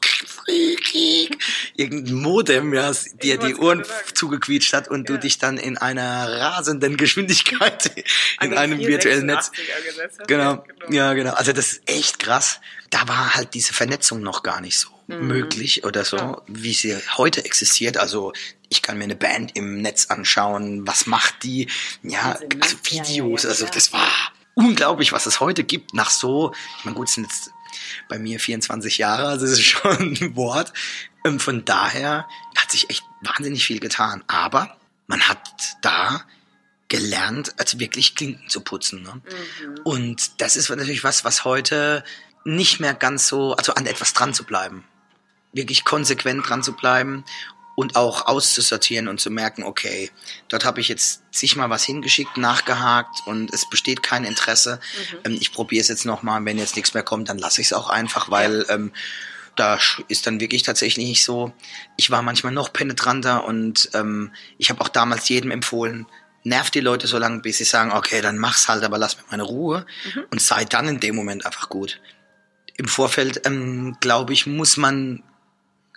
irgendein 1.74 2.14
Modem 2.14 2.72
ja, 2.72 2.92
dir 3.22 3.38
die 3.38 3.56
Ohren 3.56 3.84
zugequietscht 4.14 4.72
hat 4.72 4.88
und 4.88 5.08
du 5.08 5.14
Ja. 5.14 5.18
dich 5.20 5.38
dann 5.38 5.56
in 5.56 5.76
einer 5.76 6.28
rasenden 6.40 6.96
Geschwindigkeit 6.96 7.90
in 8.40 8.54
einem 8.56 8.78
virtuellen 8.78 9.26
Netz 9.26 9.50
486er 9.50 9.84
gesetzt 9.86 10.18
hast. 10.20 10.28
Genau, 10.28 10.64
ja, 10.88 11.12
genau. 11.14 11.32
Also 11.32 11.52
das 11.52 11.72
ist 11.72 11.82
echt 11.86 12.18
krass. 12.18 12.60
Da 12.90 13.08
war 13.08 13.34
halt 13.34 13.54
diese 13.54 13.72
Vernetzung 13.72 14.22
noch 14.22 14.42
gar 14.42 14.60
nicht 14.60 14.78
so 14.78 14.88
Mhm. 15.06 15.26
möglich 15.26 15.85
oder 15.85 16.04
so, 16.04 16.42
wie 16.47 16.73
sie 16.73 16.97
heute 17.16 17.44
existiert. 17.44 17.97
Also 17.97 18.32
ich 18.68 18.82
kann 18.82 18.99
mir 18.99 19.04
eine 19.04 19.16
Band 19.16 19.56
im 19.56 19.82
Netz 19.82 20.06
anschauen, 20.06 20.87
was 20.87 21.06
macht 21.06 21.42
die? 21.42 21.68
Ja, 22.02 22.35
Wahnsinn, 22.40 22.49
ne? 22.49 22.59
also 22.62 22.76
Ja, 22.76 22.97
ja, 22.97 23.09
Videos, 23.09 23.42
ja, 23.42 23.49
also 23.50 23.64
ja. 23.64 23.71
das 23.71 23.92
war 23.92 24.09
unglaublich, 24.54 25.12
was 25.12 25.26
es 25.26 25.40
heute 25.40 25.64
gibt. 25.64 25.94
Nach 25.94 26.11
so, 26.11 26.52
ich 26.78 26.85
meine, 26.85 26.97
gut, 26.97 27.09
es 27.09 27.14
sind 27.14 27.25
jetzt 27.25 27.50
bei 28.09 28.18
mir 28.18 28.38
24 28.38 28.99
Jahre, 28.99 29.26
also 29.26 29.47
das 29.47 29.59
ist 29.59 29.62
schon 29.64 30.16
ein 30.21 30.37
Wort. 30.37 30.73
Ähm, 31.25 31.40
Von 31.40 31.64
daher 31.64 32.28
hat 32.56 32.71
sich 32.71 32.90
echt 32.90 33.04
wahnsinnig 33.23 33.64
viel 33.64 33.80
getan. 33.80 34.25
Aber 34.26 34.76
man 35.06 35.21
hat 35.23 35.40
da 35.82 36.25
gelernt, 36.88 37.54
also 37.59 37.80
wirklich 37.80 38.14
Klinken 38.14 38.49
zu 38.49 38.61
putzen. 38.61 39.02
Ne? 39.02 39.14
Mhm. 39.14 39.80
Und 39.85 40.40
das 40.42 40.56
ist 40.56 40.68
natürlich 40.68 41.04
was, 41.04 41.25
was 41.25 41.44
heute 41.44 42.04
nicht 42.44 42.80
mehr 42.80 42.94
ganz 42.94 43.28
so, 43.28 43.54
also 43.54 43.75
an 43.75 43.87
etwas 43.87 44.12
dran 44.12 44.35
zu 44.35 44.44
bleiben. 44.44 44.85
Wirklich 45.52 45.85
konsequent 45.85 46.49
dran 46.49 46.62
zu 46.62 46.73
bleiben 46.73 47.25
und 47.75 47.97
auch 47.97 48.26
auszusortieren 48.26 49.09
und 49.09 49.21
zu 49.21 49.30
merken, 49.30 49.62
okay, 49.62 50.11
dort 50.49 50.64
habe 50.64 50.80
ich 50.80 50.88
jetzt 50.88 51.23
sich 51.30 51.56
mal 51.56 51.71
was 51.71 51.85
hingeschickt, 51.85 52.37
nachgehakt 52.37 53.26
und 53.26 53.52
es 53.52 53.68
besteht 53.68 54.02
kein 54.02 54.25
Interesse. 54.25 54.80
Ähm, 55.25 55.37
ich 55.40 55.52
probiere 55.52 55.80
es 55.80 55.88
jetzt 55.88 56.04
nochmal, 56.04 56.45
wenn 56.45 56.58
jetzt 56.58 56.76
nichts 56.76 56.95
mehr 56.95 57.02
kommt, 57.02 57.28
dann 57.28 57.38
lasse 57.38 57.60
ich 57.60 57.69
es 57.69 57.73
auch 57.73 57.88
einfach, 57.88 58.30
weil 58.30 58.67
ähm, 58.69 58.93
da 59.56 59.78
ist 60.08 60.26
dann 60.26 60.41
wirklich 60.41 60.62
tatsächlich 60.62 61.06
nicht 61.06 61.25
so. 61.25 61.52
Ich 61.97 62.10
war 62.10 62.23
manchmal 62.23 62.52
noch 62.52 62.73
penetranter 62.73 63.45
und 63.45 63.91
ähm, 63.95 64.32
ich 64.58 64.71
habe 64.71 64.80
auch 64.80 64.88
damals 64.88 65.28
jedem 65.28 65.50
empfohlen, 65.50 66.06
nervt 66.45 66.75
die 66.75 66.80
Leute 66.80 67.06
so 67.06 67.19
lange, 67.19 67.41
bis 67.41 67.58
sie 67.58 67.65
sagen, 67.65 67.93
okay, 67.93 68.21
dann 68.21 68.38
mach's 68.38 68.69
halt, 68.69 68.82
aber 68.82 68.99
lass 68.99 69.17
mir 69.17 69.25
meine 69.30 69.45
Ruhe 69.45 69.86
und 70.30 70.41
sei 70.41 70.65
dann 70.65 70.88
in 70.88 71.00
dem 71.00 71.15
Moment 71.15 71.47
einfach 71.47 71.69
gut. 71.69 72.00
Im 72.76 72.88
Vorfeld, 72.88 73.47
ähm, 73.47 73.97
glaube 74.00 74.32
ich, 74.32 74.47
muss 74.47 74.76
man 74.76 75.23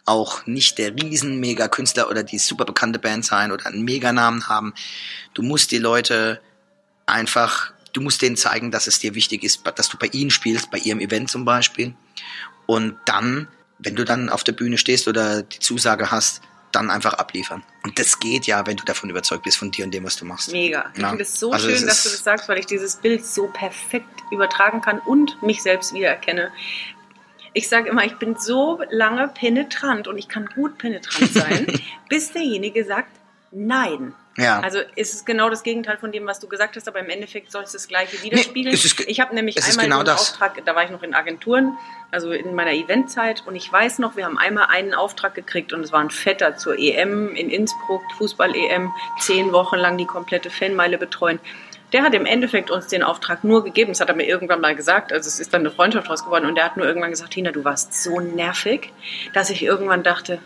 auch 0.06 0.46
nicht 0.46 0.78
der 0.78 0.96
riesen 0.96 1.40
mega 1.40 1.68
Künstler 1.68 2.10
oder 2.10 2.24
die 2.24 2.38
super 2.38 2.66
bekannte 2.66 3.00
Band 3.00 3.26
sein 3.26 3.52
oder 3.52 3.66
einen 3.66 3.84
Meganamen 3.84 4.48
haben. 4.48 4.74
Du 5.34 5.42
musst 5.42 5.72
die 5.72 5.80
Leute 5.80 6.40
einfach, 7.08 7.74
du 7.94 8.02
musst 8.02 8.22
denen 8.22 8.38
zeigen, 8.38 8.72
dass 8.72 8.88
es 8.88 9.00
dir 9.00 9.16
wichtig 9.16 9.44
ist, 9.44 9.62
dass 9.76 9.90
du 9.90 9.98
bei 9.98 10.08
ihnen 10.08 10.32
spielst, 10.32 10.70
bei 10.72 10.78
ihrem 10.78 11.00
Event 11.00 11.30
zum 11.32 11.44
Beispiel. 11.44 11.96
Und 12.68 12.98
dann, 13.06 13.48
wenn 13.80 13.96
du 13.96 14.06
dann 14.06 14.30
auf 14.30 14.44
der 14.44 14.54
Bühne 14.54 14.78
stehst 14.78 15.08
oder 15.08 15.42
die 15.44 15.60
Zusage 15.60 16.12
hast, 16.12 16.42
dann 16.72 16.92
einfach 16.92 17.14
abliefern. 17.14 17.64
Und 17.84 17.98
das 17.98 18.20
geht 18.20 18.48
ja, 18.48 18.66
wenn 18.68 18.76
du 18.76 18.84
davon 18.84 19.10
überzeugt 19.10 19.44
bist, 19.44 19.58
von 19.58 19.72
dir 19.72 19.86
und 19.86 19.94
dem, 19.94 20.04
was 20.04 20.18
du 20.18 20.26
machst. 20.26 20.52
Mega. 20.52 20.92
Ich 20.94 21.02
Ja. 21.02 21.10
finde 21.10 21.24
es 21.24 21.40
so 21.40 21.52
Also 21.52 21.70
es 21.70 21.80
schön, 21.80 21.88
dass 21.88 22.04
du 22.04 22.10
das 22.10 22.24
sagst, 22.24 22.50
weil 22.50 22.60
ich 22.60 22.66
dieses 22.66 22.98
Bild 22.98 23.26
so 23.26 23.48
perfekt 23.48 24.10
übertragen 24.32 24.82
kann 24.82 25.00
und 25.00 25.42
mich 25.42 25.62
selbst 25.64 25.94
wiedererkenne. 25.94 26.52
Ich 27.56 27.68
sage 27.70 27.90
immer, 27.90 28.06
ich 28.06 28.18
bin 28.18 28.36
so 28.36 28.82
lange 28.92 29.28
penetrant 29.30 30.08
und 30.08 30.18
ich 30.18 30.28
kann 30.28 30.46
gut 30.54 30.78
penetrant 30.78 31.34
sein, 31.34 31.66
bis 32.10 32.32
derjenige 32.32 32.86
sagt 32.86 33.10
Nein. 33.58 34.14
Ja. 34.38 34.60
Also 34.60 34.80
ist 34.96 35.14
es 35.14 35.24
genau 35.24 35.50
das 35.50 35.64
Gegenteil 35.64 35.98
von 35.98 36.12
dem, 36.12 36.28
was 36.28 36.42
du 36.42 36.48
gesagt 36.50 36.76
hast, 36.76 36.90
aber 36.90 37.00
im 37.00 37.10
Endeffekt 37.10 37.54
soll 37.54 37.64
es 37.64 37.72
das 37.72 37.88
Gleiche 37.88 38.22
widerspiegeln. 38.22 38.76
es 38.76 38.84
ist 38.84 39.00
ich 39.00 39.22
habe 39.22 39.34
nämlich 39.34 39.64
einmal 39.64 39.86
genau 39.86 39.96
einen 40.00 40.06
das. 40.06 40.32
Auftrag, 40.34 40.62
da 40.66 40.76
war 40.76 40.84
ich 40.84 40.90
noch 40.90 41.04
in 41.04 41.14
Agenturen, 41.14 41.78
also 42.12 42.32
in 42.32 42.54
meiner 42.54 42.74
Eventzeit 42.74 43.44
und 43.48 43.56
ich 43.56 43.72
weiß 43.72 44.00
noch, 44.00 44.18
wir 44.18 44.26
haben 44.26 44.38
einmal 44.38 44.66
einen 44.66 44.94
Auftrag 44.94 45.36
gekriegt 45.36 45.72
und 45.72 45.82
es 45.86 45.94
war 45.94 46.02
ein 46.02 46.10
Fetter 46.10 46.58
zur 46.58 46.78
EM 46.78 47.34
in 47.34 47.50
Innsbruck, 47.50 48.04
Fußball-EM, 48.18 48.92
zehn 49.22 49.54
Wochen 49.54 49.78
lang 49.78 49.98
die 49.98 50.06
komplette 50.06 50.50
Fanmeile 50.50 50.98
betreuen. 50.98 51.40
Der 51.94 52.04
hat 52.04 52.14
im 52.14 52.26
Endeffekt 52.26 52.72
uns 52.72 52.88
den 52.88 53.04
Auftrag 53.04 53.44
nur 53.44 53.64
gegeben, 53.64 53.92
das 53.92 54.02
hat 54.02 54.10
er 54.10 54.16
mir 54.16 54.26
irgendwann 54.28 54.60
mal 54.62 54.76
gesagt, 54.76 55.14
also 55.14 55.28
es 55.28 55.40
ist 55.40 55.54
dann 55.54 55.62
eine 55.62 55.72
Freundschaft 55.72 56.10
draus 56.10 56.24
geworden 56.26 56.46
und 56.46 56.56
der 56.56 56.66
hat 56.66 56.78
nur 56.78 56.86
irgendwann 56.86 57.12
gesagt, 57.12 57.32
Tina, 57.32 57.52
du 57.52 57.64
warst 57.64 58.02
so 58.04 58.20
nervig, 58.20 58.92
dass 59.34 59.50
ich 59.50 59.64
irgendwann 59.64 60.04
dachte, 60.04 60.40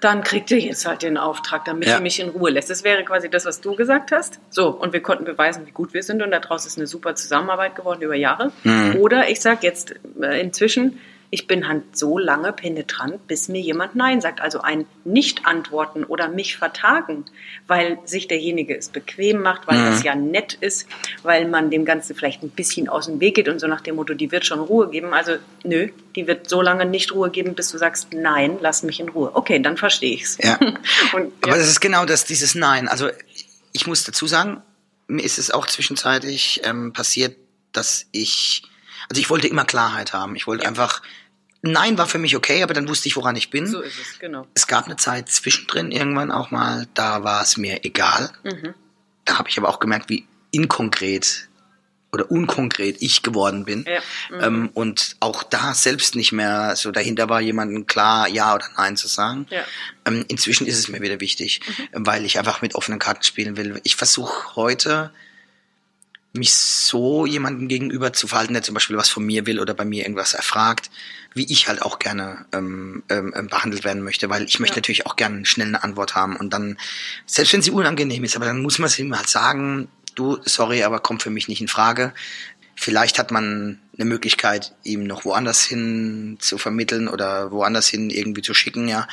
dann 0.00 0.24
kriegt 0.24 0.50
ihr 0.50 0.58
jetzt 0.58 0.84
halt 0.84 1.02
den 1.02 1.16
Auftrag, 1.16 1.64
damit 1.64 1.86
Ja. 1.88 1.96
ihr 1.96 2.00
mich 2.02 2.18
in 2.18 2.30
Ruhe 2.30 2.50
lässt. 2.50 2.70
Das 2.70 2.82
wäre 2.82 3.04
quasi 3.04 3.30
das, 3.30 3.44
was 3.44 3.60
du 3.60 3.76
gesagt 3.76 4.10
hast. 4.10 4.40
So, 4.50 4.68
und 4.70 4.92
wir 4.92 5.00
konnten 5.00 5.24
beweisen, 5.24 5.64
wie 5.66 5.70
gut 5.70 5.94
wir 5.94 6.02
sind 6.02 6.22
und 6.22 6.32
daraus 6.32 6.66
ist 6.66 6.76
eine 6.76 6.88
super 6.88 7.14
Zusammenarbeit 7.14 7.76
geworden 7.76 8.02
über 8.02 8.16
Jahre. 8.16 8.50
Mhm. 8.64 8.96
Oder 8.96 9.28
ich 9.30 9.40
sage 9.40 9.60
jetzt 9.62 9.94
äh, 10.20 10.40
inzwischen, 10.40 10.98
ich 11.34 11.46
bin 11.46 11.66
halt 11.66 11.96
so 11.96 12.18
lange 12.18 12.52
penetrant, 12.52 13.26
bis 13.26 13.48
mir 13.48 13.60
jemand 13.62 13.94
Nein 13.96 14.20
sagt. 14.20 14.42
Also 14.42 14.60
ein 14.60 14.84
Nicht-Antworten 15.04 16.04
oder 16.04 16.28
mich 16.28 16.58
vertagen, 16.58 17.24
weil 17.66 17.98
sich 18.04 18.28
derjenige 18.28 18.76
es 18.76 18.90
bequem 18.90 19.40
macht, 19.40 19.66
weil 19.66 19.78
Mhm. 19.78 19.86
das 19.86 20.02
ja 20.02 20.14
nett 20.14 20.52
ist, 20.60 20.86
weil 21.22 21.48
man 21.48 21.70
dem 21.70 21.86
Ganzen 21.86 22.14
vielleicht 22.14 22.42
ein 22.42 22.50
bisschen 22.50 22.86
aus 22.90 23.06
dem 23.06 23.18
Weg 23.18 23.36
geht 23.36 23.48
und 23.48 23.60
so 23.60 23.66
nach 23.66 23.80
dem 23.80 23.96
Motto, 23.96 24.12
die 24.12 24.30
wird 24.30 24.44
schon 24.44 24.60
Ruhe 24.60 24.90
geben. 24.90 25.14
Also 25.14 25.36
nö, 25.64 25.88
die 26.16 26.26
wird 26.26 26.50
so 26.50 26.60
lange 26.60 26.84
nicht 26.84 27.12
Ruhe 27.12 27.30
geben, 27.30 27.54
bis 27.54 27.70
du 27.70 27.78
sagst, 27.78 28.08
nein, 28.12 28.58
lass 28.60 28.82
mich 28.82 29.00
in 29.00 29.08
Ruhe. 29.08 29.30
Okay, 29.34 29.58
dann 29.58 29.78
verstehe 29.78 30.12
ich's. 30.14 30.36
Ja. 30.42 30.58
und, 31.14 31.32
Aber 31.40 31.52
ja. 31.52 31.56
das 31.58 31.68
ist 31.68 31.80
genau 31.80 32.04
das, 32.04 32.26
dieses 32.26 32.54
Nein. 32.54 32.88
Also 32.88 33.08
ich 33.72 33.86
muss 33.86 34.04
dazu 34.04 34.26
sagen, 34.26 34.60
mir 35.06 35.24
ist 35.24 35.38
es 35.38 35.50
auch 35.50 35.66
zwischenzeitlich 35.66 36.60
ähm, 36.64 36.92
passiert, 36.92 37.36
dass 37.72 38.04
ich, 38.12 38.64
also 39.08 39.18
ich 39.20 39.30
wollte 39.30 39.46
immer 39.48 39.64
Klarheit 39.64 40.12
haben. 40.12 40.36
Ich 40.36 40.46
wollte 40.46 40.64
Ja. 40.64 40.68
einfach, 40.68 41.00
Nein 41.62 41.96
war 41.96 42.08
für 42.08 42.18
mich 42.18 42.36
okay, 42.36 42.62
aber 42.62 42.74
dann 42.74 42.88
wusste 42.88 43.08
ich, 43.08 43.16
woran 43.16 43.36
ich 43.36 43.50
bin. 43.50 43.68
so 43.68 43.80
ist 43.80 43.98
es, 43.98 44.18
genau. 44.18 44.46
Es 44.52 44.66
gab 44.66 44.86
eine 44.86 44.96
Zeit 44.96 45.28
zwischendrin 45.28 45.92
irgendwann 45.92 46.32
auch 46.32 46.50
mal, 46.50 46.88
da 46.94 47.22
war 47.22 47.42
es 47.42 47.56
mir 47.56 47.84
egal. 47.84 48.30
Mhm. 48.42 48.74
Da 49.24 49.38
habe 49.38 49.48
ich 49.48 49.58
aber 49.58 49.68
auch 49.68 49.78
gemerkt, 49.78 50.10
wie 50.10 50.26
inkonkret 50.50 51.48
oder 52.10 52.30
unkonkret 52.30 52.96
ich 53.00 53.22
geworden 53.22 53.64
bin. 53.64 53.86
Ja. 53.86 54.00
Mhm. 54.36 54.42
Ähm, 54.44 54.70
und 54.74 55.16
auch 55.20 55.44
da 55.44 55.72
selbst 55.72 56.16
nicht 56.16 56.32
mehr 56.32 56.74
so 56.74 56.90
dahinter 56.90 57.28
war, 57.28 57.40
jemandem 57.40 57.86
klar 57.86 58.28
Ja 58.28 58.54
oder 58.54 58.66
Nein 58.76 58.96
zu 58.96 59.06
sagen. 59.06 59.46
Ja. 59.48 59.64
Ähm, 60.04 60.24
inzwischen 60.26 60.66
ist 60.66 60.78
es 60.78 60.88
mir 60.88 61.00
wieder 61.00 61.20
wichtig, 61.20 61.60
weil 61.92 62.24
ich 62.24 62.38
einfach 62.38 62.60
mit 62.60 62.74
offenen 62.74 62.98
Karten 62.98 63.22
spielen 63.22 63.56
will. 63.56 63.80
Ich 63.84 63.94
versuche 63.94 64.56
heute, 64.56 65.12
mich 66.34 66.52
so 66.52 67.26
jemandem 67.26 67.68
gegenüber 67.68 68.12
zu 68.12 68.26
verhalten, 68.26 68.54
der 68.54 68.62
zum 68.62 68.74
Beispiel 68.74 68.96
was 68.96 69.08
von 69.08 69.24
mir 69.24 69.46
will 69.46 69.60
oder 69.60 69.74
bei 69.74 69.84
mir 69.84 70.02
irgendwas 70.02 70.34
erfragt, 70.34 70.90
wie 71.34 71.50
ich 71.50 71.68
halt 71.68 71.82
auch 71.82 71.98
gerne 71.98 72.46
ähm, 72.52 73.02
ähm, 73.08 73.32
ähm, 73.36 73.48
behandelt 73.48 73.84
werden 73.84 74.02
möchte, 74.02 74.28
weil 74.30 74.44
ich 74.44 74.60
möchte 74.60 74.76
Ja. 74.76 74.78
natürlich 74.78 75.06
auch 75.06 75.16
gerne 75.16 75.44
schnell 75.46 75.68
eine 75.68 75.82
Antwort 75.82 76.14
haben 76.14 76.36
und 76.36 76.50
dann, 76.52 76.78
selbst 77.26 77.52
wenn 77.52 77.62
sie 77.62 77.70
unangenehm 77.70 78.24
ist, 78.24 78.36
aber 78.36 78.46
dann 78.46 78.62
muss 78.62 78.78
man 78.78 78.86
es 78.86 78.98
ihm 78.98 79.16
halt 79.16 79.28
sagen, 79.28 79.88
du, 80.14 80.38
sorry, 80.44 80.82
aber 80.82 81.00
kommt 81.00 81.22
für 81.22 81.30
mich 81.30 81.48
nicht 81.48 81.60
in 81.60 81.68
Frage. 81.68 82.12
Vielleicht 82.74 83.18
hat 83.18 83.30
man 83.30 83.78
eine 83.94 84.06
Möglichkeit, 84.06 84.74
ihm 84.82 85.04
noch 85.04 85.24
woanders 85.24 85.62
hin 85.62 86.38
zu 86.40 86.56
vermitteln 86.58 87.06
oder 87.06 87.52
woanders 87.52 87.86
hin 87.86 88.10
irgendwie 88.10 88.42
zu 88.42 88.54
schicken, 88.54 88.88
ja. 88.88 89.06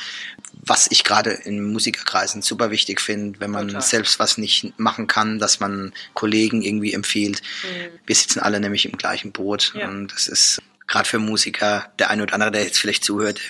Was 0.52 0.88
ich 0.90 1.04
gerade 1.04 1.30
in 1.30 1.70
Musikerkreisen 1.70 2.42
super 2.42 2.70
wichtig 2.70 3.00
finde, 3.00 3.38
wenn 3.38 3.50
man 3.50 3.68
Total. 3.68 3.82
selbst 3.82 4.18
was 4.18 4.38
nicht 4.38 4.78
machen 4.78 5.06
kann, 5.06 5.38
dass 5.38 5.60
man 5.60 5.92
Kollegen 6.14 6.62
irgendwie 6.62 6.94
empfiehlt. 6.94 7.42
Mhm. 7.62 7.98
Wir 8.06 8.16
sitzen 8.16 8.40
alle 8.40 8.60
nämlich 8.60 8.86
im 8.86 8.96
gleichen 8.96 9.30
Boot 9.30 9.72
ja. 9.74 9.88
und 9.88 10.08
das 10.08 10.26
ist 10.26 10.60
gerade 10.90 11.08
für 11.08 11.20
Musiker, 11.20 11.90
der 11.98 12.10
eine 12.10 12.24
oder 12.24 12.34
andere, 12.34 12.50
der 12.50 12.64
jetzt 12.64 12.78
vielleicht 12.78 13.04
zuhört, 13.04 13.40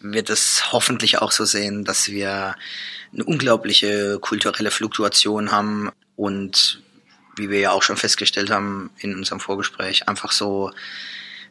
wird 0.00 0.30
es 0.30 0.72
hoffentlich 0.72 1.18
auch 1.18 1.32
so 1.32 1.44
sehen, 1.44 1.84
dass 1.84 2.10
wir 2.10 2.54
eine 3.12 3.24
unglaubliche 3.24 4.18
kulturelle 4.20 4.70
Fluktuation 4.70 5.50
haben 5.50 5.90
und 6.16 6.82
wie 7.36 7.48
wir 7.48 7.60
ja 7.60 7.70
auch 7.72 7.82
schon 7.82 7.96
festgestellt 7.96 8.50
haben 8.50 8.90
in 8.98 9.16
unserem 9.16 9.40
Vorgespräch, 9.40 10.06
einfach 10.06 10.32
so 10.32 10.70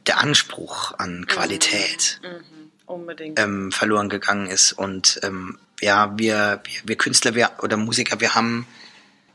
der 0.06 0.19
Anspruch 0.19 0.93
an 0.99 1.25
Qualität 1.25 2.21
mhm. 2.23 3.08
Mhm. 3.17 3.34
Ähm, 3.38 3.71
verloren 3.71 4.10
gegangen 4.10 4.47
ist. 4.47 4.73
Und 4.73 5.19
ähm, 5.23 5.58
ja, 5.80 6.13
wir, 6.17 6.62
wir, 6.63 6.82
wir 6.84 6.97
Künstler 6.97 7.34
wir, 7.34 7.51
oder 7.63 7.77
Musiker, 7.77 8.19
wir 8.19 8.36
haben 8.36 8.67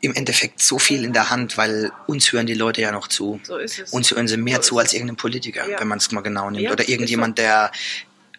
im 0.06 0.14
Endeffekt 0.14 0.62
so 0.62 0.78
viel 0.78 1.04
in 1.04 1.12
der 1.12 1.30
Hand, 1.30 1.58
weil 1.58 1.92
uns 2.06 2.32
hören 2.32 2.46
die 2.46 2.54
Leute 2.54 2.80
ja 2.80 2.92
noch 2.92 3.08
zu. 3.08 3.40
So 3.42 3.56
ist 3.56 3.78
es. 3.78 3.90
Uns 3.90 4.10
hören 4.10 4.28
sie 4.28 4.36
mehr 4.36 4.62
so 4.62 4.62
zu 4.62 4.78
als 4.78 4.94
irgendein 4.94 5.16
Politiker, 5.16 5.68
ja. 5.68 5.78
wenn 5.80 5.88
man 5.88 5.98
es 5.98 6.10
mal 6.12 6.20
genau 6.20 6.48
nimmt. 6.48 6.64
Ja, 6.64 6.72
oder 6.72 6.88
irgendjemand, 6.88 7.38
der 7.38 7.72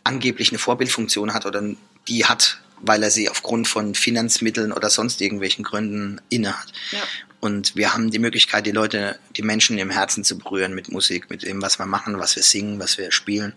angeblich 0.04 0.50
eine 0.50 0.60
Vorbildfunktion 0.60 1.34
hat 1.34 1.46
oder 1.46 1.62
die 2.08 2.26
hat, 2.26 2.60
weil 2.80 3.04
er 3.04 3.12
sie 3.12 3.30
aufgrund 3.30 3.68
von 3.68 3.96
Finanzmitteln 3.96 4.72
oder 4.72 4.90
sonst 4.90 5.20
irgendwelchen 5.22 5.64
Gründen 5.64 6.22
innehat. 6.30 6.72
Ja. 6.92 7.00
Und 7.40 7.76
wir 7.76 7.94
haben 7.94 8.10
die 8.10 8.20
Möglichkeit, 8.20 8.66
die 8.66 8.72
Leute, 8.72 9.20
die 9.36 9.44
Menschen 9.44 9.78
im 9.78 9.90
Herzen 9.90 10.24
zu 10.24 10.38
berühren 10.38 10.74
mit 10.74 10.92
Musik, 10.92 11.30
mit 11.30 11.44
dem, 11.44 11.62
was 11.62 11.78
wir 11.78 11.86
machen, 11.86 12.18
was 12.18 12.36
wir 12.36 12.44
singen, 12.44 12.80
was 12.80 12.98
wir 12.98 13.12
spielen. 13.12 13.54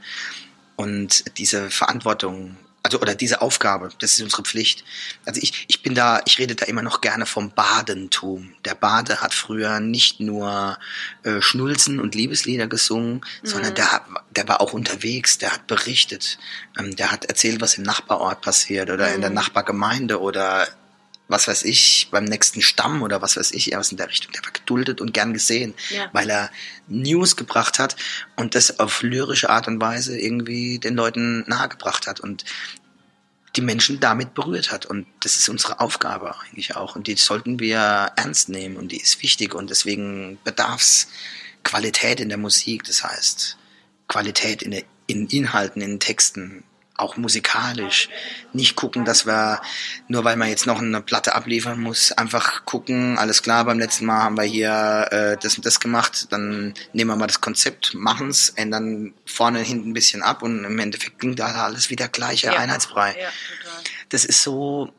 Und 0.77 1.39
diese 1.39 1.71
Verantwortung, 1.71 2.57
also 2.83 3.01
oder 3.01 3.15
diese 3.15 3.43
Aufgabe, 3.43 3.91
das 3.99 4.13
ist 4.13 4.23
unsere 4.23 4.43
Pflicht. 4.43 4.85
Also 5.27 5.41
ich, 5.43 5.67
ich 5.69 5.83
bin 5.83 5.95
da, 5.95 6.23
ich 6.25 6.39
rede 6.39 6.55
da 6.55 6.65
immer 6.65 6.83
noch 6.83 7.01
gerne 7.01 7.27
vom 7.27 7.51
Badentum. 7.51 8.55
Der 8.65 8.75
Bade 8.75 9.21
hat 9.21 9.35
früher 9.35 9.81
nicht 9.81 10.21
nur 10.21 10.79
äh, 11.23 11.41
Schnulzen 11.43 12.01
und 12.01 12.15
Liebeslieder 12.15 12.67
gesungen, 12.67 13.17
mhm. 13.43 13.47
sondern 13.47 13.75
der, 13.75 14.03
der 14.31 14.49
war 14.49 14.61
auch 14.61 14.73
unterwegs, 14.73 15.39
der 15.39 15.53
hat 15.53 15.67
berichtet, 15.67 16.39
ähm, 16.79 16.97
der 16.97 17.11
hat 17.11 17.27
erzählt, 17.27 17.61
was 17.61 17.75
im 17.75 17.85
Nachbarort 17.85 18.41
passiert 18.41 18.91
oder 18.91 19.09
mhm. 19.09 19.15
in 19.17 19.21
der 19.21 19.31
mhm. 19.31 19.37
Nachbargemeinde 19.37 20.21
oder 20.21 20.67
was 21.31 21.47
weiß 21.47 21.65
ich, 21.65 22.09
beim 22.11 22.25
nächsten 22.25 22.61
Stamm 22.61 23.03
oder 23.03 23.23
was 23.23 23.37
weiß 23.37 23.53
ich, 23.53 23.73
was 23.75 23.93
in 23.93 23.97
der 23.97 24.09
Richtung. 24.09 24.33
Der 24.33 24.45
war 24.45 24.53
geduldet 24.53 25.01
und 25.01 25.15
gern 25.15 25.33
gesehen, 25.33 25.75
ja. 25.91 26.09
weil 26.13 26.29
er 26.29 26.51
News 26.89 27.37
gebracht 27.37 27.79
hat 27.79 27.97
und 28.37 28.55
das 28.55 28.81
auf 28.81 29.03
lyrische 29.03 29.49
Art 29.49 29.69
und 29.69 29.81
Weise 29.81 30.19
irgendwie 30.19 30.79
den 30.79 30.97
Leuten 30.97 31.45
nahegebracht 31.49 32.07
hat 32.07 32.21
und 32.21 32.45
die 33.57 33.61
Menschen 33.61 34.01
damit 34.01 34.35
berührt 34.35 34.73
hat. 34.73 34.87
Und 34.87 35.07
das 35.21 35.37
ist 35.37 35.49
unsere 35.49 35.81
Aufgabe 35.81 36.35
eigentlich 36.41 36.77
auch. 36.77 36.97
Und 36.97 37.07
die 37.07 37.17
sollten 37.17 37.61
wir 37.61 38.13
ernst 38.17 38.49
nehmen 38.49 38.77
und 38.77 38.93
die 38.93 39.01
ist 39.01 39.23
wichtig 39.23 39.55
und 39.55 39.71
deswegen 39.71 40.39
bedarf 40.45 40.81
es 40.81 41.09
Qualität 41.63 42.21
in 42.21 42.29
der 42.29 42.39
Musik, 42.39 42.85
das 42.85 43.05
heißt 43.05 43.57
Qualität 44.09 44.63
in, 44.63 44.83
in 45.07 45.27
Inhalten, 45.29 45.83
in 45.83 46.01
Texten, 46.01 46.65
auch 47.01 47.17
musikalisch. 47.17 48.09
Nicht 48.53 48.77
gucken, 48.77 49.05
dass 49.05 49.27
wir, 49.27 49.61
nur 50.09 50.25
weil 50.25 50.37
man 50.37 50.49
jetzt 50.49 50.67
noch 50.67 50.81
eine 50.81 51.01
Platte 51.01 51.35
abliefern 51.35 51.81
muss, 51.81 52.13
einfach 52.13 52.65
gucken, 52.65 53.19
alles 53.19 53.43
klar, 53.43 53.65
beim 53.65 53.79
letzten 53.79 54.07
Mal 54.07 54.23
haben 54.23 54.37
wir 54.37 54.45
hier 54.45 55.09
äh, 55.11 55.37
das 55.41 55.57
und 55.57 55.67
das 55.67 55.81
gemacht, 55.81 56.27
dann 56.31 56.75
nehmen 56.93 57.11
wir 57.11 57.17
mal 57.17 57.27
das 57.27 57.41
Konzept, 57.41 57.95
machen 57.95 58.29
es, 58.29 58.51
ändern 58.51 59.15
vorne 59.25 59.61
und 59.61 59.65
hinten 59.65 59.91
ein 59.91 59.95
bisschen 59.95 60.23
ab 60.23 60.43
und 60.43 60.65
im 60.65 60.79
Endeffekt 60.79 61.19
klingt 61.19 61.39
da 61.39 61.47
alles 61.47 61.91
wieder 61.91 62.09
gleicher 62.09 62.53
ja. 62.53 62.59
Einheitsbrei. 62.59 63.17
Ja, 63.21 63.29
das 64.09 64.25
ist 64.25 64.43
so, 64.43 64.93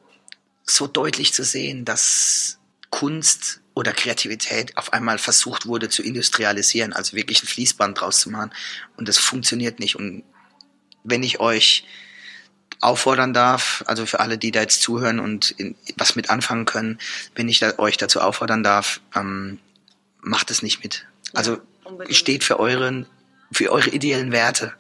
so 0.64 0.88
deutlich 0.88 1.34
zu 1.34 1.44
sehen, 1.44 1.86
dass 1.86 2.58
Kunst 2.90 3.62
oder 3.74 3.94
Kreativität 3.94 4.76
auf 4.78 4.94
einmal 4.94 5.18
versucht 5.18 5.66
wurde 5.66 5.90
zu 5.90 6.04
industrialisieren, 6.04 6.94
also 6.94 7.16
wirklich 7.16 7.42
ein 7.44 7.48
Fließband 7.48 8.00
draus 8.00 8.20
zu 8.20 8.30
machen. 8.30 8.52
Und 8.98 9.08
das 9.08 9.18
funktioniert 9.18 9.80
nicht. 9.80 9.96
Und 9.96 10.24
wenn 11.04 11.24
ich 11.24 11.40
euch 11.40 11.86
auffordern 12.80 13.34
darf, 13.34 13.84
also 13.88 14.06
für 14.06 14.20
alle, 14.20 14.38
die 14.38 14.52
da 14.52 14.62
jetzt 14.62 14.82
zuhören 14.82 15.20
und 15.20 15.52
in, 15.52 15.76
was 15.98 16.16
mit 16.16 16.30
anfangen 16.30 16.66
können, 16.66 17.00
wenn 17.36 17.48
ich 17.48 17.60
da, 17.60 17.78
euch 17.78 17.98
dazu 17.98 18.22
auffordern 18.22 18.64
darf, 18.64 19.02
ähm, 19.16 19.60
macht 20.22 20.52
es 20.52 20.62
nicht 20.62 20.84
mit. 20.84 21.06
Also 21.34 21.60
ja, 21.86 22.14
steht 22.14 22.44
für 22.44 22.60
euren, 22.60 23.06
für 23.52 23.72
eure 23.72 23.90
ideellen 23.90 24.32
Werte 24.32 24.74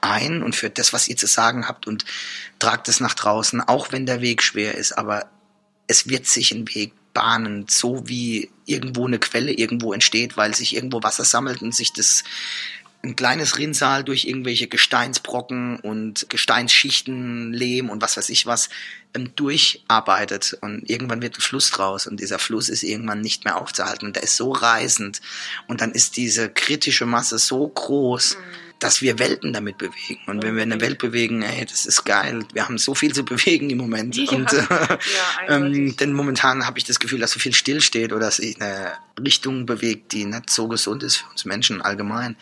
ein 0.00 0.42
und 0.42 0.56
für 0.56 0.70
das, 0.70 0.92
was 0.92 1.08
ihr 1.08 1.16
zu 1.16 1.26
sagen 1.26 1.68
habt 1.68 1.86
und 1.86 2.04
tragt 2.58 2.88
es 2.88 3.00
nach 3.00 3.14
draußen, 3.14 3.60
auch 3.60 3.92
wenn 3.92 4.06
der 4.06 4.20
Weg 4.20 4.42
schwer 4.42 4.74
ist, 4.74 4.92
aber 4.92 5.26
es 5.86 6.08
wird 6.08 6.26
sich 6.26 6.52
ein 6.52 6.66
Weg 6.74 6.92
bahnen, 7.12 7.66
so 7.68 8.08
wie 8.08 8.50
irgendwo 8.66 9.06
eine 9.06 9.18
Quelle 9.18 9.52
irgendwo 9.52 9.92
entsteht, 9.92 10.36
weil 10.36 10.54
sich 10.54 10.74
irgendwo 10.74 11.02
Wasser 11.02 11.24
sammelt 11.24 11.62
und 11.62 11.74
sich 11.74 11.92
das 11.92 12.24
ein 13.06 13.16
kleines 13.16 13.58
Rinnsal 13.58 14.04
durch 14.04 14.24
irgendwelche 14.24 14.66
Gesteinsbrocken 14.66 15.78
und 15.80 16.28
Gesteinsschichten, 16.28 17.52
Lehm 17.52 17.88
und 17.88 18.02
was 18.02 18.16
weiß 18.16 18.28
ich 18.30 18.46
was 18.46 18.68
ähm, 19.14 19.34
durcharbeitet 19.36 20.58
und 20.60 20.88
irgendwann 20.90 21.22
wird 21.22 21.38
ein 21.38 21.40
Fluss 21.40 21.70
draus 21.70 22.06
und 22.06 22.20
dieser 22.20 22.38
Fluss 22.38 22.68
ist 22.68 22.82
irgendwann 22.82 23.20
nicht 23.20 23.44
mehr 23.44 23.60
aufzuhalten 23.60 24.06
und 24.06 24.16
der 24.16 24.24
ist 24.24 24.36
so 24.36 24.52
reißend 24.52 25.20
und 25.68 25.80
dann 25.80 25.92
ist 25.92 26.16
diese 26.16 26.48
kritische 26.50 27.06
Masse 27.06 27.38
so 27.38 27.66
groß, 27.66 28.36
mhm. 28.36 28.42
dass 28.80 29.02
wir 29.02 29.18
Welten 29.18 29.52
damit 29.52 29.78
bewegen 29.78 30.20
und 30.26 30.42
wenn 30.42 30.56
wir 30.56 30.62
eine 30.62 30.80
Welt 30.80 30.98
bewegen, 30.98 31.42
ey, 31.42 31.64
das 31.64 31.86
ist 31.86 32.04
geil, 32.04 32.44
wir 32.52 32.64
haben 32.64 32.78
so 32.78 32.94
viel 32.94 33.14
zu 33.14 33.24
bewegen 33.24 33.70
im 33.70 33.78
Moment 33.78 34.16
ja. 34.16 34.30
und 34.32 34.52
äh, 34.52 34.66
ja, 34.68 34.98
ähm, 35.48 35.96
denn 35.96 36.12
momentan 36.12 36.66
habe 36.66 36.78
ich 36.78 36.84
das 36.84 36.98
Gefühl, 36.98 37.20
dass 37.20 37.30
so 37.30 37.38
viel 37.38 37.54
stillsteht 37.54 38.12
oder 38.12 38.26
dass 38.26 38.36
sich 38.36 38.60
eine 38.60 38.92
Richtung 39.18 39.64
bewegt, 39.64 40.12
die 40.12 40.24
nicht 40.24 40.50
so 40.50 40.68
gesund 40.68 41.02
ist 41.02 41.16
für 41.16 41.30
uns 41.30 41.44
Menschen 41.44 41.80
allgemein. 41.80 42.36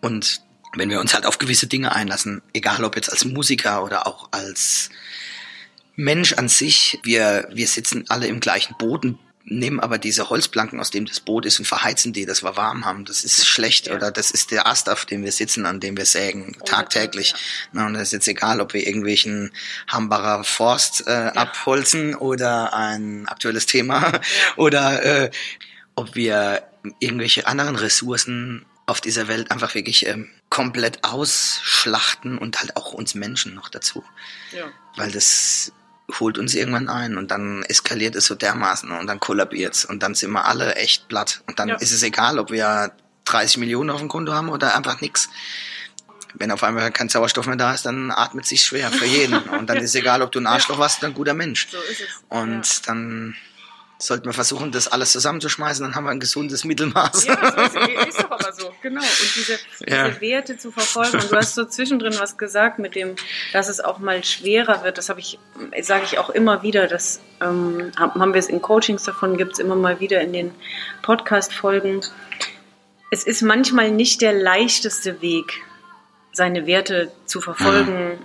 Und 0.00 0.42
wenn 0.74 0.90
wir 0.90 1.00
uns 1.00 1.14
halt 1.14 1.26
auf 1.26 1.38
gewisse 1.38 1.66
Dinge 1.66 1.94
einlassen, 1.94 2.42
egal 2.52 2.84
ob 2.84 2.96
jetzt 2.96 3.10
als 3.10 3.24
Musiker 3.24 3.82
oder 3.84 4.06
auch 4.06 4.28
als 4.32 4.90
Mensch 5.96 6.34
an 6.34 6.48
sich, 6.48 7.00
wir, 7.02 7.48
wir 7.52 7.66
sitzen 7.66 8.04
alle 8.08 8.26
im 8.26 8.40
gleichen 8.40 8.74
und 8.80 9.18
nehmen 9.50 9.80
aber 9.80 9.98
diese 9.98 10.28
Holzplanken, 10.30 10.80
aus 10.80 10.90
dem 10.90 11.06
das 11.06 11.20
Boot 11.20 11.46
ist, 11.46 11.58
und 11.58 11.64
verheizen 11.64 12.12
die, 12.12 12.26
dass 12.26 12.42
wir 12.42 12.56
warm 12.56 12.84
haben. 12.84 13.04
Das 13.04 13.24
ist 13.24 13.46
schlecht 13.46 13.86
ja. 13.86 13.94
oder 13.94 14.10
das 14.10 14.30
ist 14.30 14.50
der 14.50 14.66
Ast, 14.66 14.88
auf 14.88 15.06
dem 15.06 15.22
wir 15.24 15.32
sitzen, 15.32 15.66
an 15.66 15.80
dem 15.80 15.96
wir 15.96 16.06
sägen, 16.06 16.56
tagtäglich. 16.64 17.30
Ja. 17.30 17.36
Na, 17.72 17.86
und 17.86 17.94
das 17.94 18.04
ist 18.04 18.12
jetzt 18.12 18.28
egal, 18.28 18.60
ob 18.60 18.74
wir 18.74 18.86
irgendwelchen 18.86 19.52
Hambacher 19.88 20.44
Forst 20.44 21.06
äh, 21.06 21.10
ja. 21.10 21.32
abholzen 21.32 22.14
oder 22.14 22.74
ein 22.74 23.26
aktuelles 23.26 23.66
Thema 23.66 24.20
oder 24.56 25.04
äh, 25.04 25.30
ob 25.94 26.14
wir 26.14 26.62
irgendwelche 27.00 27.46
anderen 27.46 27.76
Ressourcen 27.76 28.66
auf 28.88 29.00
dieser 29.00 29.28
Welt 29.28 29.50
einfach 29.50 29.74
wirklich 29.74 30.06
ähm, 30.06 30.30
komplett 30.48 31.04
ausschlachten 31.04 32.38
und 32.38 32.58
halt 32.58 32.76
auch 32.76 32.92
uns 32.92 33.14
Menschen 33.14 33.54
noch 33.54 33.68
dazu. 33.68 34.02
Ja. 34.56 34.64
Weil 34.96 35.12
das 35.12 35.72
holt 36.18 36.38
uns 36.38 36.54
irgendwann 36.54 36.88
ein 36.88 37.18
und 37.18 37.30
dann 37.30 37.62
eskaliert 37.64 38.16
es 38.16 38.24
so 38.24 38.34
dermaßen 38.34 38.90
und 38.90 39.06
dann 39.06 39.20
kollabiert 39.20 39.74
es 39.74 39.84
und 39.84 40.02
dann 40.02 40.14
sind 40.14 40.30
wir 40.30 40.46
alle 40.46 40.74
echt 40.76 41.06
platt. 41.08 41.42
Und 41.46 41.58
dann 41.58 41.68
ja. 41.68 41.74
ist 41.76 41.92
es 41.92 42.02
egal, 42.02 42.38
ob 42.38 42.50
wir 42.50 42.92
30 43.26 43.58
Millionen 43.58 43.90
auf 43.90 44.00
dem 44.00 44.08
Konto 44.08 44.32
haben 44.32 44.48
oder 44.48 44.74
einfach 44.74 45.02
nichts. 45.02 45.28
Wenn 46.34 46.50
auf 46.50 46.62
einmal 46.62 46.90
kein 46.90 47.10
Sauerstoff 47.10 47.46
mehr 47.46 47.56
da 47.56 47.74
ist, 47.74 47.84
dann 47.84 48.10
atmet 48.10 48.46
sich 48.46 48.62
schwer 48.62 48.90
für 48.90 49.06
jeden. 49.06 49.38
Und 49.58 49.68
dann 49.68 49.78
ist 49.78 49.90
es 49.90 49.94
egal, 49.94 50.22
ob 50.22 50.30
du 50.30 50.38
ein 50.38 50.46
Arschloch 50.46 50.76
ja. 50.76 50.80
warst 50.80 50.98
oder 50.98 51.08
ein 51.08 51.14
guter 51.14 51.34
Mensch. 51.34 51.68
So 51.70 51.78
ist 51.90 52.00
es. 52.00 52.06
Und 52.28 52.66
ja. 52.66 52.82
dann 52.86 53.34
sollten 54.00 54.26
wir 54.26 54.32
versuchen, 54.32 54.70
das 54.70 54.86
alles 54.86 55.10
zusammenzuschmeißen, 55.12 55.84
dann 55.84 55.94
haben 55.96 56.04
wir 56.04 56.10
ein 56.10 56.20
gesundes 56.20 56.64
Mittelmaß. 56.64 57.26
Ja, 57.26 57.34
das 57.34 57.74
ist, 57.74 57.76
ist 58.08 58.22
doch 58.22 58.30
aber 58.30 58.52
so, 58.52 58.70
genau. 58.80 59.00
Und 59.00 59.34
diese, 59.34 59.58
ja. 59.86 60.08
diese, 60.08 60.20
Werte 60.20 60.56
zu 60.56 60.70
verfolgen. 60.70 61.18
Und 61.18 61.32
du 61.32 61.36
hast 61.36 61.54
so 61.54 61.64
zwischendrin 61.66 62.14
was 62.18 62.38
gesagt 62.38 62.78
mit 62.78 62.94
dem, 62.94 63.16
dass 63.52 63.68
es 63.68 63.80
auch 63.80 63.98
mal 63.98 64.22
schwerer 64.22 64.84
wird. 64.84 64.98
Das 64.98 65.08
habe 65.08 65.18
ich, 65.18 65.38
sage 65.82 66.04
ich 66.04 66.18
auch 66.18 66.30
immer 66.30 66.62
wieder. 66.62 66.86
Das 66.86 67.20
ähm, 67.40 67.90
haben 67.96 68.32
wir 68.32 68.38
es 68.38 68.48
in 68.48 68.62
Coachings 68.62 69.02
davon, 69.02 69.36
gibt 69.36 69.54
es 69.54 69.58
immer 69.58 69.74
mal 69.74 69.98
wieder 69.98 70.20
in 70.20 70.32
den 70.32 70.54
Podcast-Folgen. 71.02 72.02
Es 73.10 73.24
ist 73.24 73.42
manchmal 73.42 73.90
nicht 73.90 74.20
der 74.20 74.32
leichteste 74.32 75.20
Weg, 75.22 75.64
seine 76.32 76.66
Werte 76.66 77.10
zu 77.26 77.40
verfolgen, 77.40 78.10
mhm 78.10 78.18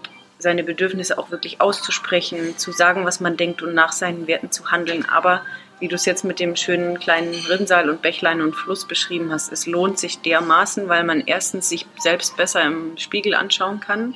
seine 0.43 0.63
Bedürfnisse 0.63 1.17
auch 1.17 1.31
wirklich 1.31 1.59
auszusprechen, 1.59 2.55
zu 2.57 2.71
sagen, 2.71 3.05
was 3.05 3.19
man 3.19 3.37
denkt 3.37 3.63
und 3.63 3.73
nach 3.73 3.93
seinen 3.93 4.27
Werten 4.27 4.51
zu 4.51 4.69
handeln. 4.69 5.09
Aber 5.09 5.41
wie 5.83 5.89
du 5.89 5.95
es 5.95 6.05
jetzt 6.05 6.23
mit 6.23 6.39
dem 6.39 6.55
schönen 6.55 6.97
kleinen 6.97 7.33
Rinnsal 7.33 7.89
und 7.89 8.01
Bächlein 8.01 8.41
und 8.41 8.55
Fluss 8.55 8.87
beschrieben 8.87 9.33
hast, 9.33 9.51
es 9.51 9.65
lohnt 9.65 9.99
sich 9.99 10.21
dermaßen, 10.21 10.87
weil 10.87 11.03
man 11.03 11.19
erstens 11.25 11.67
sich 11.67 11.85
selbst 11.99 12.37
besser 12.37 12.63
im 12.63 12.97
Spiegel 12.97 13.35
anschauen 13.35 13.81
kann 13.81 14.15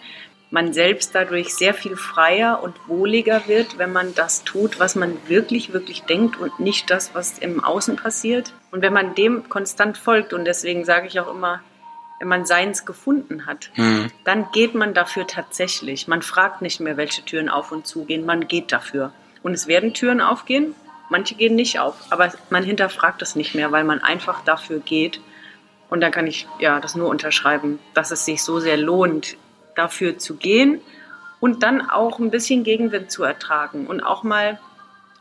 man 0.49 0.71
selbst 0.71 1.13
dadurch 1.13 1.53
sehr 1.53 1.73
viel 1.73 1.97
freier 1.97 2.63
und 2.63 2.73
wohliger 2.87 3.47
wird, 3.47 3.77
wenn 3.77 3.91
man 3.91 4.15
das 4.15 4.45
tut, 4.45 4.79
was 4.79 4.95
man 4.95 5.17
wirklich, 5.27 5.73
wirklich 5.73 6.03
denkt 6.03 6.37
und 6.37 6.57
nicht 6.59 6.89
das, 6.89 7.13
was 7.13 7.37
im 7.37 7.61
Außen 7.61 7.97
passiert. 7.97 8.53
Und 8.71 8.81
wenn 8.81 8.93
man 8.93 9.13
dem 9.13 9.49
konstant 9.49 9.97
folgt, 9.97 10.31
und 10.31 10.45
deswegen 10.45 10.85
sage 10.85 11.07
ich 11.07 11.19
auch 11.19 11.29
immer, 11.29 11.61
wenn 12.19 12.29
man 12.29 12.45
seins 12.45 12.85
gefunden 12.85 13.45
hat, 13.45 13.71
mhm. 13.75 14.09
dann 14.23 14.47
geht 14.53 14.73
man 14.73 14.93
dafür 14.93 15.27
tatsächlich. 15.27 16.07
Man 16.07 16.21
fragt 16.21 16.61
nicht 16.61 16.79
mehr, 16.79 16.95
welche 16.95 17.23
Türen 17.25 17.49
auf 17.49 17.73
und 17.73 17.85
zu 17.85 18.05
gehen, 18.05 18.25
man 18.25 18.47
geht 18.47 18.71
dafür. 18.71 19.11
Und 19.43 19.53
es 19.53 19.67
werden 19.67 19.93
Türen 19.93 20.21
aufgehen, 20.21 20.73
manche 21.09 21.35
gehen 21.35 21.55
nicht 21.55 21.79
auf, 21.79 21.95
aber 22.09 22.31
man 22.49 22.63
hinterfragt 22.63 23.21
es 23.21 23.35
nicht 23.35 23.55
mehr, 23.55 23.71
weil 23.71 23.83
man 23.83 24.01
einfach 24.01 24.43
dafür 24.43 24.79
geht. 24.79 25.21
Und 25.89 26.01
da 26.01 26.09
kann 26.09 26.27
ich 26.27 26.47
ja 26.59 26.79
das 26.79 26.95
nur 26.95 27.07
unterschreiben, 27.07 27.79
dass 27.93 28.11
es 28.11 28.25
sich 28.25 28.43
so 28.43 28.59
sehr 28.59 28.77
lohnt, 28.77 29.37
dafür 29.75 30.17
zu 30.17 30.35
gehen 30.35 30.81
und 31.39 31.63
dann 31.63 31.81
auch 31.81 32.19
ein 32.19 32.31
bisschen 32.31 32.63
Gegenwind 32.63 33.11
zu 33.11 33.23
ertragen 33.23 33.87
und 33.87 34.01
auch 34.01 34.23
mal 34.23 34.59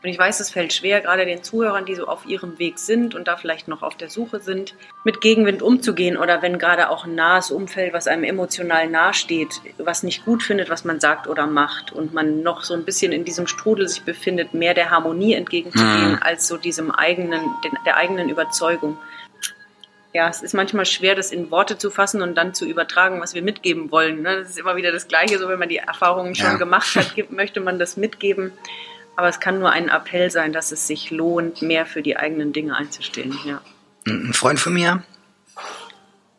und 0.07 0.13
ich 0.13 0.21
weiß, 0.21 0.39
es 0.39 0.51
fällt 0.51 0.73
schwer, 0.73 1.01
gerade 1.01 1.27
den 1.27 1.43
Zuhörern, 1.43 1.85
die 1.85 1.97
so 1.97 2.07
auf 2.07 2.27
ihrem 2.27 2.61
Weg 2.61 2.79
sind 2.79 3.17
und 3.17 3.27
da 3.27 3.37
vielleicht 3.37 3.67
noch 3.67 3.83
auf 3.83 3.97
der 3.97 4.09
Suche 4.09 4.39
sind, 4.39 4.77
mit 5.03 5.21
Gegenwind 5.21 5.63
umzugehen 5.63 6.17
oder 6.17 6.43
wenn 6.43 6.61
gerade 6.61 6.91
auch 6.91 7.07
ein 7.07 7.17
nahes 7.17 7.51
Umfeld, 7.51 7.93
was 7.93 8.07
einem 8.07 8.23
emotional 8.23 8.89
nahesteht, 8.89 9.61
was 9.79 10.05
nicht 10.05 10.25
gut 10.25 10.45
findet, 10.45 10.71
was 10.71 10.85
man 10.85 11.01
sagt 11.01 11.27
oder 11.27 11.49
macht 11.49 11.91
und 11.91 12.15
man 12.15 12.45
noch 12.45 12.63
so 12.63 12.75
ein 12.75 12.85
bisschen 12.85 13.11
in 13.11 13.25
diesem 13.25 13.49
Strudel 13.49 13.89
sich 13.89 14.05
befindet, 14.05 14.55
mehr 14.55 14.75
der 14.75 14.91
Harmonie 14.91 15.35
entgegenzugehen 15.35 16.13
mhm. 16.13 16.19
als 16.21 16.47
so 16.47 16.57
diesem 16.57 16.93
eigenen, 16.93 17.41
der 17.85 17.97
eigenen 17.97 18.29
Überzeugung. 18.29 18.99
Ja, 20.13 20.29
es 20.29 20.41
ist 20.41 20.55
manchmal 20.55 20.87
schwer, 20.87 21.17
das 21.17 21.33
in 21.33 21.51
Worte 21.51 21.79
zu 21.79 21.91
fassen 21.91 22.23
und 22.23 22.37
dann 22.37 22.55
zu 22.55 22.65
übertragen, 22.65 23.21
was 23.21 23.35
wir 23.35 23.43
mitgeben 23.43 23.91
wollen. 23.91 24.23
Ne? 24.23 24.37
Das 24.37 24.51
ist 24.51 24.59
immer 24.61 24.77
wieder 24.77 24.93
das 24.93 25.09
Gleiche, 25.09 25.41
so 25.41 25.49
wenn 25.49 25.59
man 25.59 25.69
die 25.69 25.79
Erfahrungen 25.79 26.37
schon 26.37 26.53
ja. 26.53 26.57
gemacht 26.59 26.95
hat, 26.95 27.29
möchte 27.33 27.59
man 27.59 27.81
das 27.81 27.97
mitgeben. 27.97 28.53
Aber 29.17 29.29
es 29.29 29.41
kann 29.41 29.59
nur 29.59 29.71
ein 29.71 29.89
Appell 29.89 30.31
sein, 30.31 30.53
dass 30.53 30.73
es 30.73 30.87
sich 30.87 31.11
lohnt, 31.11 31.63
mehr 31.63 31.87
für 31.87 32.03
die 32.03 32.17
eigenen 32.17 32.53
Dinge 32.53 32.77
einzustehen. 32.77 33.37
Ja. 33.45 33.63
Ein 34.07 34.35
Freund 34.35 34.61
von 34.61 34.75
mir, 34.75 35.03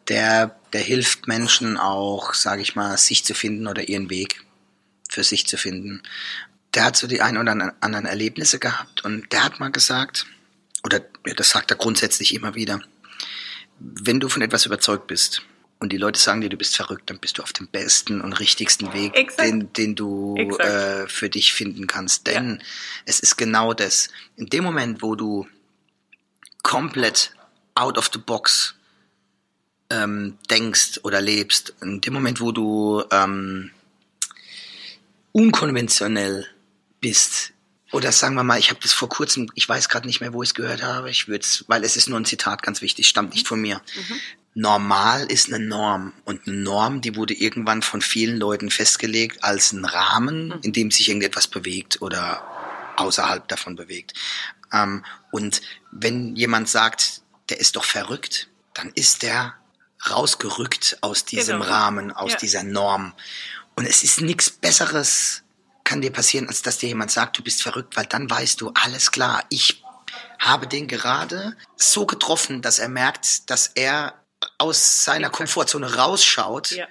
der, 0.08 0.56
der 0.74 0.82
hilft 0.82 1.28
Menschen 1.28 1.78
auch, 1.78 2.34
sage 2.34 2.62
ich 2.62 2.76
mal, 2.76 2.98
sich 2.98 3.26
zu 3.26 3.34
finden 3.34 3.68
oder 3.68 3.90
ihren 3.90 4.10
Weg 4.10 4.46
für 5.10 5.24
sich 5.24 5.48
zu 5.48 5.58
finden. 5.58 6.04
Der 6.76 6.86
hat 6.86 6.96
so 6.96 7.08
die 7.08 7.22
ein 7.22 7.38
oder 7.38 7.74
anderen 7.82 8.06
Erlebnisse 8.06 8.60
gehabt 8.60 9.04
und 9.04 9.32
der 9.34 9.44
hat 9.44 9.60
mal 9.60 9.72
gesagt, 9.72 10.28
oder 10.84 11.02
das 11.36 11.50
sagt 11.50 11.72
er 11.72 11.78
grundsätzlich 11.78 12.34
immer 12.34 12.56
wieder, 12.56 12.80
wenn 13.80 14.20
du 14.20 14.30
von 14.30 14.42
etwas 14.42 14.66
überzeugt 14.66 15.08
bist, 15.08 15.42
und 15.80 15.94
die 15.94 15.98
Leute 15.98 16.20
sagen 16.20 16.42
dir, 16.42 16.50
du 16.50 16.58
bist 16.58 16.76
verrückt, 16.76 17.10
dann 17.10 17.20
bist 17.20 17.38
du 17.38 17.44
auf 17.44 17.54
dem 17.54 17.68
besten 17.68 18.22
und 18.22 18.34
richtigsten 18.34 18.94
Weg, 18.94 19.38
den, 19.38 19.72
den 19.74 19.96
du 19.96 20.36
äh, 20.36 21.08
für 21.08 21.30
dich 21.30 21.54
finden 21.54 21.86
kannst. 21.86 22.26
Denn 22.26 22.58
ja. 22.60 22.66
es 23.06 23.20
ist 23.20 23.38
genau 23.38 23.74
das. 23.74 24.10
In 24.38 24.48
dem 24.48 24.64
Moment, 24.64 25.04
wo 25.04 25.16
du 25.16 25.48
komplett 26.64 27.34
out 27.76 27.98
of 27.98 28.10
the 28.12 28.20
box 28.20 28.74
ähm, 29.92 30.38
denkst 30.50 31.02
oder 31.04 31.22
lebst, 31.22 31.76
in 31.82 32.02
dem 32.02 32.14
Moment, 32.14 32.42
wo 32.42 32.52
du 32.52 33.04
ähm, 33.12 33.72
unkonventionell 35.32 36.48
bist, 37.00 37.54
oder 37.94 38.12
sagen 38.12 38.36
wir 38.36 38.44
mal, 38.44 38.60
ich 38.60 38.70
habe 38.70 38.82
das 38.82 38.92
vor 38.92 39.08
kurzem, 39.08 39.50
ich 39.54 39.70
weiß 39.70 39.88
gerade 39.88 40.08
nicht 40.08 40.20
mehr, 40.20 40.34
wo 40.34 40.44
ich 40.44 40.50
es 40.50 40.56
gehört 40.56 40.84
habe, 40.84 41.10
ich 41.10 41.30
würde 41.30 41.46
weil 41.68 41.86
es 41.86 41.96
ist 41.96 42.10
nur 42.10 42.20
ein 42.20 42.26
Zitat, 42.26 42.62
ganz 42.62 42.82
wichtig, 42.82 43.08
stammt 43.08 43.34
nicht 43.34 43.48
von 43.48 43.62
mir. 43.62 43.82
Mhm 43.96 44.20
normal 44.58 45.26
ist 45.32 45.54
eine 45.54 45.64
Norm. 45.64 46.14
Und 46.26 46.48
eine 46.48 46.58
Norm, 46.58 47.02
die 47.02 47.16
wurde 47.16 47.36
irgendwann 47.36 47.84
von 47.84 48.02
vielen 48.02 48.38
Leuten 48.38 48.72
festgelegt 48.72 49.44
als 49.44 49.72
ein 49.72 49.86
Rahmen, 49.86 50.52
hm. 50.52 50.60
in 50.64 50.74
dem 50.74 50.90
sich 50.90 51.08
irgendetwas 51.08 51.48
bewegt 51.48 52.02
oder 52.02 52.44
außerhalb 52.98 53.48
davon 53.48 53.76
bewegt. 53.76 54.14
Ähm, 54.74 55.06
und 55.32 55.62
wenn 55.92 56.36
jemand 56.36 56.68
sagt, 56.70 57.22
der 57.50 57.60
ist 57.60 57.76
doch 57.76 57.84
verrückt, 57.84 58.50
dann 58.74 58.92
ist 58.96 59.22
der 59.22 59.54
rausgerückt 60.10 60.98
aus 61.02 61.24
diesem 61.24 61.60
genau. 61.60 61.72
Rahmen, 61.72 62.12
aus 62.12 62.32
ja. 62.32 62.38
dieser 62.38 62.64
Norm. 62.64 63.14
Und 63.76 63.86
es 63.86 64.04
ist 64.04 64.22
nichts 64.22 64.50
Besseres 64.50 65.44
kann 65.84 66.02
dir 66.02 66.12
passieren, 66.12 66.50
als 66.50 66.64
dass 66.64 66.80
dir 66.80 66.90
jemand 66.90 67.12
sagt, 67.12 67.38
du 67.38 67.44
bist 67.44 67.64
verrückt, 67.64 67.96
weil 67.96 68.08
dann 68.08 68.30
weißt 68.30 68.60
du, 68.60 68.72
alles 68.74 69.10
klar, 69.12 69.44
ich 69.50 69.84
habe 70.38 70.68
den 70.68 70.88
gerade 70.88 71.56
so 71.78 72.06
getroffen, 72.06 72.62
dass 72.62 72.80
er 72.80 72.90
merkt, 72.90 73.50
dass 73.50 73.72
er 73.74 74.14
aus 74.58 75.04
seiner 75.04 75.30
Komfortzone 75.30 75.96
rausschaut 75.96 76.72
ja. 76.72 76.88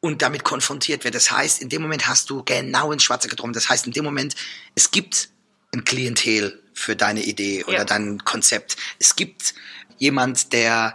und 0.00 0.22
damit 0.22 0.44
konfrontiert 0.44 1.04
wird. 1.04 1.14
Das 1.14 1.30
heißt, 1.30 1.62
in 1.62 1.68
dem 1.68 1.82
Moment 1.82 2.06
hast 2.06 2.30
du 2.30 2.42
genau 2.42 2.92
ins 2.92 3.02
Schwarze 3.02 3.28
getroffen. 3.28 3.52
Das 3.52 3.68
heißt, 3.68 3.86
in 3.86 3.92
dem 3.92 4.04
Moment, 4.04 4.34
es 4.74 4.90
gibt 4.90 5.30
ein 5.72 5.84
Klientel 5.84 6.62
für 6.74 6.96
deine 6.96 7.22
Idee 7.22 7.64
oder 7.64 7.78
ja. 7.78 7.84
dein 7.84 8.24
Konzept. 8.24 8.76
Es 8.98 9.16
gibt 9.16 9.54
jemand, 9.98 10.52
der 10.52 10.94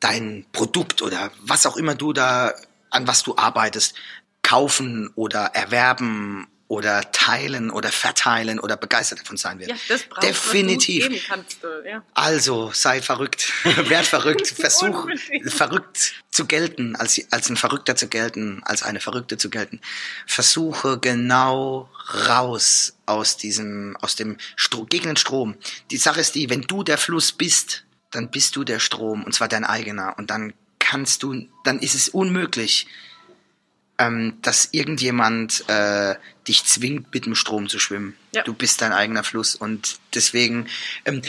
dein 0.00 0.46
Produkt 0.52 1.02
oder 1.02 1.30
was 1.40 1.66
auch 1.66 1.76
immer 1.76 1.94
du 1.94 2.12
da, 2.12 2.54
an 2.90 3.06
was 3.06 3.22
du 3.22 3.36
arbeitest, 3.36 3.94
kaufen 4.42 5.10
oder 5.14 5.46
erwerben 5.54 6.46
oder 6.68 7.12
teilen 7.12 7.70
oder 7.70 7.92
verteilen 7.92 8.58
oder 8.58 8.76
begeistert 8.76 9.20
davon 9.20 9.36
sein 9.36 9.60
wird. 9.60 9.70
Ja, 9.70 9.76
das 9.88 10.02
brauchst, 10.04 10.28
Definitiv. 10.28 11.08
Was 11.08 11.24
kannst, 11.26 11.58
ja. 11.84 12.02
Also 12.14 12.70
sei 12.72 13.02
verrückt, 13.02 13.52
werd 13.88 14.06
verrückt, 14.06 14.48
versuch 14.58 15.08
verrückt 15.46 16.14
zu 16.30 16.46
gelten, 16.46 16.96
als, 16.96 17.20
als 17.30 17.48
ein 17.50 17.56
Verrückter 17.56 17.94
zu 17.94 18.08
gelten, 18.08 18.62
als 18.64 18.82
eine 18.82 19.00
Verrückte 19.00 19.38
zu 19.38 19.48
gelten. 19.48 19.80
Versuche 20.26 20.98
genau 20.98 21.88
raus 22.28 22.96
aus 23.06 23.36
diesem, 23.36 23.96
aus 24.00 24.16
dem 24.16 24.36
Stro 24.56 24.84
gegen 24.84 25.06
den 25.06 25.16
Strom. 25.16 25.56
Die 25.90 25.96
Sache 25.98 26.20
ist 26.20 26.34
die, 26.34 26.50
wenn 26.50 26.62
du 26.62 26.82
der 26.82 26.98
Fluss 26.98 27.32
bist, 27.32 27.84
dann 28.10 28.30
bist 28.30 28.56
du 28.56 28.64
der 28.64 28.80
Strom 28.80 29.24
und 29.24 29.32
zwar 29.34 29.48
dein 29.48 29.64
eigener 29.64 30.18
und 30.18 30.30
dann 30.30 30.52
kannst 30.78 31.22
du, 31.22 31.46
dann 31.64 31.78
ist 31.78 31.94
es 31.94 32.08
unmöglich, 32.08 32.86
ähm, 33.98 34.38
dass 34.42 34.68
irgendjemand 34.72 35.68
äh, 35.68 36.16
dich 36.46 36.64
zwingt, 36.64 37.12
mit 37.12 37.26
dem 37.26 37.34
Strom 37.34 37.68
zu 37.68 37.78
schwimmen. 37.78 38.16
Ja. 38.34 38.42
Du 38.42 38.52
bist 38.52 38.82
dein 38.82 38.92
eigener 38.92 39.24
Fluss 39.24 39.54
und 39.54 39.98
deswegen, 40.14 40.68
ähm, 41.04 41.22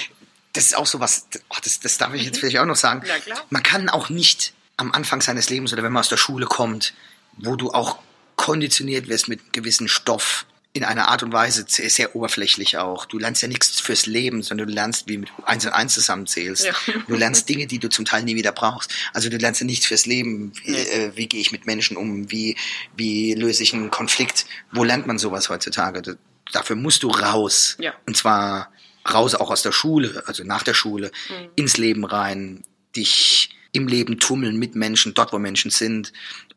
das 0.53 0.65
ist 0.65 0.77
auch 0.77 0.85
so 0.85 0.99
was, 0.99 1.27
oh, 1.49 1.57
das, 1.63 1.79
das 1.79 1.97
darf 1.97 2.13
ich 2.13 2.23
jetzt 2.23 2.35
mhm. 2.37 2.39
vielleicht 2.39 2.59
auch 2.59 2.65
noch 2.65 2.75
sagen. 2.75 3.03
Man 3.49 3.63
kann 3.63 3.89
auch 3.89 4.09
nicht 4.09 4.53
am 4.75 4.91
Anfang 4.91 5.21
seines 5.21 5.49
Lebens 5.49 5.73
oder 5.73 5.83
wenn 5.83 5.91
man 5.91 6.01
aus 6.01 6.09
der 6.09 6.17
Schule 6.17 6.45
kommt, 6.45 6.93
wo 7.37 7.55
du 7.55 7.71
auch 7.71 7.99
konditioniert 8.35 9.07
wirst 9.07 9.27
mit 9.27 9.53
gewissen 9.53 9.87
Stoff, 9.87 10.45
in 10.73 10.83
einer 10.83 11.07
Art 11.07 11.23
und 11.23 11.33
Weise 11.33 11.65
sehr, 11.67 11.89
sehr 11.89 12.15
oberflächlich 12.15 12.77
auch. 12.77 13.05
Du 13.05 13.17
lernst 13.17 13.41
ja 13.41 13.47
nichts 13.47 13.79
fürs 13.79 14.05
Leben, 14.05 14.43
sondern 14.43 14.67
du 14.67 14.73
lernst, 14.73 15.07
wie 15.07 15.17
du 15.17 15.27
eins 15.43 15.65
und 15.65 15.71
eins 15.71 15.93
zusammenzählst. 15.93 16.65
Ja. 16.65 16.73
Du 17.07 17.15
lernst 17.15 17.49
Dinge, 17.49 17.67
die 17.67 17.79
du 17.79 17.89
zum 17.89 18.05
Teil 18.05 18.23
nie 18.23 18.35
wieder 18.35 18.51
brauchst. 18.51 18.93
Also 19.13 19.29
du 19.29 19.37
lernst 19.37 19.61
ja 19.61 19.65
nichts 19.65 19.87
fürs 19.87 20.05
Leben. 20.05 20.53
Wie, 20.63 20.75
äh, 20.75 21.11
wie 21.15 21.27
gehe 21.27 21.41
ich 21.41 21.51
mit 21.51 21.65
Menschen 21.65 21.97
um? 21.97 22.31
Wie, 22.31 22.55
wie 22.95 23.33
löse 23.33 23.63
ich 23.63 23.73
einen 23.73 23.89
Konflikt? 23.89 24.45
Wo 24.71 24.83
lernt 24.83 25.07
man 25.07 25.17
sowas 25.17 25.49
heutzutage? 25.49 26.17
Dafür 26.51 26.75
musst 26.75 27.03
du 27.03 27.09
raus. 27.09 27.77
Ja. 27.79 27.93
Und 28.05 28.15
zwar 28.15 28.71
raus 29.09 29.35
auch 29.35 29.49
aus 29.49 29.63
der 29.63 29.71
Schule, 29.71 30.23
also 30.27 30.43
nach 30.43 30.63
der 30.63 30.73
Schule, 30.73 31.11
mhm. 31.29 31.49
ins 31.55 31.77
Leben 31.77 32.05
rein, 32.05 32.63
dich 32.95 33.49
im 33.71 33.87
Leben 33.87 34.19
tummeln 34.19 34.57
mit 34.57 34.75
Menschen, 34.75 35.13
dort 35.13 35.33
wo 35.33 35.39
Menschen 35.39 35.71
sind. 35.71 36.13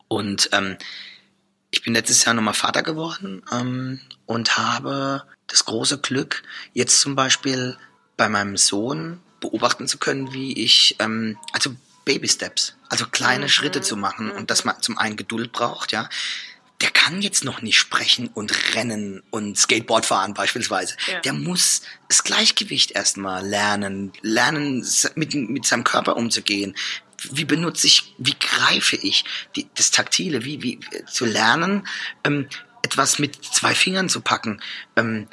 Und 0.08 0.50
ähm, 0.52 0.76
ich 1.70 1.82
bin 1.82 1.94
letztes 1.94 2.24
Jahr 2.24 2.34
nochmal 2.34 2.54
Vater 2.54 2.82
geworden 2.82 3.42
ähm, 3.52 4.00
und 4.26 4.58
habe 4.58 5.24
das 5.46 5.64
große 5.64 5.98
Glück, 5.98 6.42
jetzt 6.72 7.00
zum 7.00 7.14
Beispiel 7.14 7.76
bei 8.16 8.28
meinem 8.28 8.56
Sohn 8.56 9.20
beobachten 9.40 9.88
zu 9.88 9.98
können, 9.98 10.32
wie 10.32 10.52
ich, 10.52 10.96
ähm, 10.98 11.38
also 11.52 11.74
Baby 12.04 12.28
Steps, 12.28 12.76
also 12.88 13.06
kleine 13.06 13.44
mhm. 13.44 13.50
Schritte 13.50 13.82
zu 13.82 13.96
machen 13.96 14.26
mhm. 14.26 14.32
und 14.32 14.50
dass 14.50 14.64
man 14.64 14.80
zum 14.82 14.98
einen 14.98 15.16
Geduld 15.16 15.52
braucht, 15.52 15.92
ja. 15.92 16.08
Der 16.80 16.90
kann 16.90 17.20
jetzt 17.20 17.44
noch 17.44 17.60
nicht 17.60 17.76
sprechen 17.76 18.28
und 18.28 18.74
rennen 18.74 19.22
und 19.28 19.58
Skateboard 19.58 20.06
fahren 20.06 20.32
beispielsweise. 20.32 20.96
Ja. 21.08 21.20
Der 21.20 21.34
muss 21.34 21.82
das 22.08 22.24
Gleichgewicht 22.24 22.92
erstmal 22.92 23.46
lernen, 23.46 24.12
lernen 24.22 24.82
mit, 25.14 25.34
mit 25.34 25.66
seinem 25.66 25.84
Körper 25.84 26.16
umzugehen, 26.16 26.74
wie 27.32 27.44
benutze 27.44 27.86
ich, 27.86 28.14
wie 28.18 28.36
greife 28.38 28.96
ich 28.96 29.24
die, 29.56 29.68
das 29.74 29.90
Taktile, 29.90 30.44
wie, 30.44 30.62
wie 30.62 30.80
zu 31.06 31.24
lernen, 31.24 31.86
ähm, 32.24 32.48
etwas 32.82 33.18
mit 33.18 33.44
zwei 33.44 33.74
Fingern 33.74 34.08
zu 34.08 34.20
packen. 34.20 34.60
Ähm, 34.96 35.28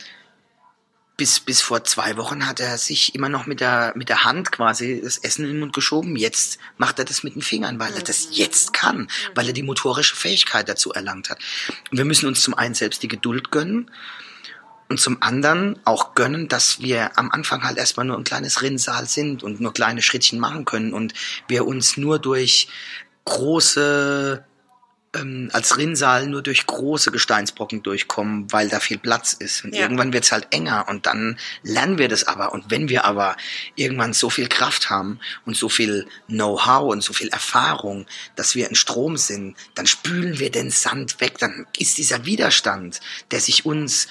bis, 1.18 1.40
bis 1.40 1.62
vor 1.62 1.84
zwei 1.84 2.16
Wochen 2.16 2.46
hat 2.46 2.60
er 2.60 2.78
sich 2.78 3.16
immer 3.16 3.28
noch 3.28 3.48
mit 3.48 3.60
der, 3.60 3.94
mit 3.96 4.08
der 4.08 4.24
Hand 4.24 4.52
quasi 4.52 5.02
das 5.04 5.18
Essen 5.18 5.46
in 5.46 5.54
den 5.54 5.60
Mund 5.60 5.74
geschoben. 5.74 6.16
Jetzt 6.16 6.60
macht 6.78 7.00
er 7.00 7.06
das 7.06 7.24
mit 7.24 7.34
den 7.34 7.42
Fingern, 7.42 7.80
weil 7.80 7.94
er 7.96 8.04
das 8.04 8.30
jetzt 8.32 8.72
kann, 8.74 9.10
weil 9.34 9.48
er 9.48 9.54
die 9.54 9.64
motorische 9.64 10.16
Fähigkeit 10.16 10.70
dazu 10.70 10.94
erlangt 10.94 11.32
hat. 11.32 11.40
Und 11.90 11.98
wir 11.98 12.06
müssen 12.06 12.28
uns 12.28 12.44
zum 12.44 12.54
einen 12.54 12.76
selbst 12.76 13.02
die 13.02 13.08
Geduld 13.08 13.50
gönnen 13.50 13.90
und 14.90 15.00
zum 15.00 15.22
anderen 15.22 15.80
auch 15.86 16.16
gönnen, 16.16 16.48
dass 16.48 16.82
wir 16.82 17.18
am 17.18 17.32
Anfang 17.32 17.64
halt 17.64 17.78
erstmal 17.78 18.06
nur 18.06 18.18
ein 18.18 18.24
kleines 18.24 18.62
Rinnsal 18.62 19.06
sind 19.08 19.44
und 19.44 19.60
nur 19.60 19.74
kleine 19.74 20.02
Schrittchen 20.02 20.40
machen 20.40 20.66
können 20.66 20.94
und 20.94 21.14
wir 21.48 21.66
uns 21.68 21.98
nur 21.98 22.20
durch 22.20 22.68
große 23.26 24.44
ähm, 25.14 25.50
als 25.54 25.78
Rinnsal 25.78 26.28
nur 26.28 26.42
durch 26.42 26.66
große 26.66 27.12
Gesteinsbrocken 27.12 27.84
durchkommen, 27.84 28.52
weil 28.52 28.70
da 28.70 28.80
viel 28.80 28.98
Platz 28.98 29.34
ist. 29.34 29.64
Und 29.64 29.74
Ja. 29.74 29.82
irgendwann 29.82 30.14
wird's 30.14 30.32
halt 30.32 30.48
enger 30.52 30.86
und 30.90 31.06
dann 31.06 31.40
lernen 31.64 31.98
wir 31.98 32.08
das 32.10 32.26
aber. 32.26 32.52
Und 32.52 32.70
wenn 32.70 32.90
wir 32.90 33.06
aber 33.06 33.38
irgendwann 33.76 34.14
so 34.14 34.30
viel 34.30 34.48
Kraft 34.48 34.90
haben 34.90 35.20
und 35.46 35.56
so 35.56 35.70
viel 35.70 36.08
Know-how 36.28 36.92
und 36.92 37.02
so 37.02 37.14
viel 37.14 37.30
Erfahrung, 37.30 38.06
dass 38.36 38.56
wir 38.56 38.68
ein 38.68 38.76
Strom 38.76 39.18
sind, 39.18 39.56
dann 39.76 39.88
spülen 39.88 40.40
wir 40.40 40.52
den 40.52 40.72
Sand 40.72 41.20
weg. 41.22 41.38
Dann 41.40 41.66
ist 41.78 41.98
dieser 41.98 42.26
Widerstand, 42.26 43.00
der 43.32 43.40
sich 43.40 43.66
uns 43.66 44.08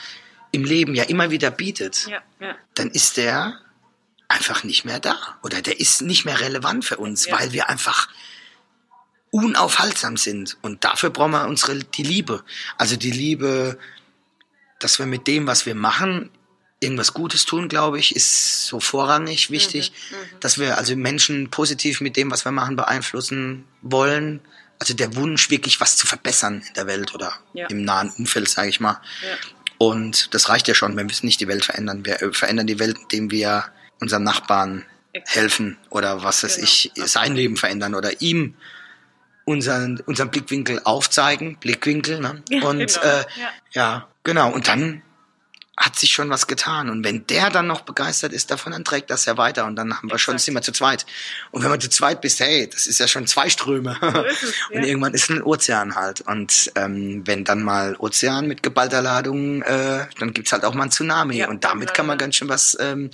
im 0.52 0.64
Leben 0.64 0.94
ja 0.94 1.04
immer 1.04 1.30
wieder 1.30 1.50
bietet, 1.50 2.06
Ja, 2.06 2.22
ja. 2.40 2.54
dann 2.74 2.90
ist 2.90 3.16
der 3.16 3.58
einfach 4.28 4.64
nicht 4.64 4.84
mehr 4.84 4.98
da. 5.00 5.16
Oder 5.42 5.62
der 5.62 5.78
ist 5.80 6.02
nicht 6.02 6.24
mehr 6.24 6.40
relevant 6.40 6.84
für 6.84 6.96
uns, 6.96 7.26
Ja. 7.26 7.38
weil 7.38 7.52
wir 7.52 7.68
einfach 7.68 8.08
unaufhaltsam 9.30 10.16
sind. 10.16 10.56
Und 10.62 10.84
dafür 10.84 11.10
brauchen 11.10 11.32
wir 11.32 11.46
unsere, 11.46 11.76
die 11.78 12.02
Liebe. 12.02 12.42
Also 12.78 12.96
die 12.96 13.10
Liebe, 13.10 13.78
dass 14.78 14.98
wir 14.98 15.06
mit 15.06 15.26
dem, 15.26 15.46
was 15.46 15.66
wir 15.66 15.74
machen, 15.74 16.30
irgendwas 16.80 17.14
Gutes 17.14 17.44
tun, 17.46 17.68
glaube 17.68 17.98
ich, 17.98 18.14
ist 18.14 18.66
so 18.66 18.80
vorrangig 18.80 19.50
wichtig. 19.50 19.92
Mhm, 20.10 20.40
Dass 20.40 20.58
wir 20.58 20.76
also 20.78 20.94
Menschen 20.96 21.50
positiv 21.50 22.00
mit 22.00 22.16
dem, 22.16 22.30
was 22.30 22.44
wir 22.44 22.52
machen, 22.52 22.76
beeinflussen 22.76 23.64
wollen. 23.82 24.40
Also 24.78 24.92
der 24.92 25.16
Wunsch, 25.16 25.48
wirklich 25.50 25.80
was 25.80 25.96
zu 25.96 26.06
verbessern 26.06 26.62
in 26.66 26.74
der 26.74 26.86
Welt 26.86 27.14
oder 27.14 27.32
Ja. 27.54 27.66
im 27.68 27.82
nahen 27.84 28.10
Umfeld, 28.10 28.48
sage 28.48 28.68
ich 28.68 28.78
mal. 28.80 29.00
Ja. 29.22 29.36
Und 29.78 30.34
das 30.34 30.48
reicht 30.48 30.68
ja 30.68 30.74
schon, 30.74 30.96
wenn 30.96 31.08
wir 31.08 31.16
nicht 31.22 31.40
die 31.40 31.48
Welt 31.48 31.64
verändern. 31.64 32.04
Wir 32.04 32.20
äh, 32.22 32.32
verändern 32.32 32.66
die 32.66 32.78
Welt, 32.78 32.96
indem 33.02 33.30
wir 33.30 33.64
unserem 34.00 34.24
Nachbarn 34.24 34.84
helfen 35.26 35.78
oder 35.90 36.22
was 36.22 36.42
weiß 36.42 36.56
Genau. 36.56 36.64
ich, 36.66 36.92
sein 36.94 37.34
Leben 37.34 37.56
verändern 37.56 37.94
oder 37.94 38.20
ihm 38.20 38.54
unseren, 39.44 40.00
unseren 40.06 40.30
Blickwinkel 40.30 40.80
aufzeigen, 40.84 41.56
Blickwinkel, 41.58 42.20
ne? 42.20 42.42
Ja, 42.50 42.62
Und 42.68 42.78
genau. 42.78 43.00
äh, 43.02 43.24
Ja. 43.36 43.48
ja, 43.72 44.08
genau. 44.24 44.52
Und 44.52 44.68
dann 44.68 45.02
hat 45.76 45.96
sich 45.96 46.10
schon 46.10 46.30
was 46.30 46.46
getan. 46.46 46.88
Und 46.88 47.04
wenn 47.04 47.26
der 47.26 47.50
dann 47.50 47.66
noch 47.66 47.82
begeistert 47.82 48.32
ist 48.32 48.50
davon, 48.50 48.72
dann 48.72 48.84
trägt 48.84 49.10
das 49.10 49.26
ja 49.26 49.36
weiter. 49.36 49.66
Und 49.66 49.76
dann 49.76 49.94
haben 49.94 50.10
wir 50.10 50.18
schon, 50.18 50.38
sind 50.38 50.54
wir 50.54 50.62
zu 50.62 50.72
zweit. 50.72 51.04
Und 51.50 51.62
wenn 51.62 51.70
man 51.70 51.80
zu 51.80 51.90
zweit 51.90 52.22
bist, 52.22 52.40
hey, 52.40 52.68
das 52.68 52.86
ist 52.86 52.98
ja 52.98 53.06
schon 53.06 53.26
zwei 53.26 53.50
Ströme. 53.50 53.98
es, 54.30 54.42
ja. 54.70 54.78
Und 54.78 54.84
irgendwann 54.84 55.12
ist 55.12 55.28
ein 55.30 55.42
Ozean 55.42 55.94
halt. 55.94 56.22
Und 56.22 56.72
ähm, 56.76 57.22
wenn 57.26 57.44
dann 57.44 57.62
mal 57.62 57.94
Ozean 57.98 58.46
mit 58.46 58.62
geballter 58.62 59.02
Ladung, 59.02 59.60
äh, 59.62 60.06
dann 60.18 60.32
gibt's 60.32 60.52
halt 60.52 60.64
auch 60.64 60.72
mal 60.72 60.84
ein 60.84 60.90
Tsunami. 60.90 61.36
Ja, 61.36 61.48
und 61.48 61.64
damit 61.64 61.92
kann 61.92 62.06
man 62.06 62.14
ja. 62.14 62.24
ganz 62.24 62.36
schön 62.36 62.48
was 62.48 62.76
ähm, 62.80 63.10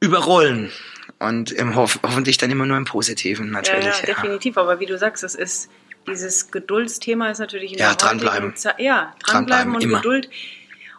überrollen. 0.00 0.70
Und 1.18 1.52
im 1.52 1.74
Hoff 1.74 1.98
hoffentlich 2.02 2.36
dann 2.36 2.50
immer 2.50 2.66
nur 2.66 2.76
im 2.76 2.84
Positiven 2.84 3.46
Ja, 3.46 3.52
natürlich. 3.52 4.00
ja, 4.00 4.06
definitiv. 4.06 4.58
Aber 4.58 4.78
wie 4.80 4.86
du 4.86 4.98
sagst, 4.98 5.24
es 5.24 5.34
ist 5.34 5.70
dieses 6.06 6.50
Geduldsthema 6.50 7.30
ist 7.30 7.38
natürlich 7.38 7.72
in 7.72 7.78
Ja, 7.78 7.88
der 7.88 7.96
dranbleiben. 7.96 8.54
Zeit. 8.56 8.78
Ja, 8.78 9.14
dranbleiben, 9.20 9.72
Dranbleiben, 9.72 9.74
und 9.74 9.82
immer. 9.82 9.96
Geduld. 9.98 10.28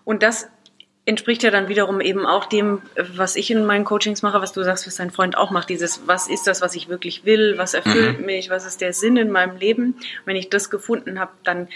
Und 0.08 0.24
das 0.24 0.48
entspricht 1.04 1.44
ja 1.44 1.52
dann 1.52 1.68
wiederum 1.68 2.00
eben 2.00 2.26
auch 2.26 2.46
dem, 2.46 2.82
was 2.96 3.36
ich 3.36 3.52
in 3.52 3.66
meinen 3.66 3.84
Coachings 3.84 4.22
mache, 4.22 4.42
was 4.42 4.54
du 4.54 4.64
sagst, 4.64 4.88
was 4.88 4.96
dein 4.96 5.12
Freund 5.12 5.36
auch 5.38 5.52
macht. 5.52 5.70
Dieses, 5.70 6.08
was 6.08 6.30
ist 6.30 6.48
das, 6.48 6.62
was 6.62 6.76
ich 6.76 6.88
wirklich 6.88 7.26
will? 7.26 7.56
Was 7.58 7.74
erfüllt 7.74 8.20
Mhm. 8.22 8.26
mich? 8.26 8.50
Was 8.50 8.66
ist 8.66 8.80
der 8.80 8.94
Sinn 8.94 9.18
in 9.18 9.30
meinem 9.32 9.58
Leben? 9.58 9.96
Wenn 10.24 10.38
ich 10.38 10.50
das 10.50 10.70
gefunden 10.70 11.20
habe, 11.20 11.34
dann 11.44 11.68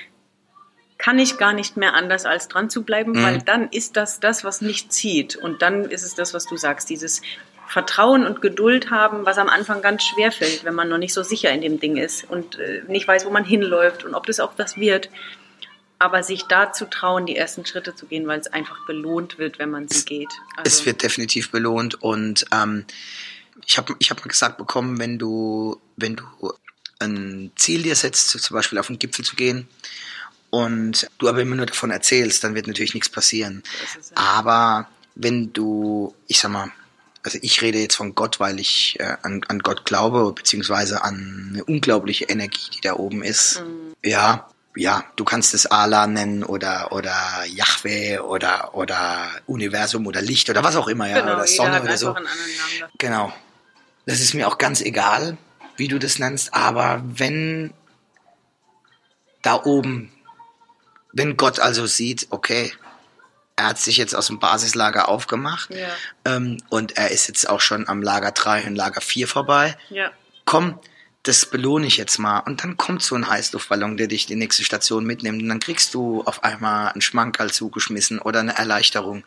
kann 0.98 1.20
ich 1.20 1.38
gar 1.38 1.52
nicht 1.52 1.76
mehr 1.76 1.94
anders 1.94 2.26
als 2.26 2.48
dran 2.48 2.70
zu 2.70 2.84
bleiben, 2.84 3.12
Mhm. 3.12 3.24
weil 3.24 3.38
dann 3.40 3.68
ist 3.70 3.98
das 3.98 4.22
das, 4.22 4.46
was 4.46 4.62
mich 4.62 4.88
zieht. 4.90 5.36
Und 5.36 5.62
dann 5.62 5.84
ist 5.86 6.04
es 6.04 6.16
das, 6.16 6.34
was 6.34 6.46
du 6.46 6.56
sagst, 6.56 6.90
dieses 6.90 7.22
Vertrauen 7.68 8.26
und 8.26 8.42
Geduld 8.42 8.92
haben, 8.92 9.26
was 9.26 9.38
am 9.38 9.50
Anfang 9.50 9.82
ganz 9.82 10.04
schwer 10.04 10.32
fällt, 10.32 10.64
wenn 10.64 10.74
man 10.76 10.88
noch 10.88 10.98
nicht 10.98 11.14
so 11.14 11.24
sicher 11.24 11.52
in 11.52 11.62
dem 11.62 11.82
Ding 11.82 11.98
ist 11.98 12.30
und 12.30 12.60
äh, 12.60 12.84
nicht 12.88 13.08
weiß, 13.10 13.26
wo 13.26 13.30
man 13.30 13.44
hinläuft 13.44 14.06
und 14.06 14.14
ob 14.16 14.26
das 14.26 14.40
auch 14.40 14.54
was 14.56 14.78
wird. 14.78 15.10
Aber 16.02 16.24
sich 16.24 16.44
da 16.44 16.74
zu 16.74 16.90
trauen, 16.90 17.26
die 17.26 17.36
ersten 17.36 17.66
Schritte 17.66 17.96
zu 17.96 18.06
gehen, 18.06 18.26
weil 18.28 18.40
es 18.40 18.48
einfach 18.48 18.86
belohnt 18.88 19.38
wird, 19.38 19.60
wenn 19.60 19.70
man 19.70 19.88
sie 19.88 20.04
geht. 20.06 20.30
Also, 20.58 20.68
Es 20.68 20.86
wird 20.86 21.04
definitiv 21.04 21.52
belohnt 21.52 22.02
und 22.02 22.46
ähm, 22.52 22.86
ich 23.66 23.78
habe 23.78 23.96
ich 24.00 24.10
hab 24.10 24.22
gesagt 24.24 24.58
bekommen, 24.58 24.98
wenn 25.00 25.20
du, 25.20 25.80
wenn 25.98 26.16
du 26.16 26.24
ein 27.00 27.52
Ziel 27.56 27.84
dir 27.84 27.96
setzt, 27.96 28.30
zum 28.30 28.56
Beispiel 28.56 28.80
auf 28.80 28.88
den 28.88 29.00
Gipfel 29.00 29.26
zu 29.26 29.36
gehen, 29.36 29.68
und 30.52 31.08
du 31.18 31.30
aber 31.30 31.42
immer 31.42 31.56
nur 31.56 31.66
davon 31.66 31.90
erzählst, 31.90 32.44
dann 32.44 32.54
wird 32.54 32.68
natürlich 32.68 32.94
nichts 32.94 33.10
passieren. 33.10 33.64
Ja. 34.12 34.18
Aber 34.18 34.88
wenn 35.16 35.54
du, 35.54 36.14
ich 36.28 36.40
sag 36.40 36.52
mal, 36.52 36.72
also 37.24 37.40
ich 37.42 37.62
rede 37.62 37.80
jetzt 37.80 37.96
von 37.96 38.16
Gott, 38.16 38.40
weil 38.40 38.60
ich 38.60 39.00
äh, 39.00 39.16
an, 39.22 39.42
an 39.48 39.60
Gott 39.60 39.86
glaube, 39.86 40.34
beziehungsweise 40.34 41.04
an 41.04 41.52
eine 41.54 41.64
unglaubliche 41.64 42.26
Energie, 42.26 42.70
die 42.76 42.82
da 42.82 42.96
oben 42.96 43.24
ist. 43.24 43.62
Mhm. 43.62 43.94
Ja, 44.04 44.50
ja, 44.76 45.04
du 45.16 45.24
kannst 45.26 45.54
es 45.54 45.66
Allah 45.66 46.08
nennen 46.08 46.44
oder 46.44 46.92
oder 46.92 47.14
Yahweh 47.48 48.20
oder 48.20 48.74
oder 48.74 49.30
Universum 49.46 50.08
oder 50.08 50.22
Licht 50.22 50.50
oder 50.50 50.64
was 50.64 50.76
auch 50.76 50.88
immer, 50.88 51.08
ja, 51.08 51.20
genau, 51.22 51.34
oder 51.34 51.48
Sonne 51.48 51.82
oder 51.82 51.98
so. 51.98 52.16
Genau. 52.98 53.34
Das 54.06 54.20
ist 54.22 54.34
mir 54.34 54.48
auch 54.48 54.58
ganz 54.58 54.82
egal, 54.82 55.38
wie 55.78 55.88
du 55.88 56.00
das 56.00 56.20
nennst, 56.20 56.54
aber 56.54 57.02
wenn 57.04 57.74
da 59.42 59.56
oben, 59.64 60.12
wenn 61.14 61.38
Gott 61.38 61.60
also 61.60 61.86
sieht, 61.86 62.28
okay, 62.30 62.74
er 63.56 63.68
hat 63.68 63.78
sich 63.80 63.98
jetzt 63.98 64.16
aus 64.16 64.28
dem 64.28 64.40
Basislager 64.40 65.08
aufgemacht 65.10 65.70
Ja. 65.74 65.88
ähm, 66.26 66.58
und 66.70 66.98
er 66.98 67.12
ist 67.12 67.28
jetzt 67.28 67.50
auch 67.50 67.60
schon 67.60 67.88
am 67.88 68.02
Lager 68.02 68.32
3 68.32 68.66
und 68.68 68.76
Lager 68.76 69.02
4 69.02 69.28
vorbei, 69.28 69.78
Ja, 69.90 70.12
komm, 70.46 70.80
das 71.24 71.46
belohne 71.46 71.86
ich 71.86 71.98
jetzt 71.98 72.18
mal. 72.18 72.40
Und 72.40 72.64
dann 72.64 72.78
kommt 72.78 73.04
so 73.04 73.16
ein 73.16 73.30
Heißluftballon, 73.30 73.98
der 73.98 74.08
dich 74.08 74.26
die 74.26 74.36
nächste 74.36 74.64
Station 74.64 75.06
mitnimmt. 75.06 75.42
Und 75.42 75.50
dann 75.50 75.60
kriegst 75.60 75.94
du 75.94 76.24
auf 76.24 76.44
einmal 76.44 76.92
einen 76.92 77.02
Schmankerl 77.02 77.52
zugeschmissen 77.52 78.20
oder 78.20 78.40
eine 78.40 78.58
Erleichterung. 78.58 79.24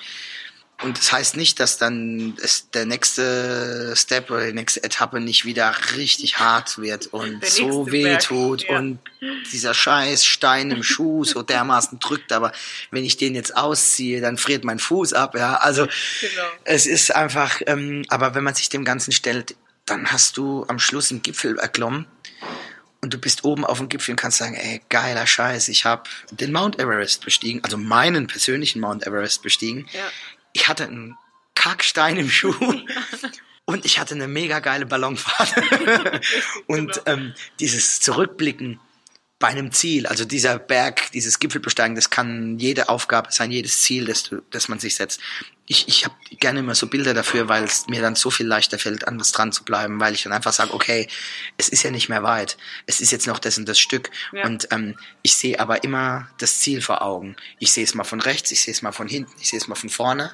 Und 0.83 0.99
das 0.99 1.13
heißt 1.13 1.37
nicht, 1.37 1.61
dass 1.61 1.79
dann 1.79 2.37
der 2.75 2.85
nächste 2.85 3.95
Step 3.97 4.29
oder 4.29 4.47
die 4.47 4.53
nächste 4.53 4.83
Etappe 4.83 5.21
nicht 5.21 5.45
wieder 5.45 5.73
richtig 5.97 6.41
hart 6.41 6.79
wird 6.79 7.07
und 7.07 7.41
Der 7.43 7.49
so 7.49 7.93
weh 7.93 8.19
tut 8.19 8.65
ja. 8.65 8.79
und 8.79 8.99
dieser 9.53 9.73
scheiß 9.73 10.25
Stein 10.27 10.73
im 10.73 10.83
Schuh 10.83 11.23
so 11.23 11.43
dermaßen 11.43 12.01
drückt. 12.01 12.33
Aber 12.33 12.51
wenn 12.91 13.05
ich 13.05 13.17
den 13.17 13.37
jetzt 13.37 13.57
ausziehe, 13.57 14.21
dann 14.21 14.37
friert 14.37 14.65
mein 14.65 14.81
Fuß 14.81 15.13
ab. 15.13 15.37
Ja, 15.37 15.55
also 15.59 15.87
Genau. 16.21 16.43
es 16.65 16.87
ist 16.87 17.15
einfach, 17.15 17.61
ähm, 17.67 18.05
aber 18.09 18.35
wenn 18.35 18.43
man 18.43 18.57
sich 18.57 18.69
dem 18.69 18.85
Ganzen 18.85 19.13
stellt, 19.13 19.55
dann 19.87 20.11
hast 20.13 20.37
du 20.37 20.65
am 20.69 20.79
Schluss 20.79 21.11
einen 21.11 21.23
Gipfel 21.23 21.59
erklommen 21.59 22.07
und 23.01 23.13
du 23.13 23.19
bist 23.19 23.45
oben 23.45 23.65
auf 23.67 23.79
dem 23.79 23.89
Gipfel 23.89 24.13
und 24.13 24.17
kannst 24.17 24.39
sagen, 24.39 24.55
ey, 24.55 24.81
geiler 24.89 25.27
Scheiß, 25.27 25.69
ich 25.69 25.85
habe 25.85 26.05
den 26.31 26.53
Mount 26.53 26.79
Everest 26.79 27.25
bestiegen, 27.25 27.63
also 27.63 27.77
meinen 27.77 28.27
persönlichen 28.27 28.81
Mount 28.81 29.07
Everest 29.07 29.43
bestiegen. 29.43 29.87
Ja. 29.93 30.01
Ich 30.53 30.69
hatte 30.69 30.85
einen 30.85 31.17
Kackstein 31.55 32.17
im 32.17 32.31
Schuh 32.31 32.55
und 33.67 33.85
ich 33.85 33.99
hatte 33.99 34.15
eine 34.15 34.27
mega 34.27 34.61
geile 34.61 34.87
Ballonfahrt. 34.87 35.55
und 36.67 36.93
genau. 36.93 37.03
ähm, 37.05 37.35
dieses 37.61 38.01
Zurückblicken 38.01 38.81
bei 39.39 39.49
einem 39.49 39.73
Ziel, 39.73 40.07
also 40.07 40.25
dieser 40.25 40.59
Berg, 40.59 41.13
dieses 41.13 41.39
Gipfelbesteigen, 41.39 41.95
das 41.95 42.09
kann 42.09 42.59
jede 42.59 42.89
Aufgabe 42.89 43.31
sein, 43.31 43.51
jedes 43.51 43.83
Ziel, 43.83 44.07
das, 44.07 44.23
du, 44.23 44.41
das 44.51 44.69
man 44.69 44.79
sich 44.79 44.95
setzt. 44.95 45.21
Ich, 45.67 45.89
ich 45.89 46.05
habe 46.05 46.15
gerne 46.39 46.59
immer 46.61 46.75
so 46.75 46.89
Bilder 46.89 47.15
dafür, 47.15 47.49
weil 47.49 47.65
es 47.65 47.87
mir 47.89 48.03
dann 48.03 48.17
so 48.17 48.31
viel 48.31 48.47
leichter 48.47 48.79
fällt, 48.79 49.09
an 49.09 49.19
was 49.19 49.33
dran 49.33 49.51
zu 49.51 49.65
bleiben, 49.65 49.99
weil 49.99 50.13
ich 50.13 50.23
dann 50.25 50.33
einfach 50.35 50.53
sage, 50.53 50.75
okay, 50.75 51.09
es 51.57 51.71
ist 51.71 51.83
ja 51.85 51.91
nicht 51.91 52.11
mehr 52.11 52.23
weit, 52.23 52.59
es 52.85 53.01
ist 53.01 53.13
jetzt 53.13 53.27
noch 53.27 53.39
das 53.39 53.57
und 53.57 53.67
das 53.67 53.79
Stück 53.79 54.11
Ja. 54.33 54.45
und 54.45 54.69
ähm, 54.73 54.95
ich 55.23 55.37
sehe 55.37 55.59
aber 55.59 55.83
immer 55.83 56.29
das 56.37 56.59
Ziel 56.61 56.83
vor 56.83 57.01
Augen. 57.01 57.35
Ich 57.61 57.73
sehe 57.73 57.85
es 57.85 57.95
mal 57.95 58.05
von 58.05 58.21
rechts, 58.21 58.51
ich 58.53 58.61
sehe 58.61 58.73
es 58.75 58.83
mal 58.83 58.93
von 58.93 59.09
hinten, 59.09 59.33
ich 59.41 59.49
sehe 59.49 59.59
es 59.59 59.67
mal 59.67 59.75
von 59.75 59.89
vorne, 59.89 60.33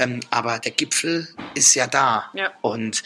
ähm, 0.00 0.18
aber 0.30 0.58
der 0.58 0.72
Gipfel 0.72 1.28
ist 1.54 1.74
ja 1.74 1.86
da 1.86 2.28
Ja. 2.34 2.50
und 2.60 3.04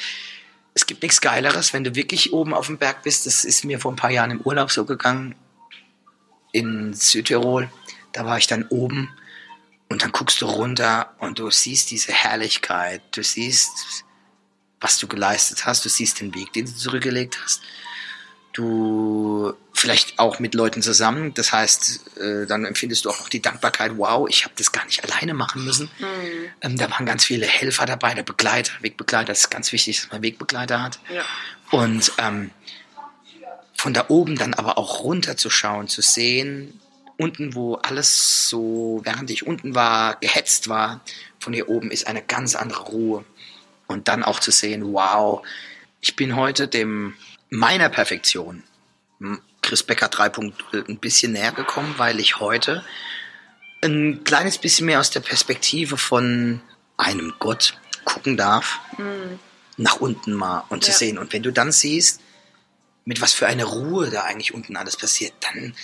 es 0.73 0.87
gibt 0.87 1.03
nichts 1.03 1.21
Geileres, 1.21 1.73
wenn 1.75 1.85
du 1.85 1.95
wirklich 1.95 2.33
oben 2.33 2.55
auf 2.55 2.67
dem 2.67 2.79
Berg 2.79 3.03
bist. 3.03 3.25
Das 3.27 3.45
ist 3.45 3.65
mir 3.65 3.81
vor 3.81 3.93
ein 3.93 3.97
paar 3.97 4.11
Jahren 4.11 4.31
im 4.31 4.41
Urlaub 4.43 4.71
so 4.71 4.85
gegangen 4.87 5.35
in 6.53 6.95
Südtirol. 6.95 7.69
Da 8.13 8.25
war 8.27 8.39
ich 8.39 8.47
dann 8.47 8.67
oben 8.69 9.11
und 9.89 10.03
dann 10.03 10.13
guckst 10.13 10.41
du 10.41 10.47
runter 10.47 11.15
und 11.19 11.39
du 11.39 11.51
siehst 11.51 11.91
diese 11.91 12.13
Herrlichkeit. 12.13 13.03
Du 13.13 13.23
siehst, 13.23 14.05
was 14.81 14.99
du 14.99 15.07
geleistet 15.07 15.65
hast. 15.65 15.85
Du 15.85 15.89
siehst 15.89 16.21
den 16.21 16.35
Weg, 16.35 16.53
den 16.53 16.67
du 16.67 16.75
zurückgelegt 16.75 17.39
hast. 17.43 17.63
Du 18.53 19.55
vielleicht 19.73 20.19
auch 20.19 20.39
mit 20.39 20.55
Leuten 20.55 20.83
zusammen. 20.83 21.35
Das 21.35 21.53
heißt, 21.53 22.19
äh, 22.19 22.47
dann 22.47 22.65
empfindest 22.65 23.05
du 23.05 23.11
auch 23.11 23.21
noch 23.21 23.29
die 23.29 23.43
Dankbarkeit. 23.43 23.93
Wow, 23.97 24.27
ich 24.29 24.45
habe 24.45 24.55
das 24.57 24.73
gar 24.73 24.85
nicht 24.87 25.05
alleine 25.05 25.35
machen 25.35 25.65
müssen. 25.65 25.91
Mhm. 25.99 26.51
Ähm, 26.63 26.77
da 26.79 26.91
waren 26.91 27.07
ganz 27.07 27.25
viele 27.25 27.47
Helfer 27.47 27.87
dabei, 27.87 28.15
der 28.15 28.23
Begleiter, 28.23 28.73
Wegbegleiter. 28.81 29.27
Das 29.27 29.41
ist 29.41 29.51
ganz 29.51 29.71
wichtig, 29.73 30.01
dass 30.01 30.11
man 30.11 30.23
Wegbegleiter 30.23 30.83
hat. 30.83 30.99
Ja. 31.15 31.23
Und 31.71 32.13
ähm, 32.19 32.51
von 33.75 33.93
da 33.93 34.07
oben 34.09 34.37
dann 34.37 34.55
aber 34.55 34.79
auch 34.79 35.01
runterzuschauen, 35.01 35.87
zu 35.87 36.01
sehen, 36.01 36.81
unten, 37.19 37.55
wo 37.55 37.75
alles 37.77 38.49
so, 38.49 39.01
während 39.05 39.31
ich 39.31 39.47
unten 39.47 39.75
war, 39.75 40.17
gehetzt 40.17 40.69
war, 40.69 41.01
von 41.39 41.53
hier 41.53 41.69
oben 41.69 41.91
ist 41.91 42.07
eine 42.07 42.23
ganz 42.23 42.55
andere 42.55 42.83
Ruhe. 42.85 43.25
Und 43.87 44.09
dann 44.09 44.23
auch 44.23 44.41
zu 44.41 44.51
sehen, 44.51 44.93
wow, 44.93 45.47
ich 46.01 46.17
bin 46.17 46.37
heute 46.37 46.69
dem 46.69 47.15
meiner 47.51 47.89
Perfektion 47.89 48.63
m- 49.21 49.41
Chris 49.63 49.83
Becker 49.83 50.07
3.0 50.07 50.89
ein 50.89 50.99
bisschen 50.99 51.33
näher 51.33 51.53
gekommen, 51.53 51.95
weil 51.97 52.21
ich 52.21 52.39
heute 52.41 52.85
ein 53.83 54.25
kleines 54.25 54.59
bisschen 54.59 54.87
mehr 54.87 55.01
aus 55.01 55.11
der 55.11 55.21
Perspektive 55.21 55.97
von 55.97 56.61
einem 56.97 57.35
Gott 57.39 57.79
gucken 58.05 58.37
darf, 58.37 58.79
mhm. 58.99 59.39
nach 59.77 59.97
unten 59.97 60.33
mal 60.33 60.65
und 60.69 60.87
ja. 60.87 60.93
zu 60.93 60.99
sehen. 60.99 61.19
Und 61.19 61.33
wenn 61.33 61.43
du 61.43 61.53
dann 61.53 61.73
siehst, 61.73 62.21
mit 63.05 63.21
was 63.21 63.33
für 63.33 63.47
einer 63.47 63.65
Ruhe 63.65 64.11
da 64.11 64.23
eigentlich 64.23 64.55
unten 64.55 64.77
alles 64.77 64.97
passiert, 64.97 65.33
dann 65.41 65.75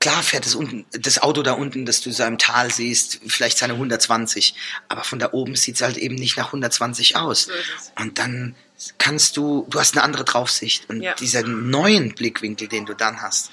klar 0.00 0.22
fährt 0.22 0.46
das, 0.46 0.54
unten, 0.54 0.84
das 0.92 1.20
Auto 1.20 1.42
da 1.42 1.52
unten, 1.52 1.84
das 1.84 2.00
du 2.00 2.12
so 2.12 2.22
im 2.24 2.38
Tal 2.38 2.70
siehst, 2.72 3.20
vielleicht 3.26 3.58
seine 3.58 3.74
120, 3.74 4.54
aber 4.88 5.04
von 5.04 5.18
da 5.18 5.32
oben 5.32 5.56
sieht 5.56 5.76
es 5.76 5.82
halt 5.82 5.96
eben 5.96 6.14
nicht 6.14 6.36
nach 6.36 6.46
120 6.46 7.16
aus. 7.16 7.48
Und 7.98 8.18
dann 8.18 8.54
kannst 8.98 9.36
du, 9.36 9.66
du 9.68 9.80
hast 9.80 9.94
eine 9.94 10.04
andere 10.04 10.24
Draufsicht 10.24 10.88
und 10.88 11.02
ja. 11.02 11.14
dieser 11.14 11.42
neuen 11.42 12.14
Blickwinkel, 12.14 12.68
den 12.68 12.86
du 12.86 12.94
dann 12.94 13.22
hast, 13.22 13.50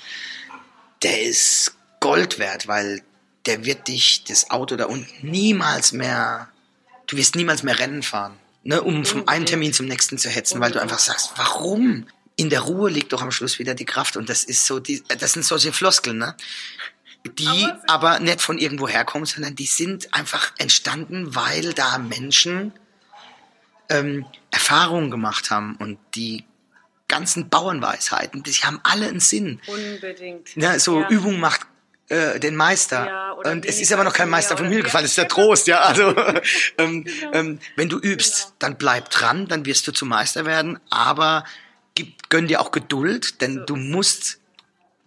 der 1.02 1.22
ist 1.24 1.76
Gold 2.00 2.38
wert, 2.38 2.68
weil 2.68 3.02
der 3.46 3.66
wird 3.66 3.88
dich, 3.88 4.24
das 4.24 4.50
Auto 4.52 4.76
da 4.76 4.86
unten, 4.86 5.28
niemals 5.28 5.92
mehr, 5.92 6.50
du 7.08 7.18
wirst 7.18 7.36
niemals 7.36 7.64
mehr 7.64 7.80
Rennen 7.80 8.04
fahren, 8.04 8.38
ne, 8.64 8.82
um 8.82 9.06
vom 9.06 9.28
einen 9.28 9.46
Termin 9.46 9.74
zum 9.74 9.88
nächsten 9.88 10.18
zu 10.18 10.30
hetzen, 10.30 10.60
weil 10.60 10.72
du 10.72 10.82
einfach 10.82 11.00
sagst, 11.00 11.32
warum? 11.36 12.08
In 12.36 12.50
der 12.50 12.62
Ruhe 12.62 12.90
liegt 12.90 13.14
doch 13.14 13.22
am 13.22 13.32
Schluss 13.32 13.60
wieder 13.60 13.76
die 13.76 13.86
Kraft. 13.86 14.18
Und 14.18 14.30
das 14.30 14.44
ist 14.44 14.66
so, 14.66 14.80
die, 14.80 15.04
das 15.20 15.34
sind 15.34 15.44
solche 15.44 15.72
Floskeln, 15.74 16.18
ne? 16.18 16.36
Die 17.40 17.48
aber, 17.48 17.82
aber 17.88 18.20
nicht 18.20 18.42
von 18.42 18.60
irgendwo 18.60 18.88
herkommen, 18.88 19.26
sondern 19.26 19.56
die 19.56 19.66
sind 19.66 20.14
einfach 20.14 20.52
entstanden, 20.60 21.34
weil 21.34 21.74
da 21.74 21.98
Menschen 21.98 22.72
ähm, 23.90 24.26
Erfahrungen 24.52 25.10
gemacht 25.10 25.50
haben 25.50 25.76
und 25.78 25.98
die 26.14 26.46
ganzen 27.08 27.50
Bauernweisheiten, 27.50 28.44
die 28.44 28.52
haben 28.52 28.80
alle 28.84 29.08
einen 29.08 29.20
Sinn. 29.20 29.60
Unbedingt. 29.66 30.56
Ja, 30.56 30.78
so 30.78 31.02
ja. 31.02 31.10
Übung 31.10 31.40
macht 31.40 31.62
äh, 32.10 32.40
den 32.40 32.56
Meister. 32.56 33.08
Ja, 33.08 33.32
und 33.32 33.66
es 33.66 33.80
ist 33.80 33.92
aber 33.92 34.04
noch 34.04 34.14
kein 34.14 34.30
Meister 34.30 34.58
vom 34.58 34.68
Himmel 34.68 34.84
gefallen, 34.84 35.06
es 35.06 35.12
ist 35.12 35.18
der 35.18 35.28
Trost, 35.28 35.68
ja. 35.68 35.82
Also 35.82 36.16
ähm, 36.78 37.04
genau. 37.04 37.32
ähm, 37.34 37.60
wenn 37.76 37.90
du 37.90 37.98
übst, 37.98 38.42
genau. 38.42 38.56
dann 38.60 38.78
bleib 38.78 39.10
dran, 39.10 39.48
dann 39.48 39.66
wirst 39.66 39.88
du 39.88 39.92
zum 39.92 40.10
Meister 40.10 40.46
werden, 40.46 40.80
aber 40.90 41.46
gib, 41.96 42.30
gönn 42.30 42.48
dir 42.48 42.62
auch 42.62 42.72
Geduld, 42.72 43.42
denn 43.42 43.56
so. 43.56 43.66
du 43.66 43.76
musst, 43.76 44.40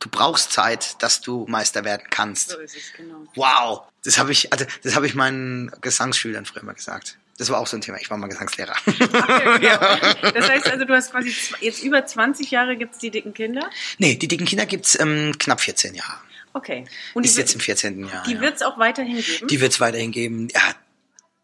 du 0.01 0.09
brauchst 0.09 0.53
Zeit, 0.53 1.03
dass 1.03 1.21
du 1.21 1.47
Meister 1.49 1.85
werden 1.85 2.07
kannst. 2.11 2.51
So 2.51 2.59
ist 2.59 2.77
es, 2.77 2.93
genau. 2.95 3.25
Wow, 3.35 3.83
das 4.05 4.19
habe 4.19 4.33
ich, 4.33 4.53
also 4.53 4.65
das 4.83 4.97
habe 4.97 5.07
ich 5.07 5.15
meinen 5.15 5.71
Gesangsschülern 5.81 6.45
früher 6.45 6.65
mal 6.65 6.75
gesagt. 6.75 7.19
Das 7.39 7.51
war 7.51 7.61
auch 7.61 7.69
so 7.69 7.77
ein 7.77 7.81
Thema. 7.81 7.99
Ich 8.01 8.11
war 8.11 8.17
mal 8.17 8.27
Gesangslehrer. 8.27 8.75
Okay, 8.85 9.59
genau. 9.61 10.33
Das 10.35 10.49
heißt 10.51 10.69
also, 10.71 10.85
du 10.85 10.93
hast 10.93 11.13
quasi 11.13 11.33
jetzt 11.61 11.85
über 11.85 12.05
20 12.05 12.51
Jahre 12.51 12.77
gibt 12.77 12.95
es 12.95 12.99
die 12.99 13.11
dicken 13.11 13.33
Kinder? 13.33 13.71
Nee, 13.99 14.17
die 14.17 14.27
dicken 14.27 14.45
Kinder 14.45 14.67
gibt 14.67 14.87
es 14.87 14.99
ähm, 14.99 15.35
knapp 15.39 15.61
14 15.61 15.95
Jahre. 15.95 16.19
Okay. 16.53 16.85
Und 17.15 17.25
ist 17.25 17.39
jetzt 17.39 17.55
im 17.55 17.61
14. 17.61 18.09
Jahr. 18.09 18.25
Die 18.25 18.33
ja. 18.33 18.41
wird 18.41 18.57
es 18.57 18.63
auch 18.63 18.79
weiterhin 18.79 19.23
geben? 19.23 19.47
Die 19.47 19.61
wird 19.61 19.73
es 19.73 19.79
weiterhin 19.79 20.11
geben. 20.11 20.49
Ja, 20.53 20.75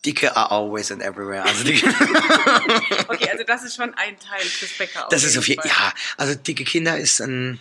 Dicke 0.04 0.36
are 0.36 0.50
always 0.50 0.90
and 0.90 1.02
everywhere. 1.02 1.44
Also 1.44 1.64
okay, 3.08 3.30
also 3.30 3.44
das 3.46 3.64
ist 3.64 3.76
schon 3.76 3.94
ein 3.94 4.18
Teil 4.18 4.42
des 4.42 4.76
Becker. 4.76 5.06
Das 5.10 5.24
ist 5.24 5.38
auf 5.38 5.48
jeden 5.48 5.62
Fall. 5.62 5.70
Ja, 5.70 5.92
also 6.16 6.34
Dicke 6.34 6.64
Kinder 6.64 6.98
ist 6.98 7.20
ein, 7.20 7.60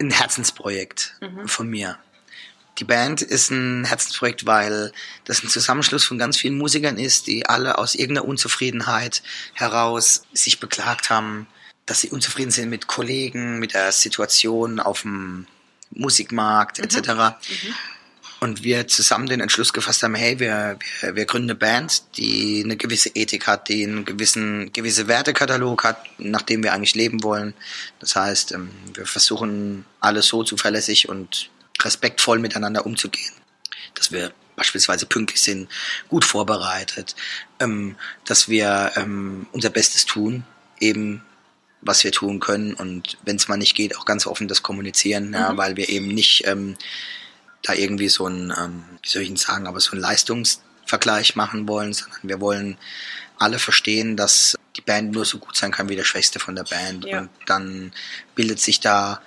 ein 0.00 0.10
Herzensprojekt 0.10 1.16
mhm. 1.20 1.48
von 1.48 1.68
mir. 1.68 1.98
Die 2.78 2.84
Band 2.84 3.20
ist 3.20 3.50
ein 3.50 3.84
Herzensprojekt, 3.84 4.46
weil 4.46 4.92
das 5.24 5.42
ein 5.42 5.48
Zusammenschluss 5.48 6.04
von 6.04 6.18
ganz 6.18 6.38
vielen 6.38 6.56
Musikern 6.56 6.98
ist, 6.98 7.26
die 7.26 7.46
alle 7.46 7.78
aus 7.78 7.94
irgendeiner 7.94 8.26
Unzufriedenheit 8.26 9.22
heraus 9.52 10.22
sich 10.32 10.58
beklagt 10.58 11.10
haben, 11.10 11.46
dass 11.84 12.00
sie 12.00 12.10
unzufrieden 12.10 12.50
sind 12.50 12.70
mit 12.70 12.86
Kollegen, 12.86 13.58
mit 13.58 13.74
der 13.74 13.92
Situation 13.92 14.80
auf 14.80 15.02
dem 15.02 15.46
Musikmarkt 15.90 16.78
etc. 16.78 17.08
Mhm. 17.08 17.14
Mhm 17.14 17.74
und 18.42 18.64
wir 18.64 18.88
zusammen 18.88 19.28
den 19.28 19.38
Entschluss 19.38 19.72
gefasst 19.72 20.02
haben, 20.02 20.16
hey, 20.16 20.40
wir, 20.40 20.76
wir, 21.00 21.14
wir 21.14 21.26
gründen 21.26 21.50
eine 21.50 21.54
Band, 21.54 22.02
die 22.16 22.62
eine 22.64 22.76
gewisse 22.76 23.10
Ethik 23.10 23.46
hat, 23.46 23.68
die 23.68 23.84
einen 23.84 24.04
gewissen 24.04 24.72
gewisse 24.72 25.06
Wertekatalog 25.06 25.84
hat, 25.84 26.04
nach 26.18 26.42
dem 26.42 26.64
wir 26.64 26.72
eigentlich 26.72 26.96
leben 26.96 27.22
wollen. 27.22 27.54
Das 28.00 28.16
heißt, 28.16 28.50
ähm, 28.50 28.72
wir 28.94 29.06
versuchen 29.06 29.84
alles 30.00 30.26
so 30.26 30.42
zuverlässig 30.42 31.08
und 31.08 31.50
respektvoll 31.82 32.40
miteinander 32.40 32.84
umzugehen, 32.84 33.32
dass 33.94 34.10
wir 34.10 34.32
beispielsweise 34.56 35.06
pünktlich 35.06 35.40
sind, 35.40 35.70
gut 36.08 36.24
vorbereitet, 36.24 37.14
ähm, 37.60 37.94
dass 38.24 38.48
wir 38.48 38.90
ähm, 38.96 39.46
unser 39.52 39.70
Bestes 39.70 40.04
tun, 40.04 40.42
eben 40.80 41.22
was 41.80 42.02
wir 42.02 42.10
tun 42.10 42.40
können 42.40 42.74
und 42.74 43.18
wenn 43.22 43.36
es 43.36 43.46
mal 43.46 43.56
nicht 43.56 43.76
geht, 43.76 43.96
auch 43.96 44.04
ganz 44.04 44.26
offen 44.26 44.48
das 44.48 44.64
kommunizieren, 44.64 45.32
ja, 45.32 45.52
mhm. 45.52 45.58
weil 45.58 45.76
wir 45.76 45.88
eben 45.88 46.08
nicht 46.08 46.42
ähm, 46.48 46.76
da 47.62 47.74
irgendwie 47.74 48.08
so 48.08 48.26
ein, 48.26 48.52
ähm, 48.58 48.84
wie 49.02 49.08
soll 49.08 49.22
ich 49.22 49.28
denn 49.28 49.36
sagen, 49.36 49.66
aber 49.66 49.80
so 49.80 49.92
ein 49.92 50.00
Leistungsvergleich 50.00 51.36
machen 51.36 51.68
wollen, 51.68 51.92
sondern 51.92 52.20
wir 52.22 52.40
wollen 52.40 52.76
alle 53.38 53.58
verstehen, 53.58 54.16
dass 54.16 54.56
die 54.76 54.80
Band 54.80 55.12
nur 55.12 55.24
so 55.24 55.38
gut 55.38 55.56
sein 55.56 55.72
kann 55.72 55.88
wie 55.88 55.96
der 55.96 56.04
Schwächste 56.04 56.38
von 56.38 56.54
der 56.54 56.64
Band. 56.64 57.04
Ja. 57.04 57.20
Und 57.20 57.30
dann 57.46 57.92
bildet 58.34 58.60
sich 58.60 58.80
da 58.80 59.20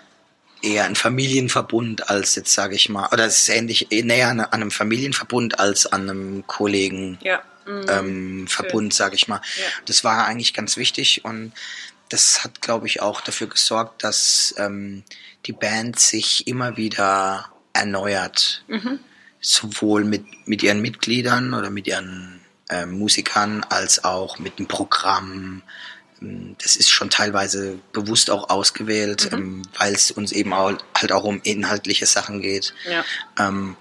eher 0.62 0.86
ein 0.86 0.96
Familienverbund 0.96 2.10
als 2.10 2.36
jetzt 2.36 2.54
sage 2.54 2.76
ich 2.76 2.90
mal, 2.90 3.08
oder 3.12 3.26
es 3.26 3.44
ist 3.44 3.50
ähnlich 3.50 3.88
näher 3.92 4.30
an, 4.30 4.40
einem 4.42 4.72
Familienverbund 4.72 5.60
als 5.60 5.86
an 5.86 6.10
einem 6.10 6.48
Kollegen 6.48 7.20
ja. 7.22 7.42
mhm. 7.66 7.86
ähm, 7.90 8.48
Verbund, 8.48 8.94
sage 8.94 9.16
ich 9.16 9.28
mal. 9.28 9.42
Ja. 9.58 9.64
Das 9.86 10.04
war 10.04 10.26
eigentlich 10.26 10.54
ganz 10.54 10.78
wichtig 10.78 11.24
und 11.24 11.54
das 12.10 12.44
hat, 12.44 12.62
glaube 12.62 12.88
ich, 12.88 13.02
auch 13.02 13.22
dafür 13.22 13.48
gesorgt, 13.48 14.04
dass 14.04 14.54
ähm, 14.58 15.04
die 15.46 15.54
Band 15.54 16.00
sich 16.00 16.48
immer 16.48 16.78
wieder 16.78 17.50
erneuert. 17.76 18.64
Mhm. 18.68 19.00
Sowohl 19.40 20.06
mit, 20.06 20.26
mit 20.48 20.64
ihren 20.64 20.82
Mitgliedern 20.82 21.54
oder 21.54 21.70
mit 21.70 21.88
ihren 21.88 22.42
äh, 22.70 22.86
Musikern 22.86 23.64
als 23.70 24.04
auch 24.04 24.40
mit 24.40 24.58
dem 24.58 24.68
Programm. 24.68 25.62
Das 26.20 26.76
ist 26.76 26.90
schon 26.90 27.10
teilweise 27.10 27.78
bewusst 27.92 28.32
auch 28.32 28.50
ausgewählt, 28.50 29.32
mhm. 29.32 29.38
ähm, 29.38 29.62
weil 29.78 29.94
es 29.94 30.10
uns 30.12 30.32
eben 30.32 30.54
auch, 30.54 30.74
halt 30.96 31.12
auch 31.12 31.24
um 31.24 31.42
inhaltliche 31.44 32.06
Sachen 32.06 32.42
geht. 32.42 32.74
Ja. 32.90 33.04
Ähm, 33.38 33.76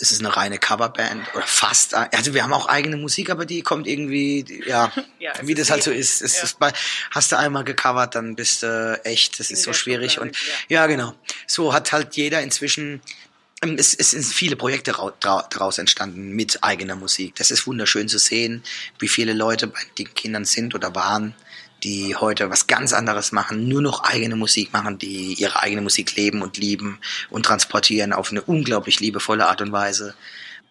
es 0.00 0.12
ist 0.12 0.20
eine 0.20 0.36
reine 0.36 0.58
Coverband 0.58 1.34
oder 1.34 1.46
fast. 1.46 1.94
Also 1.94 2.34
wir 2.34 2.42
haben 2.42 2.52
auch 2.52 2.66
eigene 2.66 2.96
Musik, 2.96 3.30
aber 3.30 3.46
die 3.46 3.62
kommt 3.62 3.86
irgendwie, 3.86 4.62
ja, 4.66 4.92
ja 5.18 5.32
wie 5.42 5.54
das 5.54 5.70
halt 5.70 5.82
so 5.82 5.90
ist. 5.90 6.22
Es 6.22 6.36
ja. 6.36 6.44
ist 6.44 6.58
bei, 6.58 6.72
hast 7.10 7.32
du 7.32 7.38
einmal 7.38 7.64
gecovert, 7.64 8.14
dann 8.14 8.36
bist 8.36 8.62
du 8.62 9.00
echt, 9.04 9.40
das 9.40 9.50
ist 9.50 9.62
so 9.62 9.72
schwierig. 9.72 10.18
Und 10.18 10.36
ja. 10.68 10.80
ja, 10.80 10.86
genau. 10.86 11.14
So 11.46 11.72
hat 11.72 11.92
halt 11.92 12.16
jeder 12.16 12.42
inzwischen 12.42 13.00
ähm, 13.62 13.76
es, 13.78 13.94
es 13.94 14.10
sind 14.10 14.24
viele 14.24 14.56
Projekte 14.56 14.94
daraus 15.20 15.78
entstanden 15.78 16.30
mit 16.30 16.62
eigener 16.62 16.96
Musik. 16.96 17.34
Das 17.36 17.50
ist 17.50 17.66
wunderschön 17.66 18.08
zu 18.08 18.18
sehen, 18.18 18.62
wie 18.98 19.08
viele 19.08 19.32
Leute 19.32 19.66
bei 19.66 19.80
den 19.98 20.12
Kindern 20.14 20.44
sind 20.44 20.74
oder 20.74 20.94
waren, 20.94 21.34
die 21.82 22.16
heute 22.16 22.50
was 22.50 22.66
ganz 22.66 22.92
anderes 22.92 23.32
machen, 23.32 23.68
nur 23.68 23.82
noch 23.82 24.02
eigene 24.02 24.36
Musik 24.36 24.72
machen, 24.72 24.98
die 24.98 25.34
ihre 25.34 25.62
eigene 25.62 25.82
Musik 25.82 26.16
leben 26.16 26.42
und 26.42 26.56
lieben 26.56 26.98
und 27.30 27.44
transportieren 27.44 28.12
auf 28.12 28.30
eine 28.30 28.42
unglaublich 28.42 29.00
liebevolle 29.00 29.46
Art 29.46 29.60
und 29.60 29.72
Weise, 29.72 30.14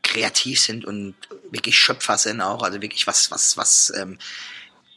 kreativ 0.01 0.60
sind 0.60 0.86
und 0.86 1.16
wirklich 1.51 1.78
Schöpfer 1.78 2.18
sind 2.18 2.41
auch, 2.41 2.64
also 2.64 2.82
wirklich 2.82 3.08
was, 3.08 3.32
was, 3.32 3.58
was 3.58 3.91
ähm, 3.95 4.18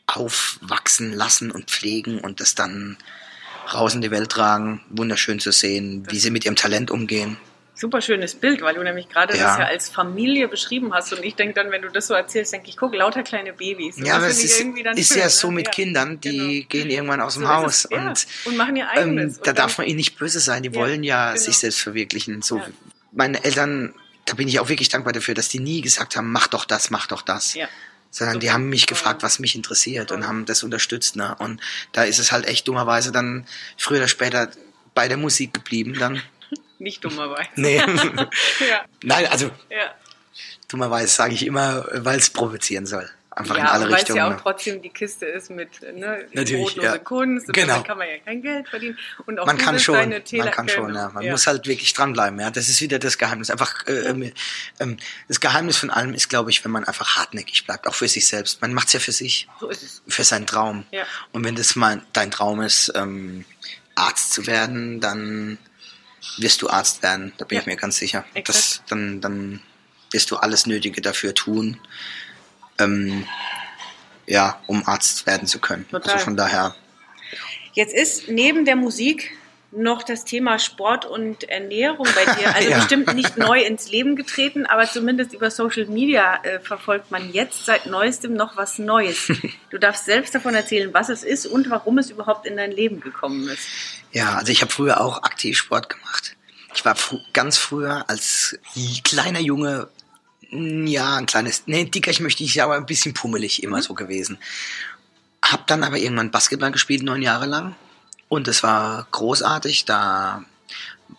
aufwachsen 0.06 1.12
lassen 1.12 1.50
und 1.50 1.70
pflegen 1.70 2.20
und 2.20 2.40
das 2.40 2.54
dann 2.54 2.96
raus 3.72 3.94
in 3.94 4.00
die 4.00 4.10
Welt 4.10 4.30
tragen. 4.30 4.82
Wunderschön 4.90 5.40
zu 5.40 5.52
sehen, 5.52 6.06
wie 6.10 6.18
sie 6.18 6.30
mit 6.30 6.44
ihrem 6.44 6.56
Talent 6.56 6.90
umgehen 6.90 7.38
super 7.78 8.00
schönes 8.00 8.34
Bild, 8.34 8.60
weil 8.62 8.74
du 8.74 8.82
nämlich 8.82 9.08
gerade 9.08 9.36
ja. 9.36 9.44
das 9.44 9.58
ja 9.58 9.64
als 9.66 9.88
Familie 9.88 10.48
beschrieben 10.48 10.92
hast. 10.92 11.12
Und 11.12 11.24
ich 11.24 11.36
denke 11.36 11.54
dann, 11.54 11.70
wenn 11.70 11.82
du 11.82 11.88
das 11.88 12.08
so 12.08 12.14
erzählst, 12.14 12.52
denke 12.52 12.68
ich, 12.68 12.76
guck, 12.76 12.94
lauter 12.94 13.22
kleine 13.22 13.52
Babys. 13.52 13.96
Und 13.96 14.06
ja, 14.06 14.16
aber 14.16 14.26
es 14.26 14.42
ist, 14.42 14.60
ist 14.60 15.08
schön, 15.12 15.18
ja 15.18 15.28
so 15.28 15.48
ne? 15.48 15.54
mit 15.54 15.66
ja. 15.66 15.72
Kindern, 15.72 16.20
die 16.20 16.30
genau. 16.30 16.68
gehen 16.68 16.90
irgendwann 16.90 17.20
aus 17.20 17.34
dem 17.34 17.44
so 17.44 17.48
Haus 17.48 17.84
und, 17.86 17.98
ja. 17.98 18.14
und 18.46 18.56
machen 18.56 18.76
ihr 18.76 18.88
eigenes. 18.90 19.36
Ähm, 19.36 19.42
da 19.44 19.52
darf 19.52 19.78
man 19.78 19.86
ihnen 19.86 19.96
nicht 19.96 20.18
böse 20.18 20.40
sein, 20.40 20.62
die 20.62 20.74
wollen 20.74 21.04
ja 21.04 21.32
genau. 21.32 21.44
sich 21.44 21.58
selbst 21.58 21.80
verwirklichen. 21.80 22.42
So, 22.42 22.60
Meine 23.12 23.42
Eltern, 23.44 23.94
da 24.24 24.34
bin 24.34 24.48
ich 24.48 24.58
auch 24.58 24.68
wirklich 24.68 24.88
dankbar 24.88 25.12
dafür, 25.12 25.34
dass 25.34 25.48
die 25.48 25.60
nie 25.60 25.80
gesagt 25.80 26.16
haben, 26.16 26.32
mach 26.32 26.48
doch 26.48 26.64
das, 26.64 26.90
mach 26.90 27.06
doch 27.06 27.22
das. 27.22 27.54
Ja 27.54 27.68
sondern 28.10 28.36
so 28.36 28.40
die 28.40 28.50
haben 28.50 28.70
mich 28.70 28.86
gefragt, 28.86 29.22
was 29.22 29.38
mich 29.38 29.54
interessiert 29.54 30.12
und 30.12 30.26
haben 30.26 30.46
das 30.46 30.62
unterstützt. 30.62 31.16
Ne? 31.16 31.36
Und 31.40 31.60
da 31.92 32.04
ist 32.04 32.18
es 32.18 32.32
halt 32.32 32.46
echt 32.46 32.66
dummerweise 32.66 33.12
dann 33.12 33.46
früher 33.76 33.98
oder 33.98 34.08
später 34.08 34.50
bei 34.94 35.08
der 35.08 35.18
Musik 35.18 35.52
geblieben 35.52 35.94
dann. 35.98 36.22
Nicht 36.78 37.04
dummerweise. 37.04 37.48
Nee. 37.56 37.76
ja. 38.68 38.84
Nein, 39.02 39.26
also 39.26 39.50
ja. 39.70 39.94
dummerweise 40.68 41.08
sage 41.08 41.34
ich 41.34 41.44
immer, 41.44 41.86
weil 41.92 42.18
es 42.18 42.30
provozieren 42.30 42.86
soll. 42.86 43.08
Einfach 43.38 43.56
ja, 43.56 43.62
in 43.62 43.68
alle 43.68 43.84
Richtungen. 43.84 43.92
Weil 43.92 44.02
es 44.02 44.16
ja 44.16 44.36
auch 44.36 44.40
trotzdem 44.40 44.82
die 44.82 44.88
Kiste 44.88 45.26
ist 45.26 45.48
mit 45.48 45.80
ne, 45.80 46.26
Natürlich, 46.32 46.74
ja. 46.74 46.98
Kunst. 46.98 47.46
Genau. 47.52 47.76
Da 47.76 47.82
kann 47.82 47.98
man 47.98 48.08
ja 48.08 48.18
kein 48.18 48.42
Geld 48.42 48.68
verdienen. 48.68 48.98
Und 49.26 49.38
auch 49.38 49.46
man 49.46 49.56
kann 49.56 49.78
schon, 49.78 49.94
man 49.94 50.50
kann 50.50 50.68
schon, 50.68 50.92
ja. 50.92 51.10
Man 51.10 51.22
ja. 51.22 51.30
muss 51.30 51.46
halt 51.46 51.68
wirklich 51.68 51.92
dranbleiben. 51.92 52.40
Ja, 52.40 52.50
das 52.50 52.68
ist 52.68 52.80
wieder 52.80 52.98
das 52.98 53.16
Geheimnis. 53.16 53.50
Einfach 53.50 53.86
äh, 53.86 54.32
ähm, 54.80 54.96
das 55.28 55.38
Geheimnis 55.38 55.76
von 55.76 55.90
allem 55.90 56.14
ist, 56.14 56.28
glaube 56.28 56.50
ich, 56.50 56.64
wenn 56.64 56.72
man 56.72 56.82
einfach 56.82 57.16
hartnäckig 57.16 57.64
bleibt, 57.64 57.86
auch 57.86 57.94
für 57.94 58.08
sich 58.08 58.26
selbst. 58.26 58.60
Man 58.60 58.74
macht 58.74 58.88
es 58.88 58.94
ja 58.94 59.00
für 59.00 59.12
sich, 59.12 59.46
so 59.60 59.68
ist 59.68 59.84
es. 59.84 60.02
für 60.08 60.24
seinen 60.24 60.46
Traum. 60.46 60.84
Ja. 60.90 61.04
Und 61.30 61.44
wenn 61.44 61.54
das 61.54 61.76
mal 61.76 62.02
dein 62.12 62.32
Traum 62.32 62.60
ist, 62.60 62.90
ähm, 62.96 63.44
Arzt 63.94 64.32
zu 64.32 64.48
werden, 64.48 65.00
dann 65.00 65.58
wirst 66.36 66.62
du 66.62 66.68
Arzt 66.68 67.02
werden, 67.02 67.32
da 67.38 67.44
bin 67.44 67.56
Ja. 67.56 67.62
ich 67.62 67.66
mir 67.66 67.76
ganz 67.76 67.96
sicher. 67.96 68.24
Das, 68.44 68.82
dann, 68.88 69.20
dann 69.20 69.60
wirst 70.12 70.30
du 70.30 70.36
alles 70.36 70.66
Nötige 70.66 71.00
dafür 71.00 71.34
tun, 71.34 71.78
ähm, 72.78 73.26
ja, 74.26 74.60
um 74.66 74.86
Arzt 74.86 75.26
werden 75.26 75.48
zu 75.48 75.58
können. 75.58 75.88
Total. 75.88 76.12
Also 76.12 76.24
von 76.24 76.36
daher, 76.36 76.74
Jetzt 77.74 77.94
ist 77.94 78.28
neben 78.28 78.64
der 78.64 78.76
Musik 78.76 79.36
noch 79.70 80.02
das 80.02 80.24
Thema 80.24 80.58
Sport 80.58 81.04
und 81.04 81.44
Ernährung 81.48 82.06
bei 82.14 82.34
dir, 82.34 82.54
also 82.54 82.68
Ja. 82.70 82.78
bestimmt 82.78 83.14
nicht 83.14 83.36
neu 83.36 83.60
ins 83.62 83.90
Leben 83.90 84.16
getreten, 84.16 84.64
aber 84.64 84.88
zumindest 84.90 85.34
über 85.34 85.50
Social 85.50 85.84
Media 85.86 86.42
äh, 86.42 86.58
verfolgt 86.60 87.10
man 87.10 87.32
jetzt 87.32 87.66
seit 87.66 87.84
neuestem 87.86 88.32
noch 88.32 88.56
was 88.56 88.78
Neues. 88.78 89.30
Du 89.70 89.76
darfst 89.78 90.06
selbst 90.06 90.34
davon 90.34 90.54
erzählen, 90.54 90.94
was 90.94 91.10
es 91.10 91.22
ist 91.22 91.46
und 91.46 91.68
warum 91.68 91.98
es 91.98 92.08
überhaupt 92.10 92.46
in 92.46 92.56
dein 92.56 92.72
Leben 92.72 93.00
gekommen 93.00 93.46
ist. 93.48 93.68
ja, 94.12 94.36
also 94.36 94.50
ich 94.50 94.62
habe 94.62 94.72
früher 94.72 95.00
auch 95.02 95.22
aktiv 95.22 95.58
Sport 95.58 95.90
gemacht. 95.90 96.36
Ich 96.74 96.84
war 96.86 96.94
fr 96.96 97.16
ganz 97.34 97.58
früher 97.58 98.08
als 98.08 98.58
kleiner 99.04 99.40
Junge, 99.40 99.88
mm, 100.50 100.86
ja, 100.86 101.16
ein 101.16 101.26
kleines, 101.26 101.64
nee, 101.66 101.84
dicker 101.84 102.10
ich 102.10 102.20
möchte 102.20 102.42
ich, 102.44 102.62
aber 102.62 102.76
ein 102.76 102.86
bisschen 102.86 103.12
pummelig 103.12 103.62
immer 103.62 103.82
so 103.82 103.92
gewesen. 103.92 104.38
Hab 105.42 105.66
dann 105.66 105.84
aber 105.84 105.98
irgendwann 105.98 106.30
Basketball 106.30 106.72
gespielt, 106.72 107.02
neun 107.02 107.20
Jahre 107.20 107.44
lang. 107.46 107.76
Und 108.28 108.48
es 108.48 108.62
war 108.62 109.06
großartig. 109.10 109.84
Da 109.84 110.44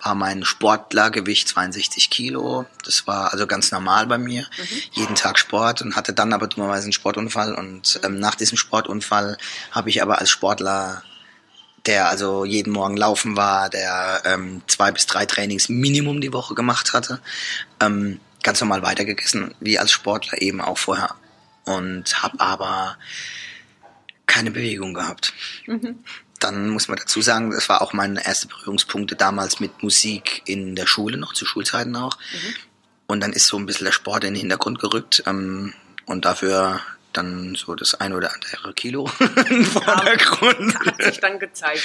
war 0.01 0.15
mein 0.15 0.45
Sportlergewicht 0.45 1.47
62 1.47 2.09
Kilo. 2.09 2.65
Das 2.85 3.07
war 3.07 3.33
also 3.33 3.47
ganz 3.47 3.71
normal 3.71 4.07
bei 4.07 4.17
mir. 4.17 4.45
Jeden 4.91 5.15
Tag 5.15 5.39
Sport 5.39 5.81
und 5.81 5.95
hatte 5.95 6.13
dann 6.13 6.33
aber 6.33 6.47
dummerweise 6.47 6.83
einen 6.83 6.93
Sportunfall. 6.93 7.53
Und 7.55 7.99
ähm, 8.03 8.19
nach 8.19 8.35
diesem 8.35 8.57
Sportunfall 8.57 9.37
habe 9.71 9.89
ich 9.89 10.01
aber 10.01 10.19
als 10.19 10.29
Sportler, 10.29 11.03
der 11.85 12.09
also 12.09 12.45
jeden 12.45 12.71
Morgen 12.71 12.97
laufen 12.97 13.35
war, 13.35 13.69
der 13.69 14.21
ähm, 14.25 14.61
zwei 14.67 14.91
bis 14.91 15.07
drei 15.07 15.25
Trainings 15.25 15.69
Minimum 15.69 16.21
die 16.21 16.33
Woche 16.33 16.53
gemacht 16.53 16.93
hatte, 16.93 17.19
ähm, 17.81 18.19
ganz 18.43 18.61
normal 18.61 18.83
weitergegessen, 18.83 19.55
wie 19.59 19.79
als 19.79 19.91
Sportler 19.91 20.41
eben 20.41 20.61
auch 20.61 20.77
vorher. 20.77 21.15
Und 21.65 22.23
habe 22.23 22.39
aber 22.39 22.97
keine 24.25 24.51
Bewegung 24.51 24.93
gehabt. 24.93 25.33
Dann 26.39 26.69
muss 26.69 26.87
man 26.87 26.97
dazu 26.97 27.21
sagen, 27.21 27.51
das 27.51 27.69
war 27.69 27.81
auch 27.81 27.93
meine 27.93 28.25
erste 28.25 28.47
Berührungspunkte 28.47 29.15
damals 29.15 29.59
mit 29.59 29.83
Musik 29.83 30.41
in 30.45 30.75
der 30.75 30.87
Schule, 30.87 31.17
noch 31.17 31.33
zu 31.33 31.45
Schulzeiten 31.45 31.95
auch. 31.95 32.17
Und 33.07 33.21
dann 33.21 33.33
ist 33.33 33.47
so 33.47 33.57
ein 33.57 33.65
bisschen 33.65 33.85
der 33.85 33.91
Sport 33.91 34.23
in 34.23 34.33
den 34.33 34.39
Hintergrund 34.39 34.79
gerückt 34.79 35.23
ähm, 35.25 35.73
und 36.05 36.25
dafür 36.25 36.79
dann 37.13 37.55
so 37.55 37.75
das 37.75 37.95
ein 37.95 38.13
oder 38.13 38.33
andere 38.33 38.73
Kilo 38.73 39.09
im 39.49 39.65
Vordergrund. 39.65 40.79
Hat 40.85 41.03
sich 41.03 41.19
dann 41.19 41.39
gezeigt. 41.39 41.83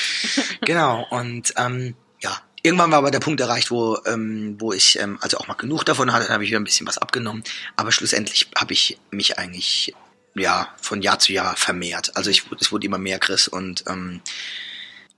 genau, 0.60 1.06
und 1.10 1.54
ähm, 1.56 1.94
ja, 2.20 2.38
irgendwann 2.62 2.90
war 2.90 2.98
aber 2.98 3.10
der 3.10 3.20
Punkt 3.20 3.40
erreicht, 3.40 3.70
wo, 3.70 3.98
ähm, 4.06 4.56
wo 4.58 4.72
ich 4.72 4.98
ähm, 4.98 5.18
also 5.20 5.38
auch 5.38 5.46
mal 5.46 5.54
genug 5.54 5.84
davon 5.84 6.12
hatte, 6.12 6.26
dann 6.26 6.34
habe 6.34 6.44
ich 6.44 6.50
wieder 6.50 6.60
ein 6.60 6.64
bisschen 6.64 6.86
was 6.86 6.98
abgenommen. 6.98 7.44
Aber 7.76 7.92
schlussendlich 7.92 8.50
habe 8.56 8.72
ich 8.72 8.98
mich 9.10 9.38
eigentlich 9.38 9.94
ja 10.34 10.68
von 10.80 11.02
Jahr 11.02 11.18
zu 11.18 11.32
Jahr 11.32 11.56
vermehrt. 11.56 12.16
Also 12.16 12.30
ich, 12.30 12.50
wurde- 12.50 12.60
es 12.60 12.72
wurde 12.72 12.86
immer 12.86 12.98
mehr 12.98 13.18
Chris 13.18 13.48
und 13.48 13.84
ähm, 13.86 14.20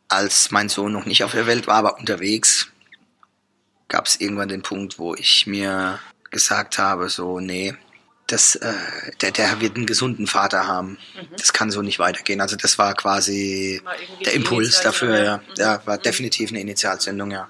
als 0.08 0.50
mein 0.50 0.68
Sohn 0.68 0.92
noch 0.92 1.06
nicht 1.06 1.24
auf 1.24 1.32
der 1.32 1.46
Welt 1.46 1.66
war, 1.66 1.76
aber 1.76 1.98
unterwegs, 1.98 2.68
gab 3.88 4.06
es 4.06 4.20
irgendwann 4.20 4.48
den 4.48 4.62
Punkt, 4.62 4.98
wo 4.98 5.14
ich 5.14 5.46
mir 5.46 5.98
gesagt 6.30 6.78
habe, 6.78 7.08
so, 7.08 7.40
nee, 7.40 7.74
das, 8.26 8.56
äh, 8.56 8.74
der, 9.20 9.30
der 9.30 9.60
wird 9.60 9.76
einen 9.76 9.86
gesunden 9.86 10.26
Vater 10.26 10.66
haben. 10.66 10.98
Das 11.38 11.52
kann 11.52 11.70
so 11.70 11.80
nicht 11.82 12.00
weitergehen. 12.00 12.40
Also 12.40 12.56
das 12.56 12.76
war 12.76 12.94
quasi 12.94 13.80
War 13.84 13.94
der 14.24 14.32
Impuls 14.34 14.80
dafür, 14.80 15.22
ja. 15.22 15.36
Mhm. 15.38 15.42
Ja, 15.58 15.82
war 15.86 15.98
definitiv 15.98 16.50
eine 16.50 16.60
Initialzündung, 16.60 17.30
ja. 17.30 17.48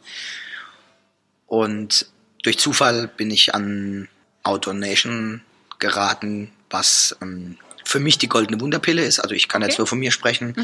Und 1.47 2.07
durch 2.43 2.59
Zufall 2.59 3.09
bin 3.09 3.31
ich 3.31 3.55
an 3.55 4.09
Outdoor 4.43 4.75
Nation 4.75 5.41
geraten, 5.79 6.53
was 6.71 7.17
ähm, 7.23 7.59
für 7.85 8.01
mich 8.01 8.19
die 8.19 8.29
goldene 8.29 8.61
Wunderpille 8.61 9.05
ist. 9.05 9.21
Also 9.21 9.35
ich 9.35 9.49
kann 9.49 9.63
jetzt 9.63 9.73
Okay. 9.75 9.81
nur 9.83 9.87
von 9.87 9.99
mir 9.99 10.11
sprechen, 10.11 10.55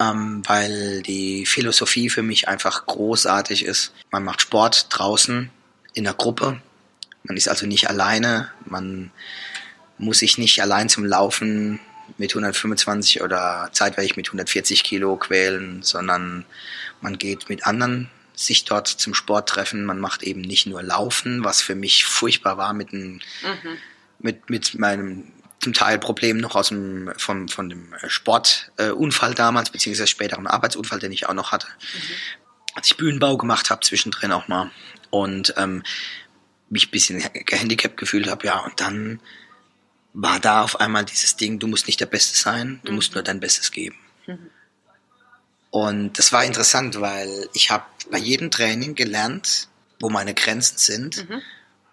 ähm, 0.00 0.42
weil 0.46 1.02
die 1.02 1.44
Philosophie 1.46 2.08
für 2.10 2.22
mich 2.22 2.48
einfach 2.48 2.86
großartig 2.86 3.64
ist. 3.64 3.92
Man 4.10 4.24
macht 4.24 4.40
Sport 4.42 4.86
draußen 4.90 5.50
in 5.94 6.04
der 6.04 6.14
Gruppe. 6.14 6.60
Man 7.24 7.36
ist 7.36 7.48
also 7.48 7.66
nicht 7.66 7.88
alleine. 7.90 8.50
Man 8.64 9.10
muss 9.98 10.18
sich 10.20 10.38
nicht 10.38 10.60
allein 10.62 10.88
zum 10.88 11.04
Laufen 11.04 11.80
mit 12.18 12.30
125 12.30 13.22
oder 13.22 13.68
zeitweilig 13.72 14.16
mit 14.16 14.28
140 14.28 14.84
Kilo 14.84 15.16
quälen, 15.16 15.82
sondern 15.82 16.44
man 17.00 17.18
geht 17.18 17.48
mit 17.48 17.66
anderen 17.66 18.08
sich 18.34 18.64
dort 18.64 18.86
zum 18.86 19.14
Sport 19.14 19.48
treffen. 19.48 19.84
Man 19.84 19.98
macht 19.98 20.22
eben 20.22 20.42
nicht 20.42 20.66
nur 20.66 20.82
Laufen, 20.82 21.42
was 21.42 21.62
für 21.62 21.74
mich 21.74 22.04
furchtbar 22.04 22.58
war 22.58 22.74
mit, 22.74 22.92
einem, 22.92 23.20
mit, 24.18 24.50
mit 24.50 24.78
meinem 24.78 25.32
zum 25.60 25.72
Teil 25.72 25.98
Problem 25.98 26.38
noch 26.38 26.54
aus 26.54 26.68
dem, 26.68 27.12
von, 27.16 27.48
von 27.48 27.68
dem 27.68 27.94
Sportunfall 28.06 29.32
äh, 29.32 29.34
damals, 29.34 29.70
beziehungsweise 29.70 30.06
späteren 30.06 30.46
Arbeitsunfall, 30.46 30.98
den 30.98 31.12
ich 31.12 31.28
auch 31.28 31.34
noch 31.34 31.52
hatte. 31.52 31.66
Als 32.74 32.88
ich 32.88 32.96
Bühnenbau 32.96 33.36
gemacht 33.36 33.70
habe, 33.70 33.80
zwischendrin 33.80 34.32
auch 34.32 34.48
mal. 34.48 34.70
Und 35.10 35.54
ähm, 35.56 35.82
mich 36.68 36.88
ein 36.88 36.90
bisschen 36.90 37.24
gehandicapt 37.32 37.96
gefühlt 37.96 38.28
habe, 38.28 38.46
ja, 38.46 38.58
und 38.60 38.80
dann 38.80 39.20
war 40.12 40.40
da 40.40 40.62
auf 40.62 40.80
einmal 40.80 41.04
dieses 41.04 41.36
Ding, 41.36 41.58
du 41.58 41.66
musst 41.66 41.86
nicht 41.86 42.00
der 42.00 42.06
Beste 42.06 42.36
sein, 42.36 42.80
du 42.84 42.92
musst 42.92 43.14
nur 43.14 43.22
dein 43.22 43.40
Bestes 43.40 43.70
geben. 43.70 43.96
Und 45.70 46.18
das 46.18 46.32
war 46.32 46.44
interessant, 46.44 47.00
weil 47.00 47.48
ich 47.52 47.70
habe 47.70 47.84
bei 48.10 48.18
jedem 48.18 48.50
Training 48.50 48.94
gelernt, 48.94 49.68
wo 50.00 50.08
meine 50.10 50.34
Grenzen 50.34 50.78
sind 50.78 51.26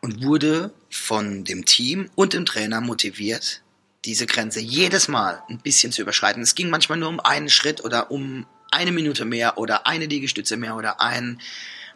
und 0.03 0.21
wurde 0.21 0.71
von 0.89 1.45
dem 1.45 1.63
Team 1.63 2.09
und 2.13 2.33
dem 2.33 2.45
Trainer 2.45 2.81
motiviert, 2.81 3.61
diese 4.03 4.25
Grenze 4.25 4.59
jedes 4.59 5.07
Mal 5.07 5.41
ein 5.49 5.59
bisschen 5.59 5.93
zu 5.93 6.01
überschreiten. 6.01 6.43
Es 6.43 6.55
ging 6.55 6.69
manchmal 6.69 6.97
nur 6.97 7.07
um 7.07 7.21
einen 7.21 7.49
Schritt 7.49 7.85
oder 7.85 8.11
um 8.11 8.45
eine 8.69 8.91
Minute 8.91 9.23
mehr 9.23 9.57
oder 9.57 9.87
eine 9.87 10.05
Liegestütze 10.05 10.57
mehr 10.57 10.75
oder 10.75 10.99
ein 10.99 11.39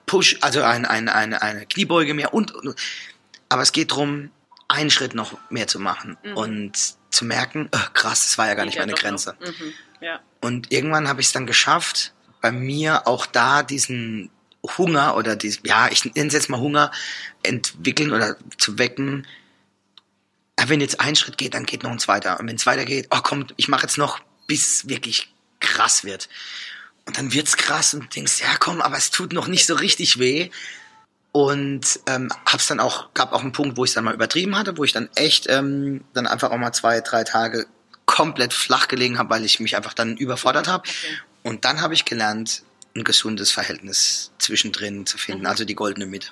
Push, 0.06 0.38
also 0.40 0.64
ein, 0.64 0.86
ein, 0.86 1.10
eine, 1.10 1.42
eine 1.42 1.66
Kniebeuge 1.66 2.14
mehr 2.14 2.34
und, 2.34 2.54
und 2.56 2.80
aber 3.50 3.62
es 3.62 3.74
geht 3.74 3.92
darum, 3.92 4.32
einen 4.70 4.90
Schritt 4.90 5.14
noch 5.14 5.38
mehr 5.50 5.68
zu 5.68 5.80
machen 5.80 6.18
und 6.34 6.78
zu 7.10 7.26
merken, 7.26 7.68
äh, 7.74 7.78
krass, 7.94 8.24
das 8.24 8.38
war 8.38 8.48
ja 8.48 8.54
gar 8.54 8.66
nicht 8.66 8.76
Ja, 8.76 8.84
meine. 8.84 8.94
Grenze. 8.94 9.36
Mhm. 9.42 9.74
Ja. 10.00 10.22
Und 10.40 10.72
irgendwann 10.72 11.10
habe 11.10 11.20
ich 11.20 11.28
es 11.28 11.34
dann 11.34 11.46
geschafft, 11.46 12.14
bei 12.42 12.54
mir 12.54 13.06
auch 13.06 13.26
da 13.26 13.64
diesen 13.64 14.30
Hunger 14.78 15.16
oder 15.16 15.36
dies, 15.36 15.60
ja, 15.64 15.90
ich 15.92 16.04
nenne 16.06 16.28
es 16.28 16.34
jetzt 16.34 16.50
mal 16.50 16.60
Hunger, 16.60 16.92
entwickeln 17.44 18.12
oder 18.12 18.36
zu 18.58 18.78
wecken. 18.78 19.28
Ja, 20.60 20.70
wenn 20.70 20.82
jetzt 20.82 21.00
ein 21.00 21.16
Schritt 21.16 21.38
geht, 21.38 21.54
dann 21.54 21.66
geht 21.66 21.84
noch 21.84 21.92
ein 21.92 22.00
zweiter. 22.00 22.40
Und 22.40 22.48
wenn 22.48 22.56
es 22.56 22.66
weitergeht, 22.66 23.08
oh 23.12 23.20
komm, 23.22 23.48
ich 23.58 23.68
mache 23.68 23.84
jetzt 23.84 23.98
noch, 23.98 24.20
bis 24.48 24.78
es 24.78 24.90
wirklich 24.90 25.32
krass 25.60 26.04
wird. 26.04 26.30
Und 27.06 27.18
dann 27.18 27.34
wird's 27.34 27.58
krass 27.58 27.94
und 27.94 28.16
denkst, 28.16 28.42
ja 28.42 28.58
komm, 28.60 28.82
aber 28.82 28.98
es 28.98 29.12
tut 29.12 29.34
noch 29.34 29.48
nicht 29.48 29.66
so 29.66 29.76
richtig 29.76 30.20
weh. 30.20 30.50
Und 31.32 32.00
ähm, 32.08 32.30
hab's 32.46 32.68
dann 32.68 32.80
auch, 32.80 33.14
gab 33.14 33.32
auch 33.32 33.42
einen 33.42 33.52
Punkt, 33.52 33.78
wo 33.78 33.86
ich 33.86 33.94
dann 33.94 34.04
mal 34.04 34.14
übertrieben 34.14 34.58
hatte, 34.58 34.78
wo 34.78 34.84
ich 34.84 34.92
dann 34.92 35.10
echt 35.16 35.48
ähm, 35.50 36.04
dann 36.14 36.26
einfach 36.26 36.52
auch 36.52 36.58
mal 36.58 36.74
zwei, 36.74 37.00
drei 37.02 37.24
Tage 37.24 37.68
komplett 38.06 38.54
flach 38.54 38.88
gelegen 38.88 39.20
habe, 39.20 39.30
weil 39.30 39.46
ich 39.46 39.60
mich 39.60 39.76
einfach 39.76 39.94
dann 39.94 40.18
überfordert 40.18 40.68
habe. 40.68 40.90
Und 41.44 41.64
dann 41.64 41.82
habe 41.82 41.94
ich 41.94 42.06
gelernt, 42.06 42.64
ein 42.98 43.04
gesundes 43.04 43.52
Verhältnis 43.52 44.32
zwischendrin 44.40 45.06
zu 45.06 45.18
finden, 45.18 45.46
also 45.46 45.66
die 45.66 45.76
goldene 45.76 46.06
Mitte. 46.06 46.30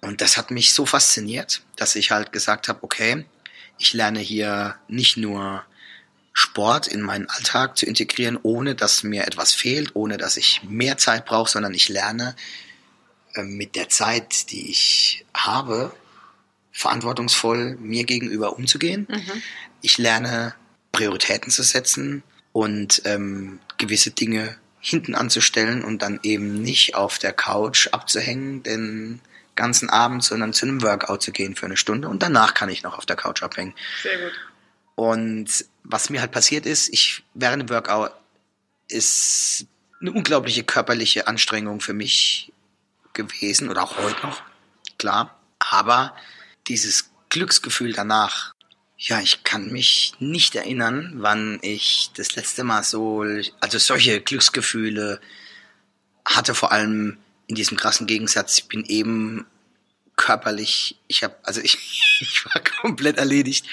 Und 0.00 0.20
das 0.20 0.36
hat 0.36 0.50
mich 0.50 0.72
so 0.72 0.86
fasziniert, 0.86 1.62
dass 1.76 1.96
ich 1.96 2.10
halt 2.10 2.32
gesagt 2.32 2.68
habe, 2.68 2.82
okay, 2.82 3.26
ich 3.78 3.92
lerne 3.92 4.20
hier 4.20 4.76
nicht 4.88 5.16
nur 5.16 5.64
Sport 6.32 6.86
in 6.86 7.02
meinen 7.02 7.28
Alltag 7.28 7.76
zu 7.76 7.86
integrieren, 7.86 8.38
ohne 8.42 8.74
dass 8.74 9.02
mir 9.02 9.26
etwas 9.26 9.52
fehlt, 9.52 9.94
ohne 9.94 10.16
dass 10.16 10.36
ich 10.36 10.62
mehr 10.62 10.96
Zeit 10.96 11.26
brauche, 11.26 11.50
sondern 11.50 11.74
ich 11.74 11.88
lerne 11.88 12.36
äh, 13.34 13.42
mit 13.42 13.74
der 13.74 13.88
Zeit, 13.88 14.50
die 14.50 14.70
ich 14.70 15.24
habe, 15.34 15.92
verantwortungsvoll 16.72 17.76
mir 17.80 18.04
gegenüber 18.04 18.56
umzugehen. 18.56 19.06
Ich 19.82 19.98
lerne 19.98 20.54
Prioritäten 20.92 21.50
zu 21.50 21.62
setzen 21.62 22.22
und 22.52 23.02
ähm, 23.04 23.58
gewisse 23.76 24.12
Dinge 24.12 24.56
hinten 24.80 25.14
anzustellen 25.14 25.84
und 25.84 26.02
dann 26.02 26.20
eben 26.22 26.62
nicht 26.62 26.94
auf 26.94 27.18
der 27.18 27.32
Couch 27.32 27.88
abzuhängen 27.92 28.62
den 28.62 29.20
ganzen 29.54 29.90
Abend, 29.90 30.24
sondern 30.24 30.52
zu 30.52 30.66
einem 30.66 30.82
Workout 30.82 31.22
zu 31.22 31.32
gehen 31.32 31.54
für 31.54 31.66
eine 31.66 31.76
Stunde 31.76 32.08
und 32.08 32.22
danach 32.22 32.54
kann 32.54 32.70
ich 32.70 32.82
noch 32.82 32.96
auf 32.96 33.06
der 33.06 33.16
Couch 33.16 33.42
abhängen. 33.42 33.74
Sehr 34.02 34.18
gut. 34.18 34.32
Und 34.94 35.64
was 35.82 36.10
mir 36.10 36.20
halt 36.20 36.32
passiert 36.32 36.66
ist, 36.66 36.88
ich 36.92 37.22
während 37.34 37.62
dem 37.62 37.70
Workout 37.70 38.12
ist 38.88 39.66
eine 40.00 40.12
unglaubliche 40.12 40.64
körperliche 40.64 41.26
Anstrengung 41.26 41.80
für 41.80 41.92
mich 41.92 42.52
gewesen 43.12 43.68
oder 43.68 43.82
auch 43.82 43.98
heute 43.98 44.26
noch, 44.26 44.42
klar. 44.98 45.38
Aber 45.58 46.16
dieses 46.68 47.10
Glücksgefühl 47.28 47.92
danach, 47.92 48.54
Ja, 49.02 49.18
ich 49.18 49.44
kann 49.44 49.72
mich 49.72 50.12
nicht 50.18 50.54
erinnern, 50.54 51.12
wann 51.14 51.58
ich 51.62 52.10
das 52.16 52.36
letzte 52.36 52.64
Mal 52.64 52.84
so, 52.84 53.24
also 53.58 53.78
solche 53.78 54.20
Glücksgefühle 54.20 55.22
hatte, 56.26 56.54
vor 56.54 56.70
allem 56.70 57.16
in 57.46 57.54
diesem 57.54 57.78
krassen 57.78 58.06
Gegensatz. 58.06 58.58
Ich 58.58 58.68
bin 58.68 58.84
eben 58.84 59.46
körperlich, 60.16 60.98
ich 61.08 61.24
habe, 61.24 61.34
also 61.44 61.62
ich, 61.62 61.78
ich 62.20 62.44
war 62.44 62.62
komplett 62.82 63.16
erledigt 63.16 63.64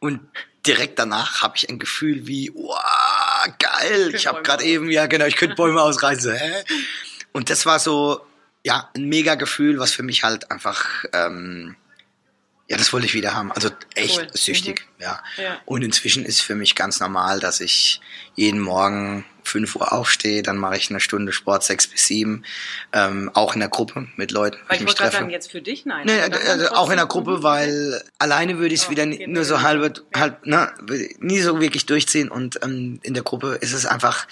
und 0.00 0.20
direkt 0.66 0.98
danach 0.98 1.42
habe 1.42 1.56
ich 1.56 1.68
ein 1.68 1.78
Gefühl 1.78 2.26
wie, 2.26 2.50
wow, 2.52 3.46
geil, 3.60 4.12
ich 4.16 4.26
habe 4.26 4.42
gerade 4.42 4.64
eben, 4.64 4.90
ja 4.90 5.06
genau, 5.06 5.26
ich 5.26 5.36
könnte 5.36 5.54
Bäume 5.54 5.80
ausreißen. 5.80 6.34
Hä? 6.34 6.64
Und 7.30 7.50
das 7.50 7.66
war 7.66 7.78
so, 7.78 8.26
ja, 8.64 8.90
ein 8.96 9.04
mega 9.04 9.36
Gefühl, 9.36 9.78
was 9.78 9.92
für 9.92 10.02
mich 10.02 10.24
halt 10.24 10.50
einfach 10.50 11.04
ähm, 11.12 11.76
ja, 12.70 12.76
das 12.76 12.92
wollte 12.92 13.04
ich 13.04 13.14
wieder 13.14 13.34
haben. 13.34 13.50
Also 13.50 13.68
echt 13.96 14.20
cool. 14.20 14.28
süchtig, 14.32 14.86
mhm. 14.96 15.02
ja. 15.02 15.22
ja. 15.36 15.60
Und 15.64 15.82
inzwischen 15.82 16.24
ist 16.24 16.40
für 16.40 16.54
mich 16.54 16.76
ganz 16.76 17.00
normal, 17.00 17.40
dass 17.40 17.60
ich 17.60 18.00
jeden 18.36 18.60
Morgen 18.60 19.24
5 19.42 19.74
Uhr 19.74 19.92
aufstehe, 19.92 20.44
dann 20.44 20.56
mache 20.56 20.76
ich 20.76 20.88
eine 20.88 21.00
Stunde 21.00 21.32
Sport, 21.32 21.64
6 21.64 21.88
bis 21.88 22.06
7, 22.06 22.44
ähm, 22.92 23.28
auch 23.34 23.54
in 23.54 23.60
der 23.60 23.70
Gruppe 23.70 24.06
mit 24.14 24.30
Leuten. 24.30 24.58
Weil 24.68 24.76
ich, 24.76 24.82
ich 24.82 24.86
wollte 24.86 25.02
gerade 25.02 25.16
sagen, 25.16 25.30
jetzt 25.30 25.50
für 25.50 25.60
dich, 25.60 25.84
nein. 25.84 26.06
Nee, 26.06 26.20
also 26.20 26.68
auch 26.68 26.90
in 26.90 26.96
der 26.98 27.06
Gruppe, 27.06 27.38
mhm. 27.38 27.42
weil 27.42 28.04
alleine 28.20 28.58
würde 28.58 28.72
ich 28.72 28.82
es 28.82 28.86
oh, 28.86 28.90
wieder 28.92 29.04
nur 29.04 29.44
so 29.44 29.62
halb, 29.62 30.04
ja. 30.14 30.20
halt, 30.20 30.46
ne, 30.46 30.72
nie 31.18 31.40
so 31.40 31.60
wirklich 31.60 31.86
durchziehen 31.86 32.28
und 32.28 32.60
ähm, 32.62 33.00
in 33.02 33.14
der 33.14 33.24
Gruppe 33.24 33.58
ist 33.60 33.72
es 33.72 33.84
einfach, 33.84 34.28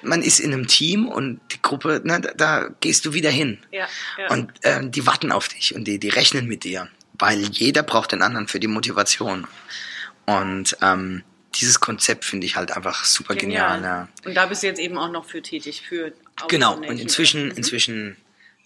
man 0.00 0.22
ist 0.22 0.38
in 0.38 0.52
einem 0.52 0.68
Team 0.68 1.08
und 1.08 1.40
die 1.50 1.60
Gruppe, 1.60 2.02
ne, 2.04 2.20
da, 2.20 2.30
da 2.36 2.68
gehst 2.78 3.04
du 3.04 3.14
wieder 3.14 3.30
hin. 3.30 3.58
Ja, 3.72 3.88
ja. 4.16 4.30
Und 4.30 4.52
ähm, 4.62 4.92
die 4.92 5.08
warten 5.08 5.32
auf 5.32 5.48
dich 5.48 5.74
und 5.74 5.88
die, 5.88 5.98
die 5.98 6.10
rechnen 6.10 6.46
mit 6.46 6.62
dir 6.62 6.88
weil 7.18 7.40
jeder 7.42 7.82
braucht 7.82 8.12
den 8.12 8.22
anderen 8.22 8.48
für 8.48 8.60
die 8.60 8.66
Motivation. 8.66 9.46
Und 10.26 10.76
ähm, 10.80 11.22
dieses 11.54 11.80
Konzept 11.80 12.24
finde 12.24 12.46
ich 12.46 12.56
halt 12.56 12.72
einfach 12.72 13.04
super 13.04 13.34
genial. 13.34 13.76
genial 13.76 14.08
ja. 14.24 14.28
Und 14.28 14.34
da 14.34 14.46
bist 14.46 14.62
du 14.62 14.66
jetzt 14.66 14.80
eben 14.80 14.98
auch 14.98 15.10
noch 15.10 15.24
für 15.24 15.42
tätig, 15.42 15.82
für 15.86 16.12
Genau, 16.48 16.76
und 16.76 16.98
inzwischen, 16.98 17.46
mhm. 17.46 17.56
inzwischen 17.56 18.16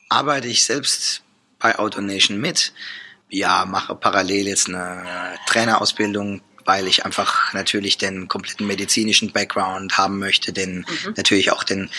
arbeite 0.09 0.49
ich 0.49 0.65
selbst 0.65 1.23
bei 1.59 1.79
AutoNation 1.79 2.39
mit. 2.41 2.73
Ja, 3.29 3.67
mache 3.67 3.95
parallel 3.95 4.47
jetzt 4.47 4.69
eine 4.69 5.05
Trainerausbildung, 5.49 6.41
weil 6.65 6.87
ich 6.87 7.05
einfach 7.05 7.53
natürlich 7.53 7.99
den 7.99 8.29
kompletten 8.29 8.67
medizinischen 8.67 9.33
Background 9.33 9.99
haben 9.99 10.19
möchte, 10.19 10.53
den 10.53 10.79
mhm. 10.79 11.15
natürlich 11.17 11.53
auch 11.53 11.63
den, 11.63 11.91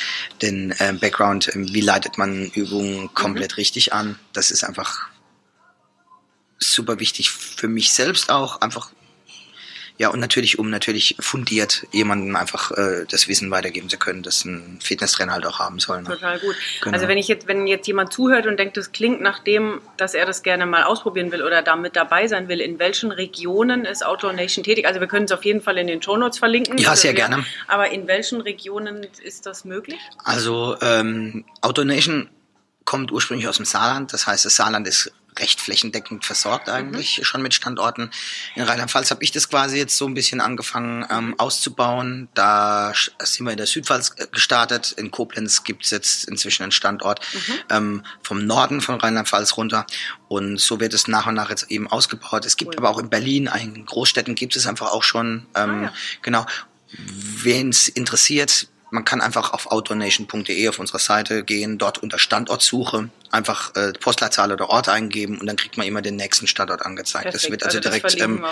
den 0.41 0.71
äh, 0.79 0.93
Background, 0.93 1.49
äh, 1.49 1.73
wie 1.73 1.81
leitet 1.81 2.17
man 2.17 2.45
Übungen 2.47 3.13
komplett 3.13 3.51
mhm. 3.51 3.55
richtig 3.55 3.93
an. 3.93 4.17
Das 4.33 4.49
ist 4.49 4.63
einfach 4.63 5.08
super 6.59 6.99
wichtig 6.99 7.31
für 7.31 7.67
mich 7.67 7.93
selbst 7.93 8.29
auch, 8.29 8.61
einfach 8.61 8.91
ja, 9.99 10.07
und 10.07 10.21
natürlich, 10.21 10.57
um 10.57 10.69
natürlich 10.69 11.17
fundiert 11.19 11.85
jemandem 11.91 12.37
einfach 12.37 12.71
äh, 12.71 13.05
das 13.09 13.27
Wissen 13.27 13.51
weitergeben 13.51 13.89
zu 13.89 13.97
können, 13.97 14.23
das 14.23 14.45
ein 14.45 14.79
Fitnesstrainer 14.81 15.33
halt 15.33 15.45
auch 15.45 15.59
haben 15.59 15.79
soll. 15.79 16.01
Ne? 16.01 16.07
Total 16.07 16.39
gut. 16.39 16.55
Genau. 16.81 16.93
Also 16.93 17.09
wenn 17.09 17.17
ich 17.17 17.27
jetzt, 17.27 17.49
wenn 17.49 17.67
jetzt 17.67 17.85
jemand 17.85 18.13
zuhört 18.13 18.47
und 18.47 18.57
denkt, 18.57 18.77
das 18.77 18.93
klingt 18.93 19.19
nach 19.19 19.39
dem, 19.39 19.81
dass 19.97 20.13
er 20.13 20.25
das 20.25 20.41
gerne 20.41 20.65
mal 20.65 20.83
ausprobieren 20.83 21.33
will 21.33 21.43
oder 21.43 21.61
da 21.63 21.75
mit 21.75 21.97
dabei 21.97 22.29
sein 22.29 22.47
will, 22.47 22.61
in 22.61 22.79
welchen 22.79 23.11
Regionen 23.11 23.83
ist 23.83 24.05
Outdoor 24.05 24.31
Nation 24.31 24.63
tätig? 24.63 24.87
Also 24.87 25.01
wir 25.01 25.07
können 25.07 25.25
es 25.25 25.33
auf 25.33 25.43
jeden 25.43 25.59
Fall 25.59 25.77
in 25.77 25.87
den 25.87 26.01
Show 26.01 26.15
Notes 26.15 26.39
verlinken. 26.39 26.77
Ja, 26.77 26.95
sehr 26.95 27.13
gerne. 27.13 27.45
Aber 27.67 27.91
in 27.91 28.07
welchen 28.07 28.39
Regionen 28.39 29.05
ist 29.21 29.45
das 29.45 29.65
möglich? 29.65 29.99
Also 30.23 30.77
ähm, 30.81 31.43
Outdoor 31.59 31.83
Nation 31.83 32.29
kommt 32.85 33.11
ursprünglich 33.11 33.49
aus 33.49 33.57
dem 33.57 33.65
Saarland. 33.65 34.13
Das 34.13 34.27
heißt, 34.27 34.45
das 34.45 34.55
Saarland 34.55 34.87
ist 34.87 35.11
recht 35.39 35.61
flächendeckend 35.61 36.25
versorgt 36.25 36.67
mhm. 36.67 36.73
eigentlich 36.73 37.17
mhm. 37.17 37.23
schon 37.23 37.41
mit 37.41 37.53
Standorten. 37.53 38.11
In 38.55 38.63
Rheinland-Pfalz 38.63 39.11
habe 39.11 39.23
ich 39.23 39.31
das 39.31 39.49
quasi 39.49 39.77
jetzt 39.77 39.97
so 39.97 40.05
ein 40.07 40.13
bisschen 40.13 40.41
angefangen 40.41 41.05
ähm, 41.09 41.35
auszubauen. 41.37 42.29
Da 42.33 42.93
sind 43.19 43.45
wir 43.45 43.51
in 43.51 43.57
der 43.57 43.67
Südpfalz 43.67 44.13
äh, 44.17 44.27
gestartet. 44.31 44.91
In 44.93 45.11
Koblenz 45.11 45.63
gibt 45.63 45.85
es 45.85 45.91
jetzt 45.91 46.25
inzwischen 46.25 46.63
einen 46.63 46.71
Standort 46.71 47.21
mhm. 47.33 47.53
ähm, 47.69 48.05
vom 48.21 48.45
Norden 48.45 48.81
von 48.81 48.95
Rheinland-Pfalz 48.95 49.57
runter. 49.57 49.85
Und 50.27 50.59
so 50.59 50.79
wird 50.79 50.93
es 50.93 51.07
nach 51.07 51.27
und 51.27 51.35
nach 51.35 51.49
jetzt 51.49 51.71
eben 51.71 51.87
ausgebaut. 51.87 52.45
Es 52.45 52.57
gibt 52.57 52.75
cool. 52.75 52.77
aber 52.77 52.89
auch 52.89 52.99
in 52.99 53.09
Berlin, 53.09 53.49
in 53.59 53.85
Großstädten 53.85 54.35
gibt 54.35 54.55
es 54.55 54.67
einfach 54.67 54.91
auch 54.91 55.03
schon. 55.03 55.45
Ähm, 55.55 55.69
ah, 55.69 55.83
ja. 55.83 55.93
Genau. 56.21 56.45
Wen 56.91 57.69
es 57.69 57.87
interessiert, 57.87 58.67
man 58.91 59.05
kann 59.05 59.21
einfach 59.21 59.53
auf 59.53 59.67
outdoornation.de 59.67 60.67
auf 60.69 60.79
unserer 60.79 60.99
Seite 60.99 61.43
gehen, 61.43 61.77
dort 61.77 61.99
unter 61.99 62.17
Standortsuche 62.17 63.09
einfach 63.31 63.75
äh, 63.75 63.93
Postleitzahl 63.93 64.51
oder 64.51 64.69
Ort 64.69 64.89
eingeben 64.89 65.37
und 65.37 65.45
dann 65.45 65.55
kriegt 65.55 65.77
man 65.77 65.85
immer 65.85 66.01
den 66.01 66.15
nächsten 66.15 66.47
Standort 66.47 66.85
angezeigt. 66.85 67.25
Perfekt. 67.25 67.43
Das 67.43 67.51
wird 67.51 67.63
also, 67.63 67.77
also 67.77 67.89
direkt, 67.89 68.21
ähm, 68.21 68.45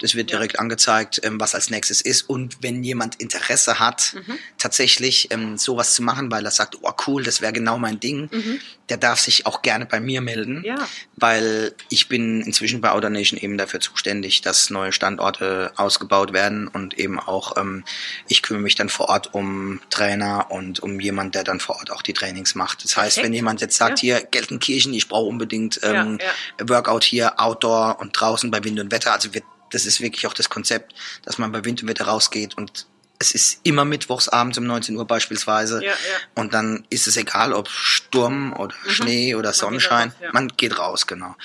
das 0.00 0.14
wird 0.14 0.30
direkt 0.30 0.54
ja. 0.54 0.60
angezeigt, 0.60 1.20
ähm, 1.24 1.40
was 1.40 1.54
als 1.54 1.70
nächstes 1.70 2.00
ist. 2.00 2.28
Und 2.28 2.62
wenn 2.62 2.82
jemand 2.82 3.16
Interesse 3.16 3.78
hat, 3.78 4.14
mhm. 4.14 4.38
tatsächlich 4.58 5.30
ähm, 5.30 5.56
sowas 5.58 5.94
zu 5.94 6.02
machen, 6.02 6.30
weil 6.30 6.44
er 6.44 6.50
sagt, 6.50 6.78
oh 6.82 6.92
cool, 7.06 7.22
das 7.22 7.40
wäre 7.40 7.52
genau 7.52 7.78
mein 7.78 7.98
Ding, 8.00 8.28
mhm. 8.30 8.60
Der 8.90 8.98
darf 8.98 9.20
sich 9.20 9.46
auch 9.46 9.62
gerne 9.62 9.86
bei 9.86 10.00
mir 10.00 10.20
melden, 10.20 10.62
ja. 10.64 10.76
weil 11.16 11.74
ich 11.88 12.08
bin 12.08 12.42
inzwischen 12.42 12.80
bei 12.80 12.90
Outer 12.90 13.10
Nation 13.10 13.38
eben 13.38 13.56
dafür 13.56 13.80
zuständig, 13.80 14.42
dass 14.42 14.68
neue 14.68 14.92
Standorte 14.92 15.72
ausgebaut 15.76 16.32
werden 16.32 16.68
und 16.68 16.98
eben 16.98 17.18
auch 17.18 17.56
ähm, 17.56 17.84
ich 18.28 18.42
kümmere 18.42 18.62
mich 18.62 18.74
dann 18.74 18.88
vor 18.88 19.08
Ort 19.08 19.32
um 19.32 19.80
Trainer 19.88 20.50
und 20.50 20.80
um 20.80 21.00
jemand, 21.00 21.34
der 21.34 21.44
dann 21.44 21.60
vor 21.60 21.76
Ort 21.76 21.90
auch 21.90 22.02
die 22.02 22.12
Trainings 22.12 22.54
macht. 22.54 22.84
Das 22.84 22.96
heißt, 22.96 23.14
Perfekt. 23.14 23.24
wenn 23.24 23.32
jemand 23.32 23.60
jetzt 23.60 23.76
sagt, 23.76 24.02
ja 24.02 24.10
hier 24.10 24.26
Gelsenkirchen, 24.26 24.92
ich 24.92 25.08
brauche 25.08 25.28
unbedingt 25.28 25.80
ähm, 25.82 26.18
ja. 26.20 26.68
Workout 26.68 27.04
hier, 27.04 27.40
Outdoor 27.40 28.00
und 28.00 28.18
draußen 28.18 28.50
bei 28.50 28.62
Wind 28.64 28.80
und 28.80 28.90
Wetter. 28.90 29.12
Also 29.12 29.32
wir, 29.34 29.42
das 29.70 29.86
ist 29.86 30.00
wirklich 30.00 30.26
auch 30.26 30.34
das 30.34 30.48
Konzept, 30.48 30.94
dass 31.24 31.38
man 31.38 31.52
bei 31.52 31.64
Wind 31.64 31.82
und 31.82 31.88
Wetter 31.88 32.06
rausgeht 32.06 32.56
und 32.56 32.86
es 33.20 33.32
ist 33.32 33.60
immer 33.64 33.84
mittwochs 33.84 34.28
abends 34.28 34.56
um 34.56 34.64
19 34.64 34.96
Uhr 34.96 35.06
beispielsweise. 35.06 35.84
Ja, 35.84 35.90
ja. 35.90 35.94
Und 36.34 36.54
dann 36.54 36.86
ist 36.88 37.06
es 37.06 37.18
egal, 37.18 37.52
ob 37.52 37.68
Sturm 37.68 38.54
oder 38.54 38.74
mhm. 38.84 38.90
Schnee 38.90 39.34
oder 39.34 39.52
Sonnenschein. 39.52 40.12
Man 40.18 40.18
geht, 40.18 40.18
raus, 40.18 40.22
ja. 40.22 40.30
man 40.32 40.48
geht 40.48 40.78
raus, 40.78 41.06
genau. 41.06 41.36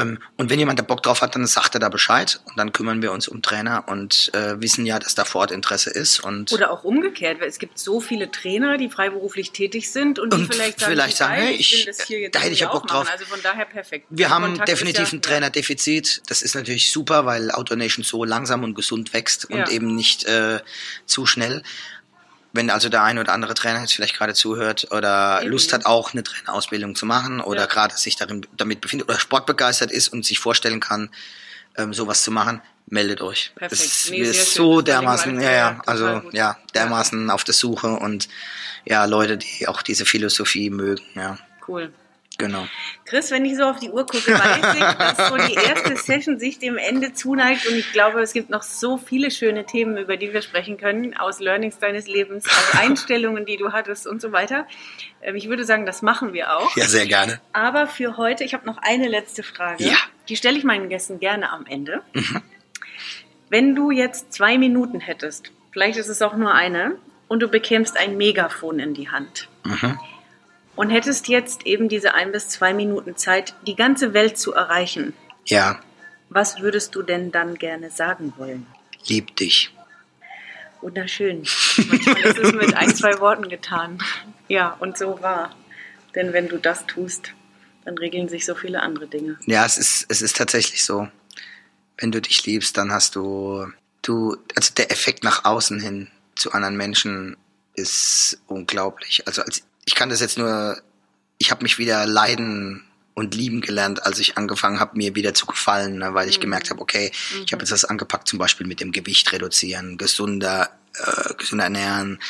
Ähm, 0.00 0.18
und 0.36 0.50
wenn 0.50 0.58
jemand 0.58 0.78
da 0.78 0.82
Bock 0.82 1.02
drauf 1.02 1.22
hat, 1.22 1.34
dann 1.34 1.46
sagt 1.46 1.74
er 1.74 1.80
da 1.80 1.88
Bescheid 1.88 2.40
und 2.46 2.58
dann 2.58 2.72
kümmern 2.72 3.02
wir 3.02 3.12
uns 3.12 3.28
um 3.28 3.42
Trainer 3.42 3.84
und 3.88 4.30
äh, 4.34 4.60
wissen 4.60 4.86
ja, 4.86 4.98
dass 4.98 5.14
da 5.14 5.24
vor 5.24 5.42
Ort 5.42 5.50
Interesse 5.50 5.90
ist. 5.90 6.20
Und 6.20 6.52
Oder 6.52 6.70
auch 6.70 6.84
umgekehrt, 6.84 7.40
weil 7.40 7.48
es 7.48 7.58
gibt 7.58 7.78
so 7.78 8.00
viele 8.00 8.30
Trainer, 8.30 8.78
die 8.78 8.88
freiberuflich 8.88 9.52
tätig 9.52 9.90
sind 9.90 10.18
und, 10.18 10.34
und 10.34 10.40
die 10.40 10.56
vielleicht 10.56 10.80
sagen, 10.80 10.92
vielleicht 10.92 11.16
sagen 11.16 11.34
hey, 11.34 11.54
ich, 11.54 11.88
ich 11.88 12.30
da 12.30 12.40
hätte 12.40 12.52
ich 12.52 12.60
ja 12.60 12.68
Bock 12.68 12.86
drauf. 12.86 13.08
Also 13.10 13.24
von 13.24 13.40
daher 13.42 13.64
perfekt. 13.64 14.06
Wir 14.10 14.26
Der 14.26 14.30
haben 14.30 14.44
Kontakt 14.44 14.68
definitiv 14.68 15.12
ja, 15.12 15.18
ein 15.18 15.22
Trainerdefizit. 15.22 16.22
Das 16.26 16.42
ist 16.42 16.54
natürlich 16.54 16.90
super, 16.90 17.26
weil 17.26 17.50
Autonation 17.50 18.04
so 18.04 18.24
langsam 18.24 18.64
und 18.64 18.74
gesund 18.74 19.12
wächst 19.12 19.46
und 19.50 19.58
ja. 19.58 19.68
eben 19.68 19.94
nicht 19.94 20.24
äh, 20.24 20.60
zu 21.06 21.26
schnell 21.26 21.62
wenn 22.52 22.70
also 22.70 22.88
der 22.88 23.02
eine 23.02 23.20
oder 23.20 23.32
andere 23.32 23.54
Trainer 23.54 23.80
jetzt 23.80 23.92
vielleicht 23.92 24.16
gerade 24.16 24.34
zuhört 24.34 24.88
oder 24.90 25.40
Eben. 25.42 25.50
Lust 25.50 25.72
hat, 25.72 25.86
auch 25.86 26.12
eine 26.12 26.22
Trainerausbildung 26.22 26.94
zu 26.94 27.06
machen 27.06 27.40
oder 27.40 27.62
ja. 27.62 27.66
gerade 27.66 27.96
sich 27.96 28.16
darin, 28.16 28.46
damit 28.56 28.80
befindet 28.80 29.08
oder 29.08 29.20
sportbegeistert 29.20 29.90
ist 29.90 30.08
und 30.08 30.24
sich 30.24 30.38
vorstellen 30.38 30.80
kann, 30.80 31.10
ähm, 31.76 31.94
sowas 31.94 32.22
zu 32.22 32.30
machen, 32.30 32.60
meldet 32.86 33.20
euch. 33.20 33.52
Perfekt. 33.54 33.80
Das 33.80 34.10
nee, 34.10 34.18
ist 34.18 34.54
so 34.54 34.80
dermaßen, 34.80 35.40
ja, 35.40 35.52
ja, 35.52 35.82
also 35.86 36.22
ja, 36.32 36.58
dermaßen 36.74 37.28
ja. 37.28 37.34
auf 37.34 37.44
der 37.44 37.54
Suche 37.54 37.88
und 37.88 38.28
ja, 38.84 39.04
Leute, 39.04 39.38
die 39.38 39.68
auch 39.68 39.82
diese 39.82 40.04
Philosophie 40.04 40.70
mögen, 40.70 41.04
ja. 41.14 41.38
Cool. 41.66 41.92
Genau. 42.40 42.66
Chris, 43.04 43.30
wenn 43.30 43.44
ich 43.44 43.56
so 43.56 43.64
auf 43.64 43.78
die 43.78 43.90
Uhr 43.90 44.06
gucke, 44.06 44.32
weiß 44.32 44.74
ich, 44.74 44.80
dass 44.80 45.28
so 45.28 45.36
die 45.36 45.54
erste 45.54 45.96
Session 45.96 46.38
sich 46.38 46.58
dem 46.58 46.76
Ende 46.78 47.12
zuneigt 47.12 47.66
und 47.66 47.74
ich 47.74 47.92
glaube, 47.92 48.20
es 48.20 48.32
gibt 48.32 48.50
noch 48.50 48.62
so 48.62 48.98
viele 48.98 49.30
schöne 49.30 49.64
Themen, 49.66 49.96
über 49.96 50.16
die 50.16 50.32
wir 50.32 50.42
sprechen 50.42 50.76
können, 50.76 51.16
aus 51.16 51.40
Learnings 51.40 51.78
deines 51.78 52.06
Lebens, 52.06 52.46
aus 52.46 52.74
Einstellungen, 52.80 53.46
die 53.46 53.56
du 53.56 53.72
hattest 53.72 54.06
und 54.06 54.20
so 54.20 54.32
weiter. 54.32 54.66
Ähm, 55.22 55.36
ich 55.36 55.48
würde 55.48 55.64
sagen, 55.64 55.86
das 55.86 56.02
machen 56.02 56.32
wir 56.32 56.56
auch. 56.56 56.76
Ja, 56.76 56.86
sehr 56.86 57.06
gerne. 57.06 57.40
Aber 57.52 57.86
für 57.86 58.16
heute, 58.16 58.44
ich 58.44 58.54
habe 58.54 58.66
noch 58.66 58.78
eine 58.78 59.08
letzte 59.08 59.42
Frage. 59.42 59.84
Ja. 59.84 59.96
Die 60.28 60.36
stelle 60.36 60.58
ich 60.58 60.64
meinen 60.64 60.88
Gästen 60.88 61.20
gerne 61.20 61.50
am 61.50 61.66
Ende. 61.66 62.02
Mhm. 62.12 62.42
Wenn 63.48 63.74
du 63.74 63.90
jetzt 63.90 64.32
zwei 64.32 64.58
Minuten 64.58 65.00
hättest, 65.00 65.50
vielleicht 65.72 65.98
ist 65.98 66.08
es 66.08 66.22
auch 66.22 66.36
nur 66.36 66.54
eine, 66.54 66.96
und 67.26 67.40
du 67.40 67.48
bekämst 67.48 67.96
ein 67.96 68.16
Megafon 68.16 68.80
in 68.80 68.92
die 68.92 69.08
Hand. 69.08 69.48
Mhm 69.64 69.98
und 70.76 70.90
hättest 70.90 71.28
jetzt 71.28 71.66
eben 71.66 71.88
diese 71.88 72.14
ein 72.14 72.32
bis 72.32 72.48
zwei 72.48 72.72
Minuten 72.72 73.16
Zeit, 73.16 73.54
die 73.66 73.76
ganze 73.76 74.14
Welt 74.14 74.38
zu 74.38 74.52
erreichen. 74.54 75.14
Ja. 75.44 75.80
Was 76.28 76.60
würdest 76.60 76.94
du 76.94 77.02
denn 77.02 77.32
dann 77.32 77.56
gerne 77.56 77.90
sagen 77.90 78.32
wollen? 78.36 78.66
Lieb 79.06 79.36
dich. 79.36 79.74
Wunderschön. 80.80 81.44
Manchmal 81.88 82.22
ist 82.22 82.38
es 82.38 82.52
mit 82.52 82.74
ein, 82.74 82.94
zwei 82.94 83.18
Worten 83.20 83.48
getan. 83.48 83.98
Ja, 84.48 84.76
und 84.80 84.96
so 84.96 85.20
war. 85.20 85.54
Denn 86.14 86.32
wenn 86.32 86.48
du 86.48 86.58
das 86.58 86.86
tust, 86.86 87.32
dann 87.84 87.98
regeln 87.98 88.28
sich 88.28 88.46
so 88.46 88.54
viele 88.54 88.80
andere 88.80 89.06
Dinge. 89.06 89.38
Ja, 89.46 89.64
es 89.64 89.78
ist, 89.78 90.06
es 90.08 90.22
ist 90.22 90.36
tatsächlich 90.36 90.84
so. 90.84 91.08
Wenn 91.98 92.12
du 92.12 92.20
dich 92.20 92.46
liebst, 92.46 92.76
dann 92.76 92.92
hast 92.92 93.16
du, 93.16 93.66
du, 94.02 94.36
also 94.56 94.72
der 94.74 94.90
Effekt 94.90 95.22
nach 95.24 95.44
außen 95.44 95.80
hin 95.80 96.08
zu 96.34 96.52
anderen 96.52 96.76
Menschen 96.76 97.36
ist 97.74 98.40
unglaublich. 98.46 99.26
Also 99.26 99.42
als 99.42 99.62
ich 99.84 99.94
kann 99.94 100.08
das 100.08 100.20
jetzt 100.20 100.38
nur, 100.38 100.80
ich 101.38 101.50
habe 101.50 101.62
mich 101.62 101.78
wieder 101.78 102.06
leiden 102.06 102.84
und 103.14 103.34
lieben 103.34 103.60
gelernt, 103.60 104.04
als 104.04 104.18
ich 104.18 104.38
angefangen 104.38 104.80
habe, 104.80 104.96
mir 104.96 105.14
wieder 105.14 105.34
zu 105.34 105.46
gefallen, 105.46 105.98
ne, 105.98 106.14
weil 106.14 106.28
ich 106.28 106.38
mhm. 106.38 106.42
gemerkt 106.42 106.70
habe, 106.70 106.80
okay, 106.80 107.12
mhm. 107.34 107.44
ich 107.44 107.52
habe 107.52 107.62
jetzt 107.62 107.72
das 107.72 107.84
angepackt, 107.84 108.28
zum 108.28 108.38
Beispiel 108.38 108.66
mit 108.66 108.80
dem 108.80 108.92
Gewicht 108.92 109.32
reduzieren, 109.32 109.98
gesunder, 109.98 110.70
äh, 110.94 111.34
gesünder 111.34 111.64
ernähren, 111.64 112.20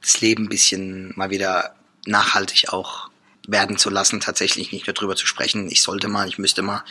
das 0.00 0.20
Leben 0.20 0.44
ein 0.44 0.48
bisschen 0.48 1.12
mal 1.16 1.30
wieder 1.30 1.74
nachhaltig 2.06 2.68
auch 2.68 3.10
werden 3.46 3.76
zu 3.78 3.90
lassen, 3.90 4.20
tatsächlich 4.20 4.72
nicht 4.72 4.86
nur 4.86 4.94
drüber 4.94 5.16
zu 5.16 5.26
sprechen, 5.26 5.70
ich 5.70 5.82
sollte 5.82 6.08
mal, 6.08 6.28
ich 6.28 6.38
müsste 6.38 6.62
mal. 6.62 6.84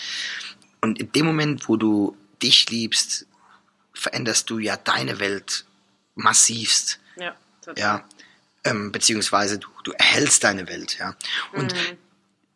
Und 0.82 1.00
in 1.00 1.12
dem 1.12 1.26
Moment, 1.26 1.68
wo 1.68 1.78
du 1.78 2.18
dich 2.42 2.70
liebst, 2.70 3.26
veränderst 3.94 4.50
du 4.50 4.60
ja 4.60 4.78
deine 4.78 5.20
Welt 5.20 5.66
massivst. 6.16 7.00
Ja, 7.16 7.36
total. 7.62 7.82
Ja, 7.82 8.06
ähm, 8.64 8.92
beziehungsweise 8.92 9.60
du, 9.60 9.68
du 9.84 9.92
erhältst 9.92 10.44
deine 10.44 10.68
Welt, 10.68 10.98
ja. 11.00 11.16
Und 11.52 11.74
mhm. 11.74 11.98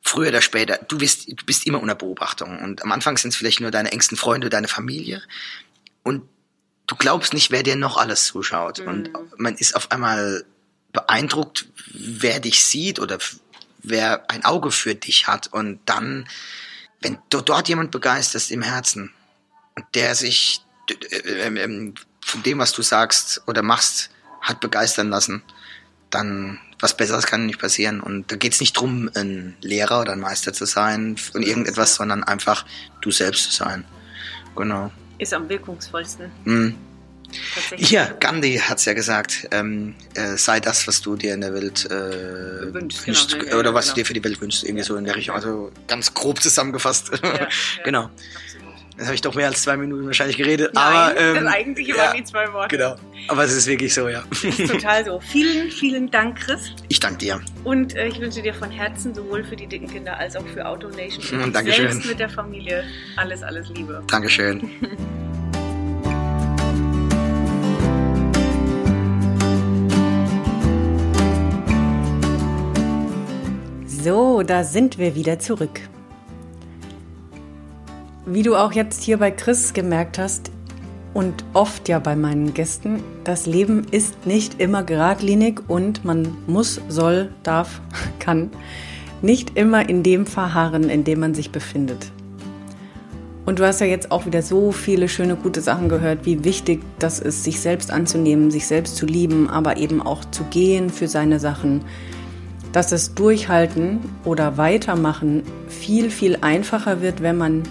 früher 0.01 0.29
oder 0.29 0.41
später, 0.41 0.77
du 0.77 0.97
bist, 0.97 1.27
du 1.27 1.45
bist 1.45 1.65
immer 1.65 1.81
unter 1.81 1.95
Beobachtung. 1.95 2.59
Und 2.59 2.83
am 2.83 2.91
Anfang 2.91 3.17
sind 3.17 3.31
es 3.31 3.35
vielleicht 3.35 3.59
nur 3.59 3.71
deine 3.71 3.91
engsten 3.91 4.17
Freunde, 4.17 4.49
deine 4.49 4.67
Familie. 4.67 5.21
Und 6.03 6.27
du 6.87 6.95
glaubst 6.95 7.33
nicht, 7.33 7.51
wer 7.51 7.63
dir 7.63 7.75
noch 7.75 7.97
alles 7.97 8.25
zuschaut. 8.25 8.79
Mhm. 8.79 8.87
Und 8.87 9.39
man 9.39 9.55
ist 9.55 9.75
auf 9.75 9.91
einmal 9.91 10.45
beeindruckt, 10.93 11.65
wer 11.93 12.39
dich 12.39 12.63
sieht 12.63 12.99
oder 12.99 13.19
wer 13.83 14.29
ein 14.29 14.45
Auge 14.45 14.71
für 14.71 14.95
dich 14.95 15.27
hat. 15.27 15.47
Und 15.47 15.79
dann, 15.85 16.27
wenn 17.01 17.17
du 17.29 17.41
dort 17.41 17.67
jemand 17.67 17.91
begeisterst 17.91 18.51
im 18.51 18.61
Herzen 18.61 19.13
und 19.75 19.85
der 19.93 20.15
sich 20.15 20.61
ähm, 21.25 21.57
ähm, 21.57 21.93
von 22.21 22.43
dem, 22.43 22.59
was 22.59 22.73
du 22.73 22.81
sagst 22.81 23.41
oder 23.47 23.61
machst, 23.61 24.09
hat 24.41 24.59
begeistern 24.59 25.09
lassen, 25.09 25.43
dann 26.09 26.59
was 26.79 26.95
Besseres 26.95 27.25
kann 27.25 27.45
nicht 27.45 27.59
passieren. 27.59 27.99
Und 27.99 28.31
da 28.31 28.35
geht 28.35 28.53
es 28.53 28.59
nicht 28.59 28.73
drum, 28.73 29.09
ein 29.15 29.55
Lehrer 29.61 30.01
oder 30.01 30.13
ein 30.13 30.19
Meister 30.19 30.53
zu 30.53 30.65
sein 30.65 31.17
von 31.17 31.41
irgendetwas, 31.41 31.95
sondern 31.95 32.23
einfach 32.23 32.65
du 33.01 33.11
selbst 33.11 33.45
zu 33.45 33.51
sein. 33.51 33.83
Genau. 34.55 34.91
Ist 35.17 35.33
am 35.33 35.49
wirkungsvollsten. 35.49 36.31
Mm. 36.45 36.75
Ja, 37.75 38.05
Gandhi 38.19 38.57
hat 38.57 38.77
es 38.77 38.85
ja 38.85 38.93
gesagt, 38.93 39.49
ähm, 39.51 39.95
äh, 40.13 40.37
sei 40.37 40.61
das, 40.61 40.87
was 40.87 41.01
du 41.01 41.17
dir 41.17 41.33
in 41.33 41.41
der 41.41 41.53
Welt 41.53 41.85
äh, 41.85 42.73
wünschst, 42.73 43.05
wünschst 43.05 43.39
genau, 43.39 43.57
oder 43.57 43.73
was 43.73 43.85
genau. 43.85 43.95
du 43.95 44.01
dir 44.01 44.05
für 44.05 44.13
die 44.13 44.23
Welt 44.23 44.39
wünschst, 44.39 44.63
irgendwie 44.63 44.79
ja, 44.79 44.85
so 44.85 44.95
in 44.95 45.03
der 45.03 45.15
Richtung. 45.15 45.35
Also 45.35 45.71
ganz 45.87 46.13
grob 46.13 46.41
zusammengefasst. 46.41 47.11
Ja, 47.21 47.47
genau. 47.83 48.09
Jetzt 48.97 49.05
habe 49.05 49.13
ich 49.15 49.21
doch 49.21 49.35
mehr 49.35 49.45
als 49.45 49.61
zwei 49.61 49.77
Minuten 49.77 50.07
wahrscheinlich 50.07 50.37
geredet. 50.37 50.71
Nein, 50.73 50.83
aber 50.83 51.19
ähm, 51.19 51.35
das 51.35 51.53
eigentlich 51.53 51.89
immer 51.89 51.97
ja, 51.99 52.13
wie 52.15 52.23
zwei 52.23 52.51
Worte. 52.51 52.75
Genau. 52.75 52.95
Aber 53.27 53.43
es 53.43 53.53
ist 53.53 53.67
wirklich 53.67 53.93
so, 53.93 54.09
ja. 54.09 54.23
Das 54.31 54.43
ist 54.43 54.71
total 54.71 55.05
so. 55.05 55.19
Vielen, 55.19 55.69
vielen 55.69 56.09
Dank, 56.09 56.39
Chris. 56.39 56.71
Ich 56.87 56.99
danke 56.99 57.19
dir. 57.19 57.39
Und 57.63 57.95
äh, 57.95 58.07
ich 58.07 58.19
wünsche 58.19 58.41
dir 58.41 58.55
von 58.55 58.71
Herzen 58.71 59.13
sowohl 59.13 59.43
für 59.43 59.55
die 59.55 59.67
dicken 59.67 59.87
Kinder 59.87 60.17
als 60.17 60.35
auch 60.35 60.47
für 60.47 60.65
Auto 60.65 60.89
Nation 60.89 61.43
und 61.43 61.55
Dankeschön. 61.55 61.91
selbst 61.91 62.09
mit 62.09 62.19
der 62.19 62.29
Familie 62.29 62.85
alles, 63.17 63.43
alles 63.43 63.69
Liebe. 63.69 64.01
Dankeschön. 64.07 64.67
So, 73.85 74.41
da 74.41 74.63
sind 74.63 74.97
wir 74.97 75.13
wieder 75.13 75.37
zurück. 75.37 75.81
Wie 78.29 78.43
du 78.43 78.57
auch 78.57 78.73
jetzt 78.73 79.03
hier 79.03 79.19
bei 79.19 79.31
Chris 79.31 79.71
gemerkt 79.71 80.19
hast 80.19 80.51
und 81.13 81.45
oft 81.53 81.87
ja 81.87 81.97
bei 81.97 82.17
meinen 82.17 82.53
Gästen, 82.53 83.01
das 83.23 83.45
Leben 83.45 83.85
ist 83.89 84.25
nicht 84.25 84.59
immer 84.59 84.83
geradlinig 84.83 85.61
und 85.69 86.03
man 86.03 86.35
muss, 86.45 86.81
soll, 86.89 87.29
darf, 87.43 87.79
kann 88.19 88.49
nicht 89.21 89.57
immer 89.57 89.87
in 89.87 90.03
dem 90.03 90.25
verharren, 90.25 90.89
in 90.89 91.05
dem 91.05 91.21
man 91.21 91.35
sich 91.35 91.51
befindet. 91.51 92.11
Und 93.45 93.59
du 93.59 93.65
hast 93.65 93.79
ja 93.79 93.87
jetzt 93.87 94.11
auch 94.11 94.25
wieder 94.25 94.41
so 94.41 94.73
viele 94.73 95.07
schöne, 95.07 95.37
gute 95.37 95.61
Sachen 95.61 95.87
gehört, 95.87 96.25
wie 96.25 96.43
wichtig 96.43 96.81
das 96.99 97.19
ist, 97.19 97.45
sich 97.45 97.61
selbst 97.61 97.91
anzunehmen, 97.91 98.51
sich 98.51 98.67
selbst 98.67 98.97
zu 98.97 99.05
lieben, 99.05 99.49
aber 99.49 99.77
eben 99.77 100.01
auch 100.01 100.25
zu 100.31 100.43
gehen 100.43 100.89
für 100.89 101.07
seine 101.07 101.39
Sachen. 101.39 101.85
Dass 102.73 102.89
das 102.89 103.15
Durchhalten 103.15 103.99
oder 104.25 104.57
Weitermachen 104.57 105.43
viel, 105.69 106.09
viel 106.09 106.39
einfacher 106.41 107.01
wird, 107.01 107.21
wenn 107.21 107.37
man 107.37 107.63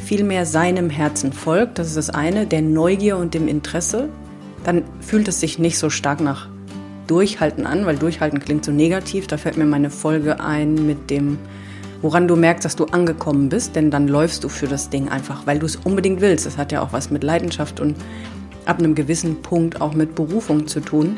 vielmehr 0.00 0.46
seinem 0.46 0.90
Herzen 0.90 1.32
folgt, 1.32 1.78
das 1.78 1.88
ist 1.88 1.96
das 1.96 2.10
eine, 2.10 2.46
der 2.46 2.62
Neugier 2.62 3.16
und 3.16 3.34
dem 3.34 3.48
Interesse, 3.48 4.08
dann 4.64 4.82
fühlt 5.00 5.28
es 5.28 5.40
sich 5.40 5.58
nicht 5.58 5.78
so 5.78 5.90
stark 5.90 6.20
nach 6.20 6.48
Durchhalten 7.06 7.66
an, 7.66 7.86
weil 7.86 7.96
Durchhalten 7.96 8.38
klingt 8.38 8.64
so 8.64 8.72
negativ. 8.72 9.26
Da 9.26 9.36
fällt 9.36 9.56
mir 9.56 9.64
meine 9.64 9.90
Folge 9.90 10.40
ein 10.40 10.86
mit 10.86 11.10
dem, 11.10 11.38
woran 12.02 12.28
du 12.28 12.36
merkst, 12.36 12.64
dass 12.64 12.76
du 12.76 12.84
angekommen 12.84 13.48
bist, 13.48 13.74
denn 13.74 13.90
dann 13.90 14.06
läufst 14.06 14.44
du 14.44 14.48
für 14.48 14.68
das 14.68 14.90
Ding 14.90 15.08
einfach, 15.08 15.46
weil 15.46 15.58
du 15.58 15.66
es 15.66 15.76
unbedingt 15.76 16.20
willst. 16.20 16.46
Das 16.46 16.56
hat 16.56 16.72
ja 16.72 16.82
auch 16.82 16.92
was 16.92 17.10
mit 17.10 17.24
Leidenschaft 17.24 17.80
und 17.80 17.96
ab 18.64 18.78
einem 18.78 18.94
gewissen 18.94 19.42
Punkt 19.42 19.80
auch 19.80 19.94
mit 19.94 20.14
Berufung 20.14 20.66
zu 20.66 20.80
tun. 20.80 21.16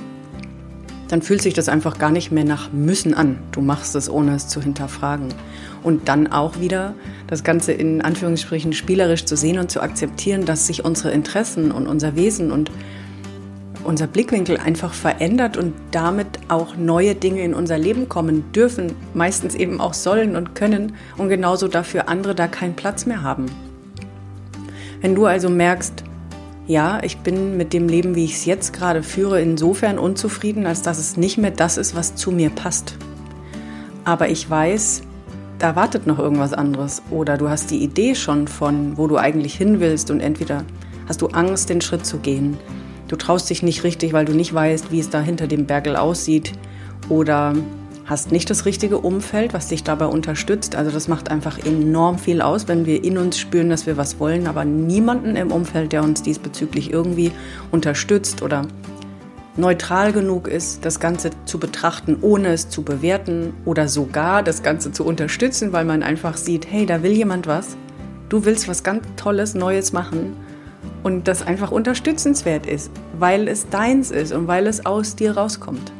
Dann 1.08 1.20
fühlt 1.20 1.42
sich 1.42 1.52
das 1.52 1.68
einfach 1.68 1.98
gar 1.98 2.10
nicht 2.10 2.32
mehr 2.32 2.44
nach 2.44 2.72
müssen 2.72 3.12
an. 3.12 3.38
Du 3.52 3.60
machst 3.60 3.94
es, 3.94 4.08
ohne 4.08 4.34
es 4.34 4.48
zu 4.48 4.62
hinterfragen 4.62 5.28
und 5.82 6.08
dann 6.08 6.30
auch 6.30 6.60
wieder 6.60 6.94
das 7.26 7.44
Ganze 7.44 7.72
in 7.72 8.02
Anführungsstrichen 8.02 8.72
spielerisch 8.72 9.24
zu 9.24 9.36
sehen 9.36 9.58
und 9.58 9.70
zu 9.70 9.80
akzeptieren, 9.80 10.44
dass 10.44 10.66
sich 10.66 10.84
unsere 10.84 11.12
Interessen 11.12 11.72
und 11.72 11.86
unser 11.86 12.16
Wesen 12.16 12.50
und 12.52 12.70
unser 13.84 14.06
Blickwinkel 14.06 14.58
einfach 14.58 14.94
verändert 14.94 15.56
und 15.56 15.74
damit 15.90 16.26
auch 16.48 16.76
neue 16.76 17.14
Dinge 17.14 17.42
in 17.42 17.54
unser 17.54 17.78
Leben 17.78 18.08
kommen 18.08 18.52
dürfen, 18.52 18.94
meistens 19.14 19.54
eben 19.54 19.80
auch 19.80 19.94
sollen 19.94 20.36
und 20.36 20.54
können 20.54 20.94
und 21.18 21.28
genauso 21.28 21.68
dafür 21.68 22.08
andere 22.08 22.34
da 22.34 22.46
keinen 22.48 22.74
Platz 22.74 23.06
mehr 23.06 23.22
haben. 23.22 23.46
Wenn 25.00 25.14
du 25.14 25.26
also 25.26 25.48
merkst, 25.48 26.04
ja, 26.68 27.00
ich 27.02 27.18
bin 27.18 27.56
mit 27.56 27.72
dem 27.72 27.88
Leben, 27.88 28.14
wie 28.14 28.24
ich 28.24 28.34
es 28.34 28.44
jetzt 28.44 28.72
gerade 28.72 29.02
führe, 29.02 29.40
insofern 29.40 29.98
unzufrieden, 29.98 30.64
als 30.64 30.82
dass 30.82 30.98
es 30.98 31.16
nicht 31.16 31.38
mehr 31.38 31.50
das 31.50 31.76
ist, 31.76 31.96
was 31.96 32.14
zu 32.14 32.30
mir 32.30 32.50
passt. 32.50 32.96
Aber 34.04 34.28
ich 34.28 34.48
weiß, 34.48 35.02
da 35.62 35.76
wartet 35.76 36.08
noch 36.08 36.18
irgendwas 36.18 36.52
anderes. 36.52 37.02
Oder 37.10 37.38
du 37.38 37.48
hast 37.48 37.70
die 37.70 37.84
Idee 37.84 38.16
schon 38.16 38.48
von, 38.48 38.98
wo 38.98 39.06
du 39.06 39.16
eigentlich 39.16 39.54
hin 39.54 39.78
willst 39.78 40.10
und 40.10 40.18
entweder 40.18 40.64
hast 41.08 41.22
du 41.22 41.28
Angst, 41.28 41.70
den 41.70 41.80
Schritt 41.80 42.04
zu 42.04 42.18
gehen. 42.18 42.56
Du 43.06 43.14
traust 43.14 43.48
dich 43.48 43.62
nicht 43.62 43.84
richtig, 43.84 44.12
weil 44.12 44.24
du 44.24 44.32
nicht 44.32 44.52
weißt, 44.52 44.90
wie 44.90 44.98
es 44.98 45.08
da 45.08 45.20
hinter 45.20 45.46
dem 45.46 45.66
Bergel 45.66 45.94
aussieht. 45.94 46.52
Oder 47.08 47.54
hast 48.06 48.32
nicht 48.32 48.50
das 48.50 48.64
richtige 48.64 48.98
Umfeld, 48.98 49.54
was 49.54 49.68
dich 49.68 49.84
dabei 49.84 50.06
unterstützt. 50.06 50.74
Also 50.74 50.90
das 50.90 51.06
macht 51.06 51.30
einfach 51.30 51.64
enorm 51.64 52.18
viel 52.18 52.42
aus, 52.42 52.66
wenn 52.66 52.84
wir 52.84 53.04
in 53.04 53.16
uns 53.16 53.38
spüren, 53.38 53.70
dass 53.70 53.86
wir 53.86 53.96
was 53.96 54.18
wollen, 54.18 54.48
aber 54.48 54.64
niemanden 54.64 55.36
im 55.36 55.52
Umfeld, 55.52 55.92
der 55.92 56.02
uns 56.02 56.22
diesbezüglich 56.22 56.92
irgendwie 56.92 57.30
unterstützt 57.70 58.42
oder 58.42 58.62
neutral 59.56 60.12
genug 60.12 60.48
ist, 60.48 60.84
das 60.84 60.98
Ganze 60.98 61.30
zu 61.44 61.58
betrachten, 61.58 62.18
ohne 62.20 62.48
es 62.48 62.68
zu 62.68 62.82
bewerten 62.82 63.52
oder 63.64 63.88
sogar 63.88 64.42
das 64.42 64.62
Ganze 64.62 64.92
zu 64.92 65.04
unterstützen, 65.04 65.72
weil 65.72 65.84
man 65.84 66.02
einfach 66.02 66.36
sieht, 66.36 66.66
hey, 66.70 66.86
da 66.86 67.02
will 67.02 67.12
jemand 67.12 67.46
was, 67.46 67.76
du 68.28 68.44
willst 68.44 68.68
was 68.68 68.82
ganz 68.82 69.04
Tolles, 69.16 69.54
Neues 69.54 69.92
machen 69.92 70.36
und 71.02 71.28
das 71.28 71.46
einfach 71.46 71.70
unterstützenswert 71.70 72.66
ist, 72.66 72.90
weil 73.18 73.46
es 73.46 73.68
deins 73.68 74.10
ist 74.10 74.32
und 74.32 74.46
weil 74.46 74.66
es 74.66 74.86
aus 74.86 75.16
dir 75.16 75.36
rauskommt. 75.36 75.92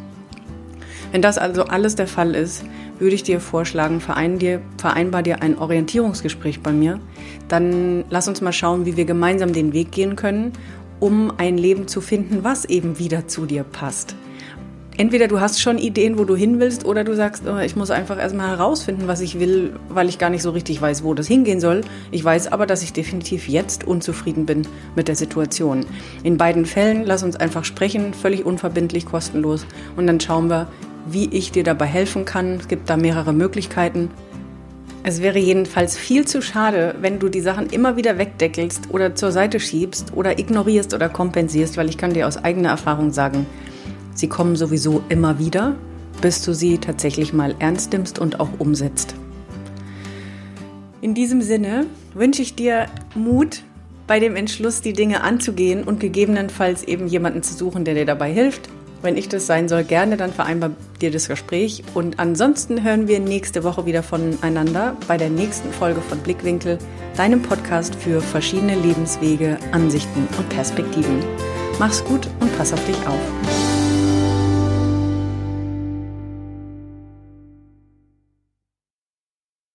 Wenn 1.11 1.21
das 1.21 1.37
also 1.37 1.65
alles 1.65 1.95
der 1.95 2.07
Fall 2.07 2.35
ist, 2.35 2.65
würde 2.99 3.15
ich 3.15 3.23
dir 3.23 3.41
vorschlagen, 3.41 4.01
vereinbar 4.01 5.23
dir 5.23 5.43
ein 5.43 5.59
Orientierungsgespräch 5.59 6.63
bei 6.63 6.73
mir. 6.73 7.01
Dann 7.49 8.05
lass 8.09 8.29
uns 8.29 8.41
mal 8.41 8.53
schauen, 8.53 8.87
wie 8.87 8.97
wir 8.97 9.05
gemeinsam 9.05 9.53
den 9.53 9.75
Weg 9.75 9.93
gehen 9.93 10.17
können 10.17 10.53
um 11.03 11.33
ein 11.37 11.59
Leben 11.59 11.89
zu 11.89 12.01
finden, 12.01 12.45
was 12.45 12.65
eben 12.65 13.01
wieder 13.01 13.27
zu 13.27 13.45
dir 13.45 13.65
passt. 13.65 14.15
Entweder 14.97 15.27
du 15.27 15.41
hast 15.41 15.61
schon 15.61 15.77
Ideen, 15.77 16.17
wo 16.17 16.25
du 16.25 16.37
hin 16.37 16.61
willst, 16.61 16.85
oder 16.85 17.03
du 17.03 17.17
sagst, 17.17 17.43
oh, 17.45 17.59
ich 17.59 17.75
muss 17.75 17.91
einfach 17.91 18.21
erstmal 18.21 18.51
herausfinden, 18.51 19.09
was 19.09 19.21
ich 19.21 19.41
will, 19.41 19.73
weil 19.89 20.09
ich 20.09 20.19
gar 20.19 20.31
nicht 20.31 20.43
so 20.43 20.51
richtig 20.51 20.81
weiß, 20.81 21.03
wo 21.03 21.13
das 21.13 21.27
hingehen 21.27 21.59
soll. 21.59 21.81
Ich 22.13 22.23
weiß 22.23 22.53
aber, 22.53 22.67
dass 22.67 22.85
ich 22.85 22.93
definitiv 22.93 23.49
jetzt 23.49 23.83
unzufrieden 23.83 24.47
bin 24.47 24.63
mit 24.95 25.09
der 25.09 25.17
Situation. 25.17 25.87
In 26.23 26.37
beiden 26.37 26.67
Fällen 26.67 27.03
lass 27.05 27.25
uns 27.25 27.35
einfach 27.35 27.65
sprechen, 27.65 28.15
völlig 28.15 28.47
unverbindlich, 28.47 29.05
kostenlos, 29.07 29.67
und 29.97 30.07
dann 30.07 30.21
schauen 30.21 30.51
wir, 30.51 30.69
wie 31.07 31.29
ich 31.31 31.51
dir 31.51 31.65
dabei 31.65 31.87
helfen 31.87 32.25
kann. 32.25 32.59
Es 32.61 32.69
gibt 32.69 32.89
da 32.89 32.97
mehrere 32.97 33.33
Möglichkeiten. 33.33 34.09
Es 35.05 35.21
wäre 35.21 35.41
jedenfalls 35.41 35.97
viel 35.97 36.27
zu 36.27 36.41
schade, 36.41 36.95
wenn 37.01 37.19
du 37.19 37.29
die 37.29 37.41
Sachen 37.41 37.71
immer 37.71 37.97
wieder 37.97 38.19
wegdeckelst 38.19 38.91
oder 38.91 39.17
zur 39.17 39.33
Seite 39.33 39.59
schiebst 39.59 40.13
oder 40.15 40.39
ignorierst 40.39 40.95
oder 40.95 41.09
kompensierst, 41.09 41.77
weil 41.77 41.89
ich 41.89 41.99
kann 41.99 42.13
dir 42.13 42.29
aus 42.29 42.37
eigener 42.37 42.69
Erfahrung 42.69 43.11
sagen, 43.11 43.47
sie 44.15 44.29
kommen 44.29 44.55
sowieso 44.55 45.03
immer 45.09 45.41
wieder, 45.41 45.75
bis 46.21 46.45
du 46.45 46.55
sie 46.55 46.79
tatsächlich 46.79 47.33
mal 47.33 47.57
ernst 47.59 47.93
nimmst 47.93 48.21
und 48.21 48.39
auch 48.39 48.51
umsetzt. 48.59 49.17
In 51.01 51.15
diesem 51.15 51.43
Sinne 51.43 51.87
wünsche 52.15 52.43
ich 52.43 52.55
dir 52.55 52.87
Mut 53.17 53.65
bei 54.07 54.21
dem 54.21 54.37
Entschluss, 54.37 54.83
die 54.83 54.93
Dinge 54.93 55.25
anzugehen 55.25 55.83
und 55.83 55.99
gegebenenfalls 55.99 56.85
eben 56.85 57.09
jemanden 57.09 57.43
zu 57.43 57.55
suchen, 57.55 57.85
der 57.85 57.95
dir 57.95 58.07
dabei 58.07 58.33
hilft 58.33 58.69
Wenn 59.03 59.17
ich 59.17 59.29
das 59.29 59.47
sein 59.49 59.69
soll, 59.69 59.83
gerne, 59.83 60.17
dann 60.17 60.33
vereinbar 60.33 60.71
dir 61.01 61.11
das 61.11 61.29
Gespräch. 61.29 61.83
Und 61.93 62.21
ansonsten 62.21 62.85
hören 62.85 63.09
wir 63.09 63.19
nächste 63.19 63.65
Woche 63.65 63.85
wieder 63.85 64.05
voneinander 64.05 64.97
bei 65.09 65.17
der 65.17 65.29
nächsten 65.29 65.73
Folge 65.73 66.01
von 66.01 66.19
Blickwinkel, 66.19 66.79
deinem 67.17 67.43
Podcast 67.43 67.97
für 67.97 68.21
verschiedene 68.21 68.77
Lebenswege, 68.77 69.59
Ansichten 69.73 70.29
und 70.39 70.49
Perspektiven. 70.51 71.23
Mach's 71.79 72.05
gut 72.05 72.29
und 72.39 72.57
pass 72.57 72.73
auf 72.73 72.85
dich 72.87 72.97
auf. 73.07 73.72